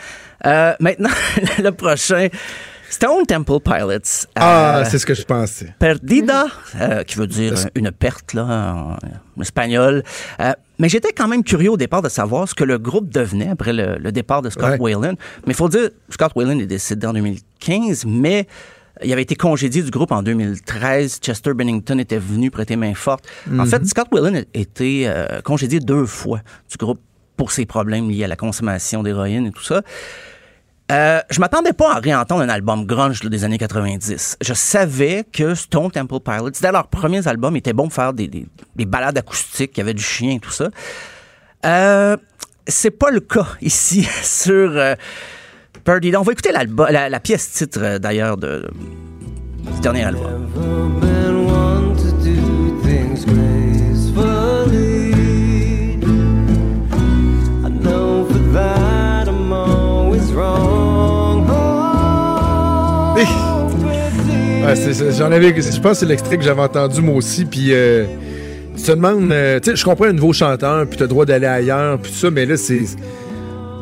[0.46, 1.08] Euh, maintenant,
[1.58, 2.28] le prochain,
[2.98, 4.26] Stone Temple Pilots.
[4.34, 5.72] Ah, Euh, c'est ce que je pensais.
[5.78, 6.46] Perdida,
[6.80, 8.74] euh, qui veut dire une perte là,
[9.36, 10.02] en, espagnol.
[10.40, 13.50] Euh, mais j'étais quand même curieux au départ de savoir ce que le groupe devenait
[13.50, 14.94] après le, le départ de Scott Ouais.
[14.94, 15.14] Whalen.
[15.46, 18.48] Mais il faut dire, Scott Whalen est décédé en 2015, mais
[19.04, 21.20] il avait été congédié du groupe en 2013.
[21.22, 23.28] Chester Bennington était venu prêter main forte.
[23.56, 26.98] En fait, Scott Whalen a été euh, congédié deux fois du groupe
[27.36, 29.82] pour ses problèmes liés à la consommation d'héroïne et tout ça.
[30.90, 34.38] Euh, je m'attendais pas à réentendre un album grunge des années 90.
[34.40, 38.26] Je savais que Stone Temple Pilots, c'était leur premiers albums, était bon pour faire des,
[38.26, 40.68] des, des balades acoustiques, il y avait du chien et tout ça.
[41.66, 42.16] Euh,
[42.66, 44.94] c'est pas le cas ici sur euh,
[45.84, 46.20] Perdida.
[46.20, 48.68] On va écouter la, la pièce titre euh, d'ailleurs de,
[49.74, 51.17] du dernier album.
[63.24, 64.74] Ouais,
[65.16, 68.04] j'en avais, je pense que c'est l'extrait que j'avais entendu moi aussi, puis euh,
[68.76, 71.24] tu te demandes, euh, tu sais, je comprends un nouveau chanteur, puis t'as le droit
[71.24, 72.82] d'aller ailleurs, puis tout ça, mais là, c'est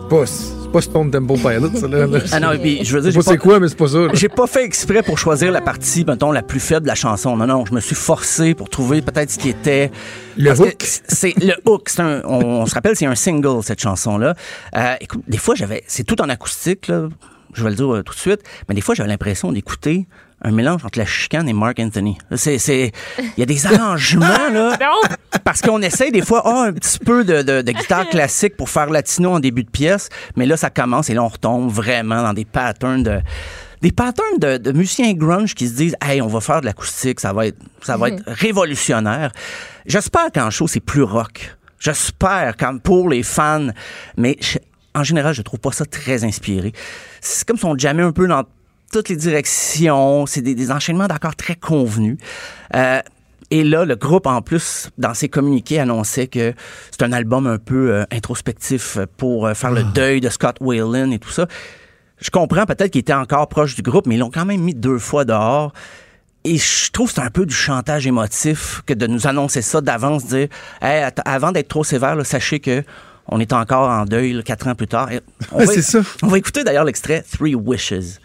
[0.08, 2.06] pas, c'est pas Stone Temple Pilots, ça, là.
[2.06, 2.18] là.
[2.30, 3.98] Ah non, et puis, je veux dire, c'est quoi, mais c'est pas ça.
[4.12, 7.36] J'ai pas fait exprès pour choisir la partie, mettons, la plus faible de la chanson.
[7.36, 9.90] Non, non, je me suis forcé pour trouver peut-être ce qui était...
[10.36, 10.76] Le hook.
[11.08, 11.88] C'est le hook.
[11.88, 14.34] C'est un, on, on se rappelle, c'est un single, cette chanson-là.
[14.76, 15.82] Euh, écoute, des fois, j'avais...
[15.86, 17.08] C'est tout en acoustique, là.
[17.56, 18.40] Je vais le dire euh, tout de suite.
[18.68, 20.06] Mais des fois, j'avais l'impression d'écouter
[20.42, 22.18] un mélange entre la chicane et Mark Anthony.
[22.36, 22.58] C'est...
[22.58, 24.76] c'est- Il y a des arrangements, là.
[25.44, 28.68] Parce qu'on essaye des fois, ah, un petit peu de, de- de guitare classique pour
[28.68, 32.22] faire latino en début de pièce, mais là, ça commence et là, on retombe vraiment
[32.22, 33.20] dans des patterns de
[33.82, 37.20] des patterns de, de musiciens grunge qui se disent hey on va faire de l'acoustique
[37.20, 39.30] ça va être ça va être révolutionnaire
[39.84, 43.68] j'espère qu'en show c'est plus rock j'espère quand pour les fans
[44.16, 44.56] mais je-
[44.96, 46.72] en général je trouve pas ça très inspiré
[47.20, 48.44] c'est comme si on jammait un peu dans
[48.92, 52.18] toutes les directions c'est des, des enchaînements d'accords très convenus
[52.74, 53.00] Euh,
[53.50, 56.52] et là, le groupe, en plus, dans ses communiqués, annonçait que
[56.90, 61.12] c'est un album un peu euh, introspectif pour euh, faire le deuil de Scott Whalen
[61.12, 61.46] et tout ça.
[62.18, 64.74] Je comprends peut-être qu'il était encore proche du groupe, mais ils l'ont quand même mis
[64.74, 65.72] deux fois dehors.
[66.42, 69.80] Et je trouve que c'est un peu du chantage émotif que de nous annoncer ça
[69.80, 70.48] d'avance, dire
[70.80, 72.82] Hey, avant d'être trop sévère, là, sachez que
[73.28, 75.10] on est encore en deuil là, quatre ans plus tard.
[75.12, 75.20] Et
[75.52, 76.00] on, Ouais, va, c'est ça.
[76.22, 78.18] on va écouter d'ailleurs l'extrait Three Wishes.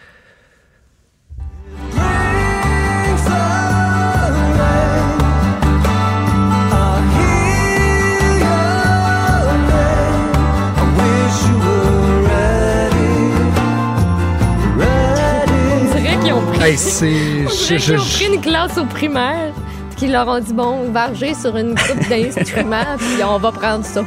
[14.74, 17.46] On dirait qu'ils ont pris, Hey, c'est.
[17.46, 19.54] on ont pris une classe au primaire,
[19.90, 23.86] puis qu'ils leur ont dit bon, varger sur une coupe d'instruments, puis on va prendre
[23.86, 24.04] ça.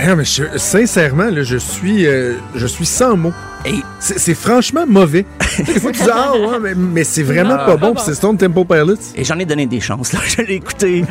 [0.00, 3.32] Eh non, mais je- sincèrement, là, je suis, euh, je suis sans mots.
[3.66, 5.26] Et C'est franchement mauvais.
[5.58, 7.94] Des fois, tu dis, ah ouais, mais, mais c'est vraiment Non, pas bon, bon.
[7.94, 8.94] puis c'est Stone Temple Pilots.
[9.16, 10.12] Et j'en ai donné des chances.
[10.12, 10.20] Là.
[10.26, 11.04] Je l'ai écouté.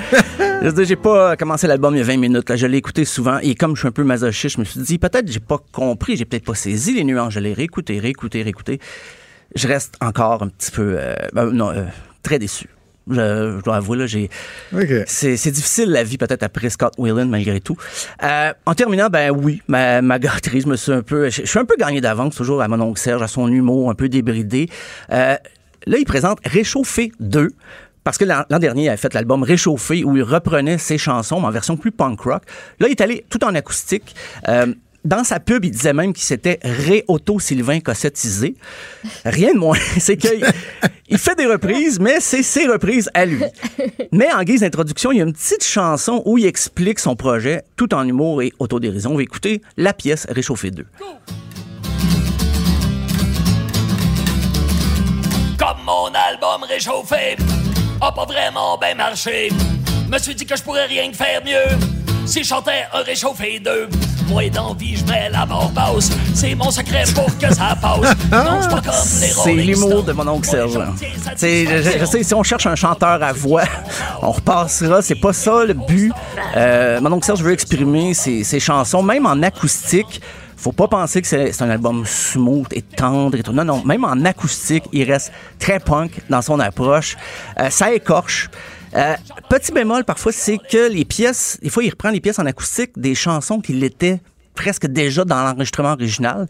[0.86, 2.50] j'ai pas commencé l'album il y a 20 minutes.
[2.50, 2.56] Là.
[2.56, 3.40] Je l'ai écouté souvent.
[3.40, 6.16] Et comme je suis un peu masochiste, je me suis dit, peut-être j'ai pas compris,
[6.16, 7.34] j'ai peut-être pas saisi les nuances.
[7.34, 8.80] Je l'ai réécouté, réécouté, réécouté.
[9.56, 11.84] Je reste encore un petit peu, euh, ben, non, euh,
[12.24, 12.68] très déçu.
[13.10, 14.30] Je, je dois avouer, là, j'ai.
[15.08, 17.78] C'est, c'est difficile la vie peut-être après Scott Whelan malgré tout.
[18.24, 21.48] Euh, en terminant, ben oui, ma, ma gâterie, je me suis un peu, je, je
[21.48, 24.10] suis un peu gagné d'avance toujours à mon oncle Serge, à son humour un peu
[24.10, 24.70] débridé.
[25.12, 25.36] Euh,
[25.86, 27.50] là, il présente Réchauffé 2.
[28.04, 31.42] Parce que l'an l'an dernier, il avait fait l'album Réchauffé où il reprenait ses chansons,
[31.42, 32.44] mais en version plus punk rock.
[32.80, 34.16] Là, il est allé tout en acoustique.
[34.48, 34.68] Euh,
[35.08, 38.56] dans sa pub, il disait même qu'il s'était ré-auto-Sylvain cossettisé.
[39.24, 39.78] Rien de moins.
[40.00, 40.46] C'est qu'il
[41.10, 43.42] il fait des reprises, mais c'est ses reprises à lui.
[44.12, 47.64] Mais en guise d'introduction, il y a une petite chanson où il explique son projet
[47.78, 49.12] tout en humour et autodérision.
[49.12, 50.86] On va écouter la pièce Réchauffé 2.
[55.58, 57.38] Comme mon album réchauffé
[58.02, 59.50] a pas vraiment bien marché.
[60.12, 63.90] Me suis dit que je pourrais rien faire mieux si je chantais un réchauffé 2.
[64.28, 66.12] Moi d'envie, je mets la mort basse.
[66.34, 68.16] C'est mon secret pour que ça passe.
[68.32, 70.78] Non, c'est pas comme les C'est l'humour de mon oncle Serge.
[71.42, 73.64] Je, je sais, si on cherche un chanteur à voix,
[74.22, 75.02] on repassera.
[75.02, 76.12] C'est pas ça le but.
[76.56, 80.22] Euh, mon oncle Serge veut exprimer ses, ses chansons, même en acoustique.
[80.58, 83.54] Faut pas penser que c'est c'est un album smooth et tendre et tout.
[83.54, 83.84] Non, non.
[83.86, 87.16] Même en acoustique, il reste très punk dans son approche.
[87.60, 88.50] Euh, ça écorche.
[88.96, 89.16] Euh,
[89.50, 92.92] petit bémol, parfois, c'est que les pièces, des fois, il reprend les pièces en acoustique
[92.98, 94.20] des chansons qui l'étaient
[94.58, 96.48] presque déjà dans l'enregistrement original.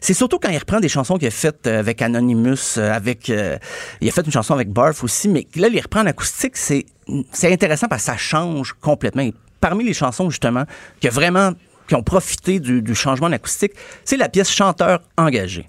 [0.00, 3.28] C'est surtout quand il reprend des chansons qu'il a faites euh, avec Anonymous, euh, avec
[3.28, 3.58] euh,
[4.00, 6.86] il a fait une chanson avec Barf aussi, mais là il reprend en acoustique, c'est
[7.32, 9.22] c'est intéressant parce que ça change complètement.
[9.22, 10.64] Et parmi les chansons justement
[11.00, 11.50] qui a vraiment
[11.88, 13.72] qui ont profité du, du changement en acoustique,
[14.04, 15.68] c'est la pièce Chanteur engagé.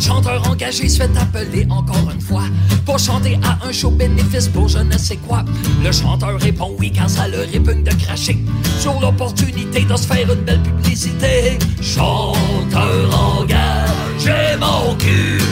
[0.00, 2.44] Quand le chanteur engagé se fait appeler encore une fois
[2.86, 5.44] pour chanter à un show bénéfice pour je ne sais quoi,
[5.84, 8.38] le chanteur répond oui quand ça le répugne de cracher
[8.78, 11.58] sur l'opportunité de se faire une belle publicité.
[11.82, 15.42] Chanteur engagé mon cul.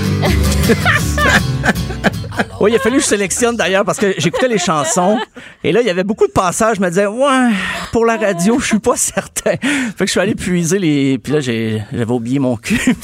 [2.60, 5.16] Oui, il a fallu que je sélectionne d'ailleurs parce que j'écoutais les chansons
[5.62, 6.76] et là, il y avait beaucoup de passages.
[6.76, 7.50] Je me disais, ouais,
[7.92, 9.52] pour la radio, je suis pas certain.
[9.52, 11.18] Fait que je suis allé puiser les.
[11.18, 12.76] Puis là, j'avais oublié mon cul.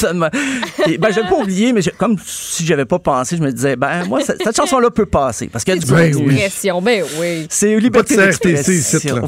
[0.89, 4.05] Et, ben, j'avais pas oublié, mais comme si j'avais pas pensé, je me disais, ben,
[4.07, 6.33] moi, cette, cette chanson-là peut passer parce qu'il y a du Ben contenu.
[6.33, 6.81] oui.
[6.83, 7.47] Ben oui.
[7.49, 9.23] C'est liberté d'expression.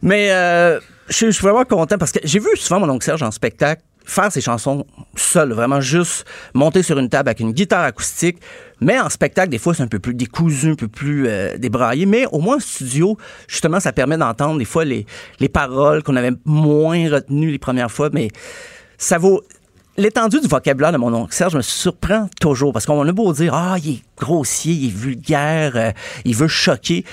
[0.00, 3.30] Mais euh, je suis vraiment content parce que j'ai vu souvent mon oncle Serge en
[3.30, 4.86] spectacle faire ses chansons
[5.16, 8.38] seul, vraiment juste monter sur une table avec une guitare acoustique.
[8.80, 12.06] Mais en spectacle, des fois, c'est un peu plus décousu, un peu plus euh, débraillé.
[12.06, 13.16] Mais au moins en studio,
[13.48, 15.06] justement, ça permet d'entendre des fois les,
[15.40, 18.10] les paroles qu'on avait moins retenues les premières fois.
[18.12, 18.28] Mais
[18.98, 19.42] ça vaut.
[19.96, 23.54] L'étendue du vocabulaire de mon oncle Serge me surprend toujours parce qu'on a beau dire
[23.54, 25.92] ah il est grossier, il est vulgaire, euh,
[26.24, 27.04] il veut choquer,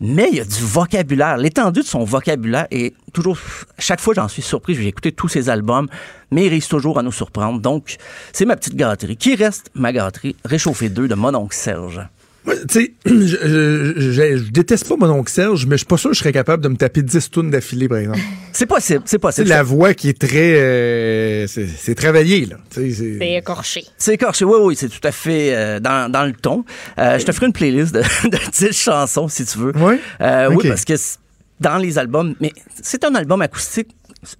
[0.00, 1.36] mais il y a du vocabulaire.
[1.36, 3.38] L'étendue de son vocabulaire est toujours.
[3.78, 4.74] Chaque fois j'en suis surpris.
[4.74, 5.88] J'ai écouté tous ses albums,
[6.30, 7.60] mais il réussit toujours à nous surprendre.
[7.60, 7.96] Donc
[8.32, 9.16] c'est ma petite gâterie.
[9.16, 10.36] Qui reste ma gâterie?
[10.44, 12.00] Réchauffé 2 de mon Serge.
[12.46, 15.96] Tu sais, je, je- je- je déteste pas mon oncle Serge, mais je suis pas
[15.98, 18.18] sûr que je serais capable de me taper 10 tunes d'affilée, par exemple.
[18.52, 19.48] C'est possible, c'est C'est possible.
[19.48, 20.54] la voix qui est très...
[20.58, 22.56] euh, c'est c'est travaillé, là.
[22.70, 23.84] C'est- C'est écorché.
[23.96, 26.64] C'est écorché, oui, oui, c'est tout à fait euh, dans, dans le ton.
[26.98, 29.72] Euh, je te ferai une playlist de, de 10 chansons, si tu veux.
[29.76, 29.94] Oui?
[30.20, 30.62] Euh, Ok.
[30.62, 31.18] Oui, parce que c'est-
[31.60, 32.52] dans les albums, mais
[32.82, 33.88] c'est un album acoustique,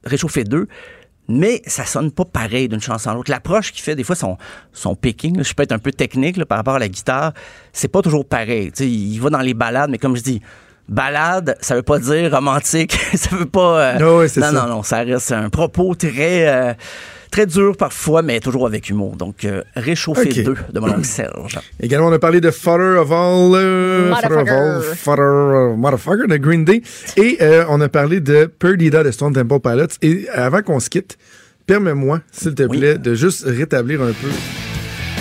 [0.05, 0.67] Réchauffé 2,
[1.31, 3.31] mais ça sonne pas pareil d'une chanson à l'autre.
[3.31, 4.37] L'approche qu'il fait, des fois, son,
[4.73, 7.33] son picking, là, je peux être un peu technique là, par rapport à la guitare,
[7.73, 8.73] c'est pas toujours pareil.
[8.81, 10.43] Il va dans les balades, mais comme je dis,
[10.89, 13.81] balade, ça veut pas dire romantique, ça veut pas...
[13.81, 14.53] euh, Ah non, ça.
[14.53, 16.49] non, non, ça reste un propos très...
[16.49, 16.75] euh,
[17.31, 19.15] Très dur parfois, mais toujours avec humour.
[19.17, 20.43] Donc, euh, réchauffé Ok.
[20.45, 21.59] 2 de mon oncle Serge.
[21.81, 26.27] Également, on a parlé de Father of All, euh, Father of All, Father of Motherfucker
[26.29, 26.83] de Green Day.
[27.17, 29.97] Et euh, on a parlé de Perdida de Stone Temple Pilots.
[30.03, 31.19] Et avant qu'on se quitte,
[31.67, 34.29] permets-moi, s'il te plaît, de juste rétablir un peu.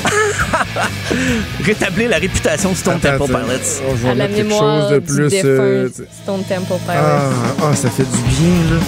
[1.64, 3.34] Rétablir la réputation de Stone Attends, Temple.
[3.34, 3.82] Pilots.
[3.88, 5.30] Oh, je vais À la mémoire chose de du plus.
[5.30, 6.80] défunt euh, Stone Temple Pilots.
[6.88, 7.30] ah,
[7.62, 8.82] ah, ça fait du bien, là.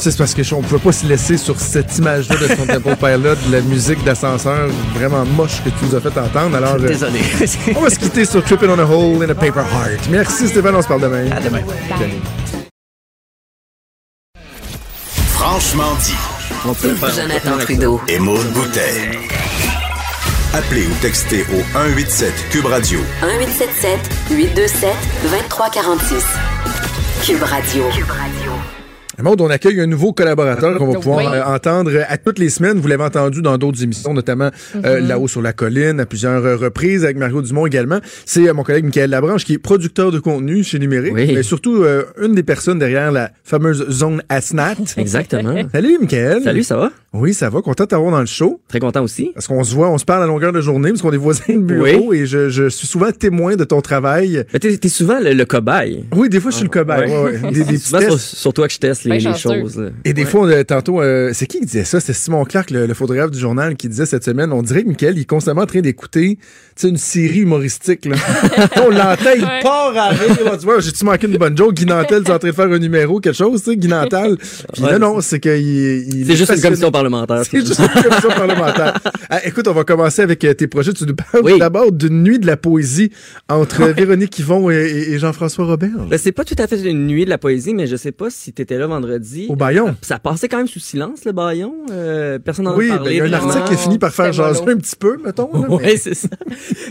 [0.00, 2.66] Tu sais, C'est parce que on pouvait pas se laisser sur cette image-là de Stone
[2.82, 6.56] Temple Pilot, de la musique d'ascenseur vraiment moche que tu nous as fait entendre.
[6.56, 7.20] Alors, euh, Désolé.
[7.76, 10.08] on va se quitter sur Tripping on a Hole in a Paper Heart.
[10.08, 11.30] Merci Stéphane, on se parle demain.
[11.30, 11.60] À demain.
[15.34, 16.16] Franchement dit.
[17.14, 18.00] Jonathan Trudeau.
[18.08, 19.10] Et Maude Boutet.
[20.54, 23.98] Appelez ou textez au 187 Cube Radio 1877
[24.30, 24.94] 827
[25.24, 26.24] 2346.
[27.26, 27.84] Cube Radio.
[27.84, 28.49] Le
[29.22, 31.38] monde, on accueille un nouveau collaborateur qu'on va pouvoir Oui.
[31.38, 32.78] euh, entendre à toutes les semaines.
[32.78, 34.50] Vous l'avez entendu dans d'autres émissions, notamment
[34.84, 35.08] euh, Mhm.
[35.08, 37.98] là-haut sur la colline, à plusieurs euh, reprises, avec Mario Dumont également.
[38.24, 41.32] C'est euh, mon collègue Michael Labranche, qui est producteur de contenu chez Numérique, Oui.
[41.34, 44.76] mais surtout euh, une des personnes derrière la fameuse zone ASNAT.
[44.96, 45.54] Exactement.
[45.72, 46.42] Salut, Michael.
[46.42, 46.90] Salut, ça va?
[47.12, 47.60] Oui, ça va.
[47.60, 48.60] Content de t'avoir dans le show.
[48.68, 49.32] Très content aussi.
[49.34, 51.42] Parce qu'on se voit, on se parle à longueur de journée, parce qu'on est voisins
[51.54, 54.44] de bureau, et je, je suis souvent témoin de ton travail.
[54.52, 56.04] Mais t'es, souvent le, le cobaye.
[56.14, 57.10] Oui, des fois, je suis le cobaye.
[57.10, 57.50] ouais, ouais.
[57.52, 58.36] Des, des C'est souvent sur, tests.
[58.36, 59.78] sur toi que je teste les, choses.
[59.78, 59.90] là.
[60.04, 62.00] Et des fois, on, euh, tantôt, euh, c'est qui qui disait ça?
[62.00, 64.88] C'est Simon Clark, le, le photographe du journal, qui disait cette semaine, on dirait que
[64.88, 66.46] Michael, il est constamment en train d'écouter tu
[66.76, 68.06] sais, une série humoristique.
[68.06, 68.16] Là.
[68.84, 69.60] on l'entend, il Ouais.
[69.62, 70.56] part à rire.
[70.58, 71.74] Dit, Ouais, j'ai-tu manqué une bonne joke?
[71.74, 74.36] Guy Nantel, est en train de faire un numéro, quelque chose, tu sais, Guy Nantel.
[74.72, 74.92] Puis Ouais.
[74.92, 77.42] là, non, c'est qu'il il C'est est juste une commission parlementaire.
[77.44, 78.94] C'est juste une commission parlementaire.
[79.28, 80.92] Ah, écoute, on va commencer avec euh, tes projets.
[80.92, 81.58] Tu nous parles Oui.
[81.58, 83.10] d'abord d'une nuit de la poésie
[83.48, 84.74] entre Véronique Yvon et,
[85.10, 85.90] et- Jean-François Robert.
[86.08, 88.30] Ben, c'est pas tout à fait une nuit de la poésie, mais je sais pas
[88.30, 89.46] si t'étais là vendredi.
[89.48, 89.96] Au Bayon.
[90.02, 91.74] Ça passait quand même sous silence, le baillon.
[91.90, 93.12] Euh, personne n'en a Oui, ben, parlé.
[93.12, 95.50] il y a un article qui finit par faire jaser un petit peu, mettons.
[95.52, 96.28] là, mais- Oui, c'est ça.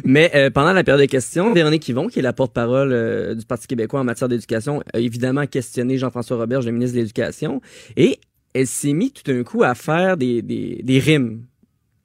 [0.03, 3.45] Mais euh, pendant la période de questions, Véronique Yvon, qui est la porte-parole euh, du
[3.45, 7.61] Parti québécois en matière d'éducation, a évidemment questionné Jean-François Roberge, le ministre de l'Éducation,
[7.97, 8.19] et
[8.53, 11.43] elle s'est mise tout d'un coup à faire des, des, des rimes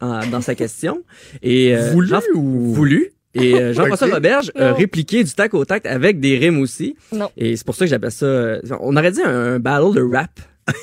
[0.00, 1.02] en- dans sa question.
[1.42, 3.10] Et, euh, Voulu ou- Voulu.
[3.34, 4.14] Et euh, Jean-François Ok.
[4.14, 6.96] Roberge répliqué du tac au tac avec des rimes aussi.
[7.12, 7.30] Non.
[7.36, 8.26] Et c'est pour ça que j'appelle ça...
[8.26, 10.30] euh, on aurait dit un, un battle de rap.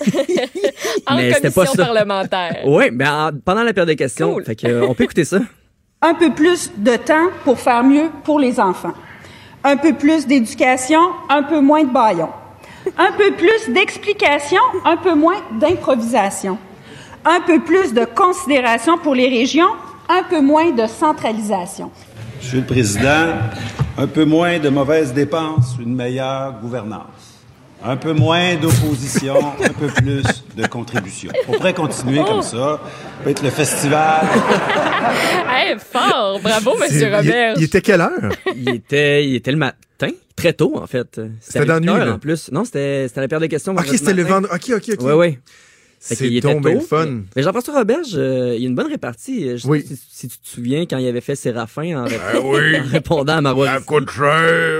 [1.07, 1.86] En Mais c'était pas commission ça.
[1.86, 2.57] parlementaire.
[2.65, 4.34] Oui, mais en- pendant la période de questions.
[4.34, 4.44] Cool.
[4.45, 5.40] Fait que, euh, on peut écouter ça.
[6.02, 8.94] un peu plus de temps pour faire mieux pour les enfants.
[9.64, 10.99] Un peu plus d'éducation,
[11.30, 12.30] un peu moins de baillons.
[12.98, 16.57] Un peu plus d'explication, un peu moins d'improvisation.
[17.26, 19.69] Un peu plus de considération pour les régions,
[20.10, 21.91] un peu moins de centralisation.
[22.42, 23.28] Monsieur le Président,
[24.00, 27.38] un peu moins de mauvaises dépenses, une meilleure gouvernance.
[27.84, 30.24] Un peu moins d'opposition, un peu plus
[30.58, 31.32] de contribution.
[31.48, 32.50] On pourrait continuer comme ça.
[32.52, 32.82] Ça
[33.24, 34.26] peut être le festival.
[35.54, 36.40] Hey, fort!
[36.42, 37.54] Bravo, Monsieur Robert.
[37.58, 38.32] Il, était quelle heure?
[38.56, 41.22] il était, il était le matin, très tôt en fait.
[41.42, 42.52] C'était dans nuit, en plus.
[42.52, 43.74] Non, c'était c'était la période de questions.
[43.74, 44.74] Ok, c'était le vendredi.
[44.74, 45.06] Ok, ok, ok.
[45.06, 45.38] Oui, oui.
[46.03, 47.06] C'est qu'il était donc tôt, le fun.
[47.06, 49.52] Mais, mais Jean-François Roberge, euh, il y a une bonne répartie.
[49.52, 49.82] Je sais Oui.
[49.84, 52.80] pas si, si tu te souviens quand il avait fait Séraphin en, rép- oui.
[52.84, 53.69] en répondant à Marois.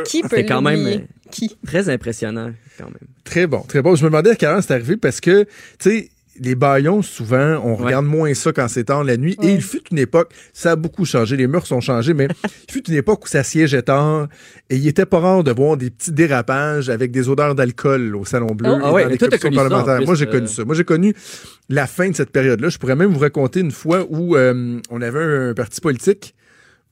[0.06, 0.98] Qui peut quand même euh,
[1.30, 1.56] Qui?
[1.66, 3.08] très impressionnant quand même.
[3.24, 3.96] Très bon, très bon.
[3.96, 5.50] Je me demandais à quelle heure c'est arrivé parce que, tu
[5.80, 6.10] sais,
[6.42, 9.38] les baillons, souvent, on regarde moins ça quand c'est tard la nuit.
[9.44, 12.28] Et il fut une époque, ça a beaucoup changé, les mœurs ont changé, mais
[12.68, 14.28] il fut une époque où ça siégeait tard
[14.72, 18.26] et il était pas rare de voir des petits dérapages avec des odeurs d'alcool au
[18.26, 19.98] Salon Bleu Oh, et ah ouais, dans mais les toi, connu parlementaires.
[19.98, 20.32] plus, Moi, j'ai euh.
[20.32, 20.66] connu ça.
[20.66, 21.14] Moi, j'ai connu
[21.70, 22.70] la fin de cette période-là.
[22.70, 26.34] Je pourrais même vous raconter une fois où euh, on avait un parti politique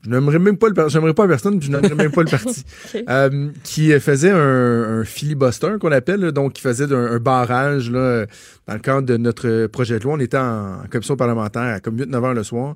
[0.04, 2.64] je n'aimerais même pas le j'aimerais pas personne, puis je n'aimerais même pas le parti.
[3.10, 7.90] Euh, qui faisait un, un filibuster qu'on appelle, là, donc qui faisait un, un barrage
[7.92, 8.26] là,
[8.68, 10.14] dans le cadre de notre projet de loi.
[10.14, 12.76] On était en, en commission parlementaire à comme 8-9 heures le soir.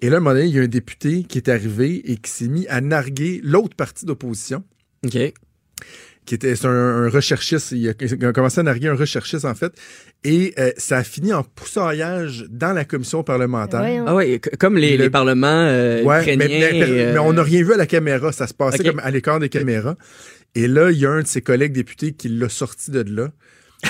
[0.00, 2.16] Et là, à un moment donné, il y a un député qui est arrivé et
[2.16, 4.64] qui s'est mis à narguer l'autre parti d'opposition
[5.04, 5.16] OK.
[6.24, 7.72] Qui était c'est un, un recherchiste.
[7.72, 9.72] Il a, il a commencé à narguer un recherchiste, en fait.
[10.24, 13.80] Et euh, ça a fini en poussaillage dans la commission parlementaire.
[13.80, 14.04] Voyons.
[14.06, 16.46] Ah ouais, c- comme les, Le- les parlements euh, Ouais, ukrainiens.
[16.48, 18.30] mais, mais- et, euh, mais on n'a rien vu à la caméra.
[18.32, 19.96] Ça se passait comme à l'écart des caméras.
[20.54, 23.30] Et là, il y a un de ses collègues députés qui l'a sorti de là.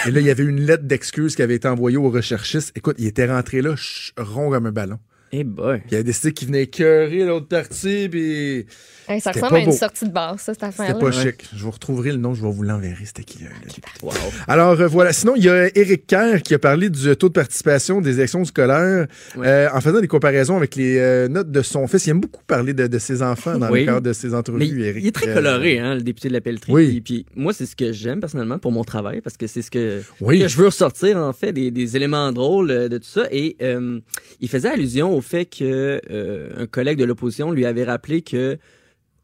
[0.07, 2.73] Et là, il y avait une lettre d'excuse qui avait été envoyée au recherchiste.
[2.77, 3.75] Écoute, il était rentré là,
[4.17, 4.99] rond comme un ballon.
[5.33, 5.79] Eh boy.
[5.81, 8.67] Puis il a décidé qu'il venait écœurer l'autre partie, puis
[9.09, 9.77] Hey, ça C'était ressemble pas à une beau.
[9.77, 11.01] sortie de bar, ça, cette c'était affaire-là.
[11.01, 11.45] pas chic.
[11.55, 13.89] Je vous retrouverai le nom, je vais vous l'enverrer, c'était qui, là, le député.
[14.03, 14.13] Wow.
[14.47, 17.33] Alors euh, voilà, sinon il y a Éric Kerr qui a parlé du taux de
[17.33, 19.07] participation des élections scolaires
[19.37, 19.47] Ouais.
[19.47, 22.07] euh, en faisant des comparaisons avec les euh, notes de son fils.
[22.07, 23.81] Il aime beaucoup parler de, de ses enfants dans Oui.
[23.81, 25.03] le cadre de ses entrevues, Mais il, Éric.
[25.05, 26.73] il est très Euh, coloré, hein, le député de la Pelletrie.
[26.73, 26.87] Oui.
[26.89, 29.71] Puis, puis moi, c'est ce que j'aime personnellement pour mon travail, parce que c'est ce
[29.71, 30.41] que, Oui.
[30.41, 33.25] que je veux ressortir, en fait, des, des éléments drôles de tout ça.
[33.31, 33.99] Et euh,
[34.41, 38.59] il faisait allusion au fait que euh, un collègue de l'opposition lui avait rappelé que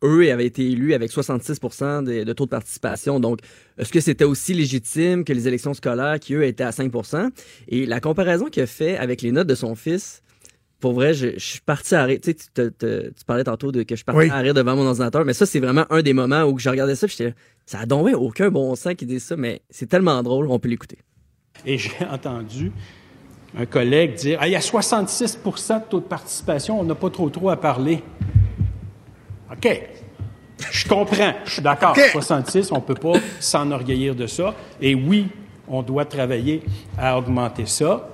[0.04, 3.20] eux avaient été élus avec 66 de, de taux de participation.
[3.20, 3.40] Donc,
[3.78, 7.30] est-ce que c'était aussi légitime que les élections scolaires qui, eux, étaient à 5%
[7.68, 10.22] Et la comparaison qu'il a fait avec les notes de son fils,
[10.80, 12.18] pour vrai, je, je suis parti à rire.
[12.22, 14.30] Tu sais, tu, te- te- tu parlais tantôt de que je partais Oui.
[14.30, 16.94] à rire devant mon ordinateur, mais ça, c'est vraiment un des moments où je regardais
[16.94, 17.34] ça, puis j'étais,
[17.66, 20.58] ça a donc bien aucun bon sens qui dit ça, mais c'est tellement drôle, on
[20.60, 20.98] peut l'écouter.
[21.66, 22.70] Et j'ai entendu
[23.56, 27.10] un collègue dire Ah, il y a 66% de taux de participation, on n'a pas
[27.10, 28.04] trop trop à parler.
[29.52, 29.80] OK.
[30.70, 31.96] Je comprends, je suis d'accord.
[31.96, 34.54] 66, on ne peut pas s'enorgueillir de ça.
[34.80, 35.28] Et oui,
[35.68, 36.62] on doit travailler
[36.98, 38.08] à augmenter ça.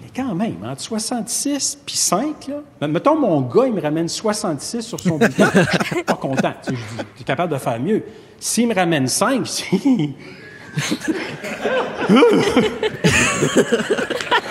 [0.00, 4.08] Mais quand même, entre 66 puis 5, là, ben, mettons mon gars, il me ramène
[4.08, 6.52] 66 sur son bulletin, je suis pas content.
[6.64, 6.80] Tu sais,
[7.18, 8.04] je capable de faire mieux.
[8.38, 10.14] S'il me ramène 5, si...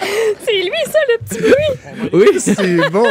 [0.44, 2.10] C'est lui, ça, le petit bruit.
[2.12, 2.26] Oui.
[2.40, 3.04] C'est bon.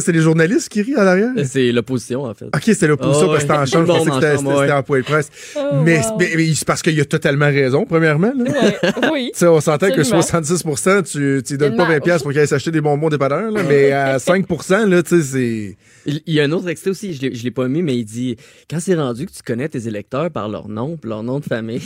[0.00, 1.30] C'est les journalistes qui rient en arrière?
[1.44, 2.46] C'est l'opposition, en fait.
[2.46, 3.86] OK, c'est l'opposition Oh, parce que c'était en chambre.
[3.86, 5.30] Je pensais que c'était en point de presse.
[5.56, 6.16] Oh, mais wow.
[6.18, 8.32] mais- mais c'est parce qu'il a totalement raison, premièrement.
[8.36, 8.44] là.
[8.50, 9.30] Ouais, oui.
[9.34, 10.22] Tu sais, on s'entend que Absolument.
[10.22, 10.62] 66
[11.10, 11.94] tu tu donnes pas Tellement.
[11.94, 14.44] 20 pièces pour qu'il aille s'acheter des bonbons dépanneurs, là, mais à 5
[14.88, 15.76] là, tu sais, c'est...
[16.06, 18.04] Il y a un autre extrait aussi, je l'ai- je l'ai pas mis, mais il
[18.04, 18.36] dit
[18.70, 21.80] Quand c'est rendu que tu connais tes électeurs par leur nom, leur nom de famille.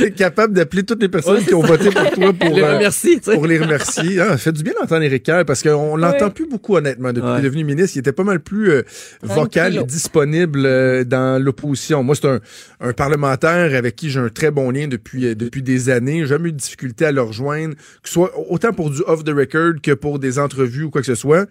[0.00, 1.68] T'es capable d'appeler toutes les personnes Ouais, qui ont ça.
[1.68, 4.20] voté pour toi pour, Les euh, pour les remercier.
[4.20, 6.30] Ah, fait du bien d'entendre Éric Kerr parce qu'on l'entend Ouais.
[6.32, 7.38] plus beaucoup, honnêtement, depuis qu'il Ouais.
[7.40, 7.96] est devenu ministre.
[7.96, 8.82] Il était pas mal plus euh,
[9.22, 12.02] vocal et disponible euh, dans l'opposition.
[12.02, 12.40] Moi, c'est un,
[12.80, 16.20] un parlementaire avec qui j'ai un très bon lien depuis, euh, depuis des années.
[16.20, 19.24] J'ai jamais eu de difficulté à le rejoindre, que ce soit autant pour du off
[19.24, 21.46] the record que pour des entrevues ou quoi que ce soit.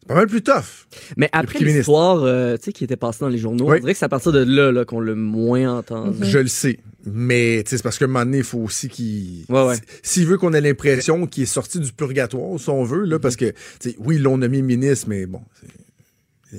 [0.00, 0.86] C'est pas mal plus tough.
[1.16, 3.76] Mais après l'histoire euh, tu sais, qui était passée dans les journaux, Oui.
[3.78, 6.18] on dirait que c'est à partir de là, là qu'on l'a moins entendu.
[6.22, 6.78] Je le sais.
[7.06, 9.44] Mais c'est parce qu'à un moment donné, il faut aussi qu'il.
[9.48, 9.74] Ouais, ouais.
[9.74, 13.18] s- S'il veut qu'on ait l'impression qu'il est sorti du purgatoire, si on veut, là,
[13.18, 13.52] parce que,
[13.98, 15.42] oui, ils l'ont nommé ministre, mais bon,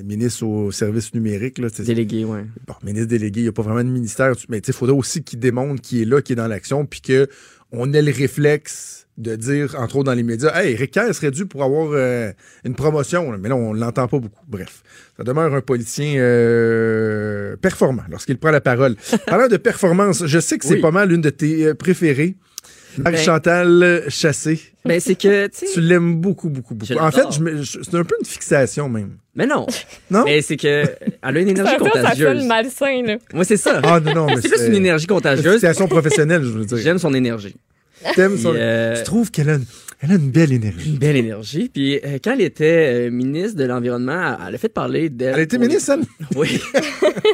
[0.04, 1.68] ministre au service numérique, là.
[1.78, 2.44] Délégué, ouais.
[2.66, 4.34] Bon, ministre délégué, il n'y a pas vraiment de ministère.
[4.48, 7.00] Mais il faudrait aussi qu'il démontre qu'il est là, qu'il est dans l'action, puis
[7.76, 11.30] qu'on ait le réflexe de dire, entre autres dans les médias, Hey, Eric Kerr serait
[11.30, 12.30] dû pour avoir euh,
[12.64, 13.32] une promotion.
[13.38, 14.44] Mais là, on ne l'entend pas beaucoup.
[14.46, 14.82] Bref,
[15.16, 18.96] ça demeure un politicien euh, performant lorsqu'il prend la parole.
[19.26, 20.80] Parlant de performance, je sais que c'est Oui.
[20.80, 22.34] pas mal une de tes euh, préférées.
[22.98, 24.58] Ben- Marie-Chantal Chassé.
[24.86, 26.94] Ben, c'est que, tu l'aimes beaucoup, beaucoup, beaucoup.
[26.98, 29.16] En fait, c'est un peu une fixation même.
[29.34, 29.66] Mais non.
[30.10, 30.22] Non?
[30.24, 30.84] Mais c'est que
[31.22, 32.38] elle a une énergie Ça, ça, ça contagieuse.
[32.38, 33.16] sonne malsain, là.
[33.34, 33.80] Moi, c'est ça.
[33.82, 35.54] Ah non, non, mais c'est plus une énergie contagieuse?
[35.54, 36.78] Fixation professionnelle, je veux dire.
[36.78, 37.56] J'aime son énergie.
[38.14, 39.64] T'aimes son- Puis, euh, Tu trouves qu'elle a, une-
[40.00, 40.90] elle a une belle énergie.
[40.90, 41.70] Une belle énergie.
[41.72, 45.34] Puis euh, quand elle était euh, ministre de l'Environnement, elle a fait parler d'elle.
[45.34, 46.04] Elle était ministre, elle?
[46.36, 46.60] Oui.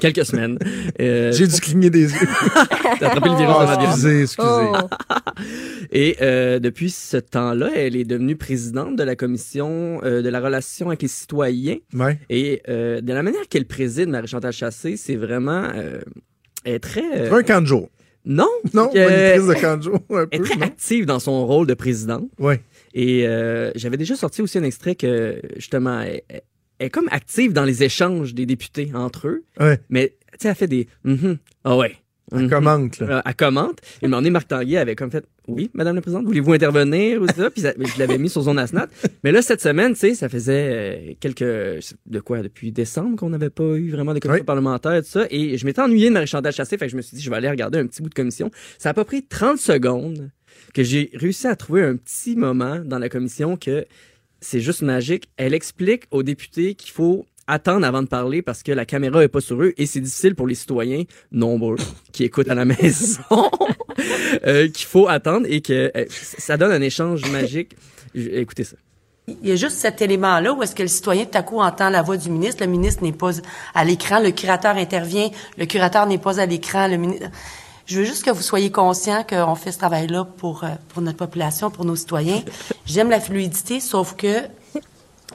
[0.01, 0.59] Quelques semaines.
[1.01, 2.29] Euh, J'ai dû cligner des yeux.
[3.01, 4.49] T'as attrapé le virus Oh, de excusez, excusez.
[5.93, 10.41] Et euh, depuis ce temps-là, elle est devenue présidente de la commission euh, de la
[10.41, 11.77] relation avec les citoyens.
[11.95, 12.19] Ouais.
[12.31, 15.65] Et euh, de la manière qu'elle préside Marie-Chantal Chassé, c'est vraiment...
[15.75, 16.01] euh,
[16.65, 17.03] elle est très...
[17.17, 17.91] euh, un camp de jour.
[18.25, 18.49] Non.
[18.75, 19.79] Non, Euh, de un
[20.31, 20.63] est très non?
[20.67, 22.29] active dans son rôle de présidente.
[22.39, 22.61] Ouais.
[22.95, 26.43] Et euh, j'avais déjà sorti aussi un extrait que, justement, elle, elle-
[26.79, 29.45] elle est comme active dans les échanges des députés entre eux.
[29.61, 29.79] Ouais.
[29.89, 31.39] Mais, tu sais, elle fait des Mhm.
[31.65, 31.97] Ah ouais.
[32.35, 32.51] Elle Mhm.
[32.51, 33.19] commente, là.
[33.19, 33.79] Euh, elle commente.
[34.03, 37.51] Et donné, Marc Tanguay avait comme fait Oui, Madame la Présidente, voulez-vous intervenir ou ça?
[37.51, 38.87] Puis ça- je l'avais mis sur zone Asnat.
[39.25, 41.43] Mais là, cette semaine, tu sais, ça faisait euh, quelques.
[42.07, 42.43] De quoi?
[42.43, 45.27] Depuis décembre qu'on n'avait pas eu vraiment de commission parlementaire et tout ça.
[45.31, 47.37] Et je m'étais ennuyé de Marie-Chantal Chassé, fait que je me suis dit, je vais
[47.37, 48.51] aller regarder un petit bout de commission.
[48.79, 50.31] Ça a pas pris 30 secondes
[50.75, 53.85] que j'ai réussi à trouver un petit moment dans la commission que
[54.41, 55.29] c'est juste magique.
[55.37, 59.29] Elle explique aux députés qu'il faut attendre avant de parler parce que la caméra est
[59.29, 61.77] pas sur eux et c'est difficile pour les citoyens nombreux
[62.13, 63.21] qui écoutent à la maison
[64.47, 67.77] euh, qu'il faut attendre et que euh, ça donne un échange magique.
[68.15, 68.77] Écoutez ça.
[69.29, 71.91] Il y a juste cet élément-là où est-ce que le citoyen tout à coup entend
[71.91, 73.31] la voix du ministre, le ministre n'est pas
[73.75, 77.29] à l'écran, le curateur intervient, le curateur n'est pas à l'écran, le ministre...
[77.87, 81.19] Je veux juste que vous soyez conscient qu'on fait ce travail-là pour, euh, pour notre
[81.19, 82.43] population, pour nos citoyens.
[82.87, 84.43] J'aime la fluidité, sauf que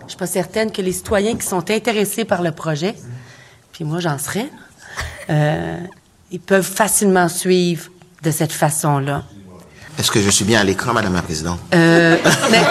[0.03, 2.95] je suis pas certaine que les citoyens qui sont intéressés par le projet,
[3.73, 4.47] puis moi j'en serais,
[5.29, 5.77] euh,
[6.31, 7.89] ils peuvent facilement suivre
[8.23, 9.23] de cette façon-là.
[9.99, 11.59] Est-ce que je suis bien à l'écran, Madame la Présidente?
[11.73, 12.17] Euh,
[12.51, 12.61] mais-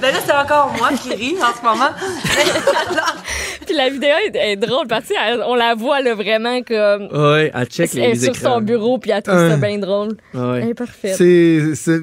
[0.00, 1.90] ben là, c'est encore moi qui ris en ce moment.
[3.66, 5.06] Puis la vidéo est, est drôle parce
[5.46, 7.08] on la voit là, vraiment comme.
[7.12, 8.54] Ouais, elle check les, elle est les sur écrans.
[8.56, 10.16] son bureau puis elle trouve ça bien drôle.
[10.34, 10.60] Ouais.
[10.62, 11.16] Elle est parfaite.
[11.16, 12.00] C'est,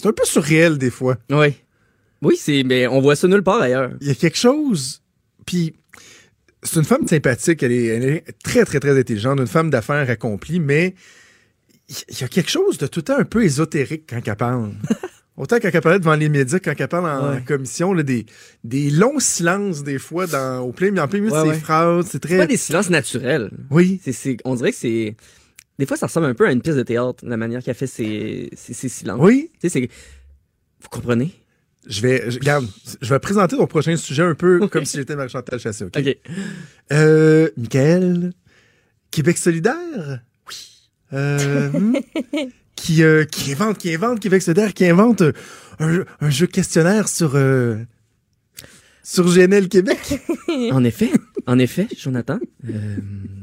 [0.00, 1.16] c'est, un peu surréel, des fois.
[1.30, 1.54] Oui.
[2.22, 3.92] Oui, c'est, mais on voit ça nulle part ailleurs.
[4.00, 5.02] Il y a quelque chose.
[5.46, 5.74] Puis,
[6.62, 7.62] c'est une femme sympathique.
[7.62, 9.38] Elle est, elle est très, très, très intelligente.
[9.40, 10.94] Une femme d'affaires accomplie, mais
[12.10, 14.72] il y a quelque chose de tout le temps un peu ésotérique quand elle parle.
[15.36, 17.42] Autant quand elle parlait devant les médias, quand elle parle en Ouais.
[17.42, 18.26] commission, là, des,
[18.62, 21.58] des longs silences, des fois, dans, au plein, en plein milieu Ouais, de ses ouais.
[21.60, 22.08] phrases.
[22.10, 22.36] C'est très.
[22.36, 23.50] pas des silences naturels.
[23.70, 23.98] Oui.
[24.04, 25.16] C'est, on dirait que c'est.
[25.80, 27.86] Des fois, ça ressemble un peu à une pièce de théâtre, la manière qu'elle fait
[27.86, 29.18] ses, ses, ses silences.
[29.18, 29.50] Oui.
[29.62, 29.88] Tu sais.
[30.82, 31.32] Vous comprenez?
[31.86, 32.66] Je vais, je, regarde,
[33.00, 35.96] je vais présenter ton prochain sujet un peu comme si j'étais Marie-Chantal Chassé, OK?
[35.98, 36.18] OK.
[36.92, 38.34] Euh, Michael,
[39.10, 40.20] Québec solidaire?
[40.46, 40.90] Oui.
[41.14, 41.70] Euh,
[42.76, 45.22] qui, euh, qui invente, qui invente Québec solidaire, qui invente
[45.78, 47.76] un, un jeu questionnaire sur, euh,
[49.02, 49.98] sur GNL Québec.
[50.72, 51.10] En effet,
[51.46, 52.72] en effet, Jonathan, euh,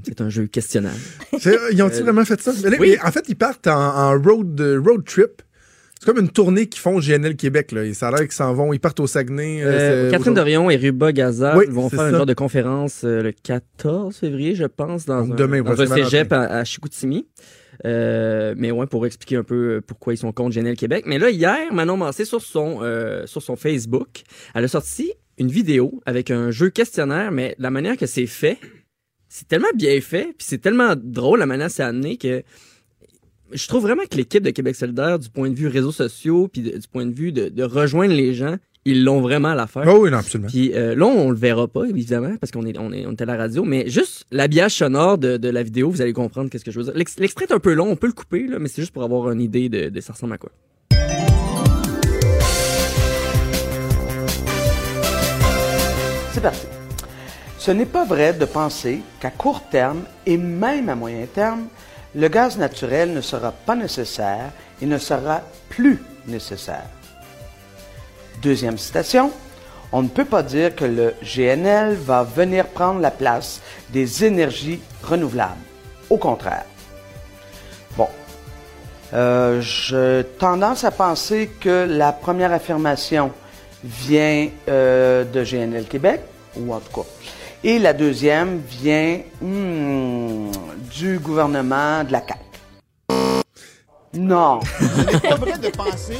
[0.03, 0.97] c'est un jeu questionnable.
[1.39, 2.51] C'est- Ils ont-ils Euh, vraiment fait ça?
[2.79, 2.97] Oui.
[3.03, 3.73] en fait, ils partent en,
[4.11, 5.41] en road, euh, road trip.
[5.99, 7.71] Tu comme une tournée qu'ils font GNL Québec.
[7.71, 7.85] Là.
[7.85, 9.63] Et ça a l'air qu'ils s'en vont, ils partent au Saguenay.
[9.63, 10.33] euh, c'est- Catherine.
[10.35, 12.17] Dorion et Ruba Gaza Oui, vont c'est faire un ça.
[12.17, 16.31] genre de conférence le 14 février, je pense, dans Donc un, demain, dans un cégep
[16.33, 17.25] à, à Chicoutimi.
[17.85, 21.05] Euh, mais ouais, pour expliquer un peu pourquoi ils sont contre GNL Québec.
[21.07, 24.23] Mais là, hier, Manon Mancé, sur son, euh, sur son Facebook,
[24.53, 28.57] elle a sorti une vidéo avec un jeu questionnaire, mais la manière que c'est fait,
[29.29, 32.43] c'est tellement bien fait, puis c'est tellement drôle la manière que c'est amené que
[33.51, 36.61] je trouve vraiment que l'équipe de Québec solidaire, du point de vue réseaux sociaux, puis
[36.61, 39.83] de- du point de vue de, de rejoindre les gens, ils l'ont vraiment à l'affaire.
[39.85, 40.49] Ah oui, non, absolument.
[40.49, 43.21] Puis euh, là, on le verra pas, évidemment, parce qu'on est, on est, on est
[43.21, 46.65] à la radio, mais juste l'habillage sonore de, de la vidéo, vous allez comprendre qu'est-ce
[46.65, 46.93] que je veux dire.
[46.95, 49.03] L'ex- L'extrait est un peu long, on peut le couper, là, mais c'est juste pour
[49.03, 50.51] avoir une idée de, de ça ressemble à quoi.
[56.37, 56.67] C'est parti.
[57.57, 61.65] Ce n'est pas vrai de penser qu'à court terme et même à moyen terme,
[62.13, 66.85] le gaz naturel ne sera pas nécessaire et ne sera plus nécessaire.
[68.39, 69.31] Deuxième citation.
[69.91, 73.59] On ne peut pas dire que le GNL va venir prendre la place
[73.89, 75.55] des énergies renouvelables.
[76.07, 76.65] Au contraire.
[77.97, 78.09] Bon.
[79.15, 83.31] Euh, J'ai tendance à penser que la première affirmation
[83.83, 86.21] vient euh, de GNL Québec,
[86.55, 87.07] ou en tout cas.
[87.63, 90.51] Et la deuxième vient hmm,
[90.95, 92.39] du gouvernement de la CAQ.
[94.13, 94.59] Non.
[95.23, 95.37] Pas
[95.75, 96.17] penser.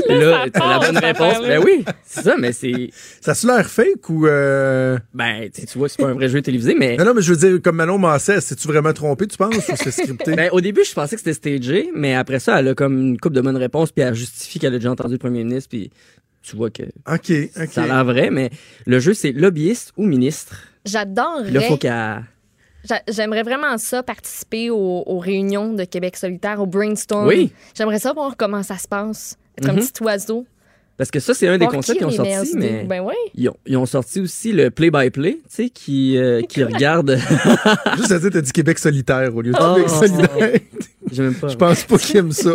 [0.08, 1.40] Là, c'est la bonne réponse.
[1.40, 2.90] Ben oui, c'est ça, mais c'est.
[3.20, 4.26] Ça se l'air fake ou.
[4.26, 4.98] Euh...
[5.12, 6.96] Ben, tu sais, tu vois, c'est pas un vrai jeu télévisé, mais.
[6.96, 9.60] Non, non, mais je veux dire, comme Manon Massé, c'est-tu vraiment trompé, tu penses, ou
[9.76, 10.34] c'est scripté?
[10.34, 13.18] Ben, au début, je pensais que c'était stagé, mais après ça, elle a comme une
[13.18, 15.90] coupe de bonnes réponses, puis elle justifie qu'elle a déjà entendu le premier ministre, puis
[16.42, 17.68] tu vois que OK, OK.
[17.70, 18.50] ça a l'air vrai, mais
[18.86, 20.56] le jeu, c'est lobbyiste ou ministre.
[20.84, 21.50] J'adorerais.
[21.50, 22.24] Là, faut qu'elle.
[22.86, 27.26] J'a- J'aimerais vraiment ça, participer aux, aux réunions de Québec solitaire, au brainstorm.
[27.26, 27.50] Oui.
[27.74, 29.38] J'aimerais ça voir comment ça se passe.
[29.58, 29.80] Être un Mhm.
[29.86, 30.46] petit oiseau.
[30.96, 32.84] Parce que ça, c'est un des concepts qui qu'ils ont sorti, mais.
[32.84, 33.14] Ben oui.
[33.34, 37.18] Ils ont, ils ont sorti aussi le play-by-play, tu sais, qui, euh, qui regarde.
[37.96, 40.60] Juste à dire, t'as dit Québec solitaire au lieu de Oh, Québec solidaire.
[41.10, 41.48] J'aime même pas.
[41.48, 42.52] Je pense pas qu'ils aiment ça.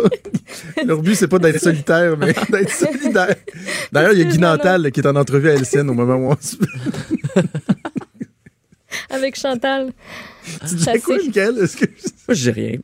[0.86, 3.34] Leur but, c'est pas d'être solitaire, mais d'être solidaire.
[3.92, 6.32] D'ailleurs, il y a Guy Nantal qui est en entrevue à LCN au moment où
[6.32, 6.56] on se...
[9.10, 9.92] Avec Chantal.
[10.68, 11.58] Tu disais quoi, Michael?
[11.58, 11.84] Est-ce que...
[11.86, 12.78] Moi, je dis rien.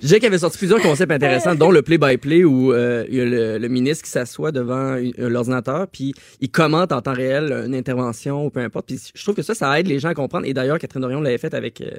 [0.00, 3.58] Qu'il avait sorti plusieurs concepts intéressants, dont le play-by-play où euh, il y a le,
[3.58, 8.46] le ministre qui s'assoit devant euh, l'ordinateur, puis il commente en temps réel une intervention
[8.46, 8.86] ou peu importe.
[8.86, 10.46] Puis je trouve que ça, ça aide les gens à comprendre.
[10.46, 11.90] Et d'ailleurs, Catherine Dorion l'avait fait avec euh,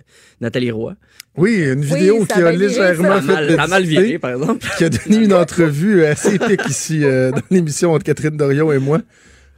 [0.41, 0.95] Nathalie Roy.
[1.37, 3.21] Oui, une vidéo qui a a légèrement ça.
[3.21, 4.67] fait Ça a mal- de ça a mal discuter, viré, par exemple.
[4.77, 8.79] Qui a donné une entrevue assez épique ici euh, dans l'émission entre Catherine Dorion et
[8.79, 8.99] moi.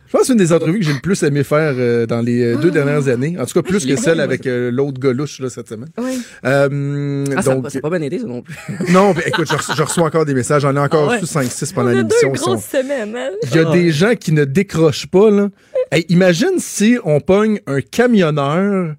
[0.08, 2.22] Je pense que c'est une des entrevues que j'ai le plus aimé faire euh, dans
[2.22, 3.36] les euh, deux dernières années.
[3.40, 5.90] En tout cas, plus l'ai que celle avec euh, l'autre gauche là, cette semaine.
[5.98, 6.22] Oui.
[6.46, 8.56] Euh, Ah, ça donc, a pas bien été, ça non plus.
[8.92, 10.62] non, mais écoute, je, reçois- je reçois encore des messages.
[10.62, 11.20] J'en ai encore Ah ouais.
[11.20, 12.32] reçu 5-6 pendant On a deux l'émission.
[12.34, 13.30] Ils grosses sont- semaines, hein?
[13.44, 15.50] Il y a des gens qui ne décrochent pas, là.
[15.92, 18.94] Hey, imagine si on pogne un camionneur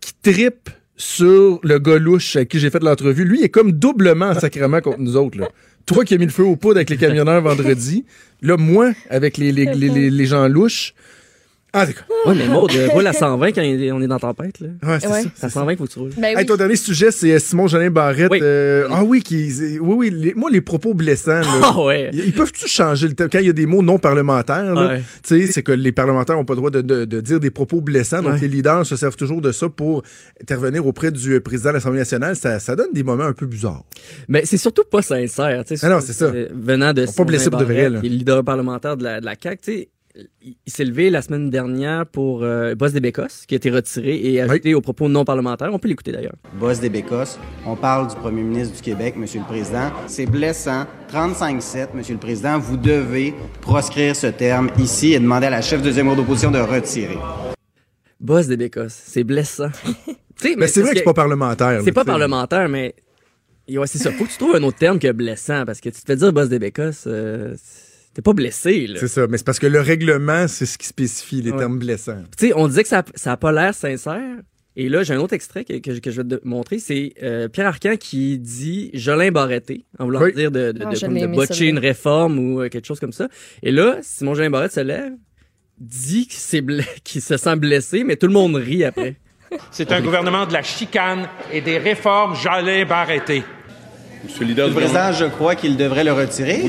[0.00, 3.24] qui tripe sur le gars louche avec qui j'ai fait l'entrevue.
[3.24, 5.48] Lui, il est comme doublement en sacrement contre nous autres, là.
[5.86, 8.04] Toi qui as mis le feu au poudre avec les camionneurs vendredi.
[8.40, 10.94] Là, moi, avec les, les, les- les gens louches.
[11.74, 12.04] Ah, d'accord.
[12.26, 14.68] Ouais, mais Maud, euh, roule à 120 quand on est dans tempête, là.
[14.82, 15.22] Ouais, c'est Ouais.
[15.22, 15.28] ça.
[15.34, 16.10] C'est à 120 qu'il faut que tu roules.
[16.18, 16.46] Ben Hey, oui.
[16.46, 18.30] ton dernier sujet, c'est euh, Simon Jolin Barrette.
[18.30, 19.50] euh, ah oui, qui,
[19.80, 20.10] oui, oui.
[20.10, 21.40] les- moi, les propos blessants.
[21.40, 22.10] là, Ah ouais.
[22.12, 23.28] Ils peuvent-tu changer le thème?
[23.32, 25.02] Quand il y a des mots non parlementaires, là, Ouais.
[25.26, 27.50] tu sais, c'est que les parlementaires n'ont pas le droit de, de- de dire des
[27.50, 28.22] propos blessants.
[28.22, 28.40] Donc, Ouais.
[28.40, 30.02] les leaders se servent toujours de ça pour
[30.42, 32.36] intervenir auprès du président de l'Assemblée nationale.
[32.36, 33.84] Ça, ça donne des moments un peu bizarres.
[34.28, 35.64] Mais c'est surtout pas sincère.
[35.64, 36.30] tu sais, Ah non, c'est ça.
[36.52, 38.00] Venant de pas blesser pour de vrai, là.
[38.00, 39.88] qui est le leader parlementaire de la, de la CAQ, tu sais,
[40.42, 44.16] il, s'est levé la semaine dernière pour euh, Boss des Bécosses, qui a été retiré
[44.16, 45.70] et ajouté aux propos non parlementaires.
[45.72, 46.34] On peut l'écouter d'ailleurs.
[46.58, 49.90] Boss des Bécosses, on parle du premier ministre du Québec, Monsieur le Président.
[50.06, 50.86] C'est blessant.
[51.12, 55.80] 35-7, Monsieur le Président, vous devez proscrire ce terme ici et demander à la chef
[55.80, 57.18] de deuxième ordre d'opposition de retirer.
[58.20, 59.70] Boss des Bécosses, c'est blessant.
[60.56, 61.82] Mais c'est vrai que c'est pas parlementaire.
[61.84, 62.96] C'est pas parlementaire, mais
[63.68, 64.10] ouais, c'est ça.
[64.10, 66.32] Faut que tu trouves un autre terme que blessant, parce que tu te fais dire
[66.32, 67.54] Boss des Bécosses, euh,
[68.14, 68.98] t'es pas blessé, là.
[69.00, 69.26] C'est ça.
[69.28, 71.58] Mais c'est parce que le règlement, c'est ce qui spécifie les Ouais.
[71.58, 72.22] termes blessants.
[72.38, 74.36] Tu sais, on disait que ça, ça a pas l'air sincère.
[74.74, 76.78] Et là, j'ai un autre extrait que, que, je- que je vais te montrer.
[76.78, 80.32] C'est euh, Pierre Arcan qui dit Jolin Barretté, en voulant Oui.
[80.32, 83.12] dire de, de, Ah, de, comme de botcher une réforme ou euh, quelque chose comme
[83.12, 83.28] ça.
[83.62, 85.12] Et là, Simon Jolin Barrette se lève,
[85.78, 89.16] dit qu'il s'est ble- qu'il se sent blessé, mais tout le monde rit après.
[89.70, 93.42] C'est un gouvernement de la chicane et des réformes Jalais Barreté.
[94.24, 96.62] Monsieur le leader du Président, je crois qu'il devrait le retirer.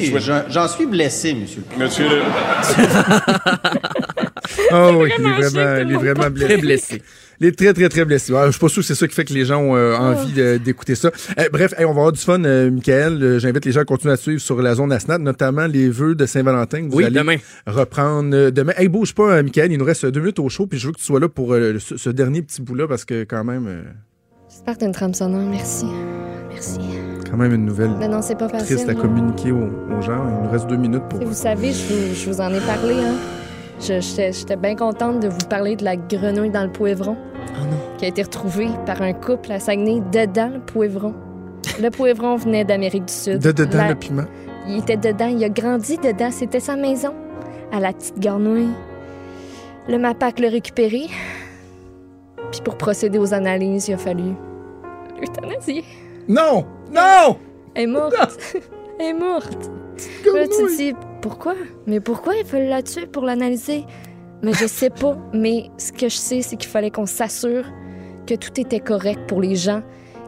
[0.49, 1.85] J'en- suis blessé, Monsieur le Président.
[1.85, 2.21] Monsieur le...
[4.71, 6.53] Ah oui, il est vraiment, il est vraiment blessé.
[6.53, 7.01] Très blessé.
[7.39, 8.31] Il est très, très, très blessé.
[8.33, 9.95] Ouais, je suis pas sûr que c'est ça qui fait que les gens ont euh,
[9.95, 11.11] envie de- d'écouter ça.
[11.37, 13.21] Eh, bref, hey, on va avoir du fun, euh, Michael.
[13.23, 16.15] Euh, J'invite les gens à continuer à suivre sur la zone ASNAT, notamment les vœux
[16.15, 16.87] de Saint-Valentin.
[16.91, 17.37] Oui, allez demain.
[17.65, 18.73] reprendre euh, demain.
[18.77, 19.71] Hey, bouge pas, euh, Michael.
[19.71, 21.53] Il nous reste deux minutes au show, puis je veux que tu sois là pour
[21.53, 23.81] euh, ce, ce dernier petit bout-là, parce que quand même, euh,
[24.49, 25.41] J'espère que t'as une trame sonore.
[25.49, 25.85] Merci.
[26.51, 26.79] Merci.
[27.33, 28.75] Quand même une nouvelle non, c'est pas facile.
[28.75, 29.63] triste à communiquer aux,
[29.97, 30.23] aux gens.
[30.29, 31.19] Il nous reste deux minutes pour...
[31.19, 33.15] Et vous savez, je vous, je vous en ai parlé, hein.
[33.81, 33.99] Je-
[34.31, 37.17] J'étais bien contente de vous parler de la grenouille dans le poivron.
[37.97, 41.15] Qui a été retrouvée par un couple à Saguenay dedans le poivron.
[41.81, 43.39] Le poivron venait d'Amérique du Sud.
[43.39, 44.25] De dedans La- le piment.
[44.67, 47.13] Il était dedans, il a grandi dedans, c'était sa maison.
[47.71, 48.69] À la petite grenouille.
[49.89, 51.07] Le MAPAC l'a récupéré.
[52.51, 54.33] Puis pour procéder aux analyses, il a fallu
[55.19, 55.83] l'euthanasier.
[56.29, 56.65] Non!
[56.93, 57.37] Non!
[57.75, 58.39] Elle est morte.
[58.99, 59.69] Elle est morte.
[60.25, 61.55] Là, tu te dis, pourquoi?
[61.87, 63.85] Mais pourquoi il fallait la tuer pour l'analyser?
[64.41, 65.17] Mais je sais pas.
[65.33, 67.65] Mais ce que je sais, c'est qu'il fallait qu'on s'assure
[68.27, 69.81] que tout était correct pour les gens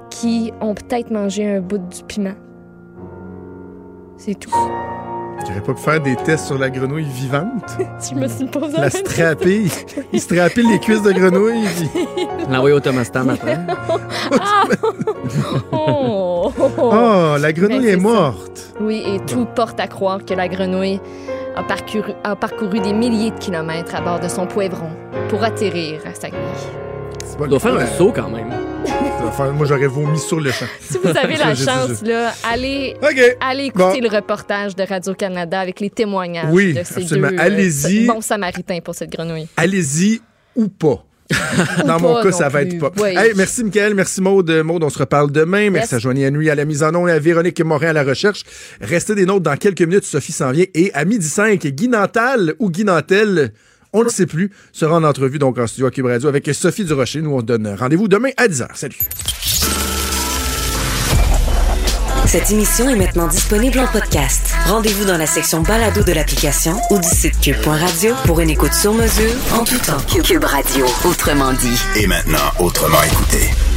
[0.09, 2.35] qui ont peut-être mangé un bout du piment.
[4.17, 4.51] C'est tout.
[5.43, 7.77] Tu n'aurais pas pu faire des tests sur la grenouille vivante?
[8.09, 9.65] Je me suis posé La strapper.
[10.13, 11.65] Il strappait les cuisses de grenouille.
[11.93, 13.57] puis- L'envoyer au Thomas Tam après.
[14.39, 14.63] Ah!
[15.71, 16.51] Oh!
[16.57, 18.57] Oh, la grenouille Ben, est morte.
[18.57, 18.63] ça.
[18.79, 20.99] Oui, et tout porte à croire que la grenouille
[21.55, 24.89] a parcouru, a parcouru des milliers de kilomètres à bord de son poivron
[25.29, 26.39] pour atterrir à Saguenay.
[27.23, 28.49] Ça doit faire un saut quand même.
[29.31, 30.65] Faire- Moi, j'aurais vomi sur le champ.
[30.81, 32.95] Si vous avez la chance, là, allez,
[33.41, 34.09] allez écouter Bon.
[34.09, 37.29] le reportage de Radio-Canada avec les témoignages Oui, de ces absolument.
[37.29, 38.05] deux euh, Allez-y.
[38.07, 39.47] bons samaritains pour cette grenouille.
[39.57, 40.21] Allez-y
[40.55, 41.03] ou pas.
[41.87, 42.75] Dans mon cas, ça va plus.
[42.75, 42.91] être pas.
[43.01, 43.09] Oui.
[43.17, 43.95] Hey, merci, Michael.
[43.95, 44.49] Merci, Maude.
[44.63, 45.71] Maude, on se reparle demain.
[45.71, 48.03] Merci à Joanie Henry à la mise en onde et à Véronique Morin à la
[48.03, 48.43] recherche.
[48.79, 50.05] Restez des nôtres dans quelques minutes.
[50.05, 50.65] Sophie s'en vient.
[50.75, 53.53] Et à midi 5, Guy Nantal ou Guy Nantel,
[53.95, 56.47] on ne le sait plus, sera en entrevue donc en studio à Cube Radio avec
[56.53, 57.21] Sophie Durocher.
[57.21, 58.67] Nous, on se donne rendez-vous demain à 10h.
[58.75, 58.99] Salut.
[62.27, 64.53] Cette émission est maintenant disponible en podcast.
[64.65, 68.93] Rendez-vous dans la section balado de l'application ou du site cube.radio pour une écoute sur
[68.93, 70.21] mesure en tout temps.
[70.23, 71.79] Cube Radio, autrement dit.
[71.95, 73.74] Et maintenant, autrement écouté.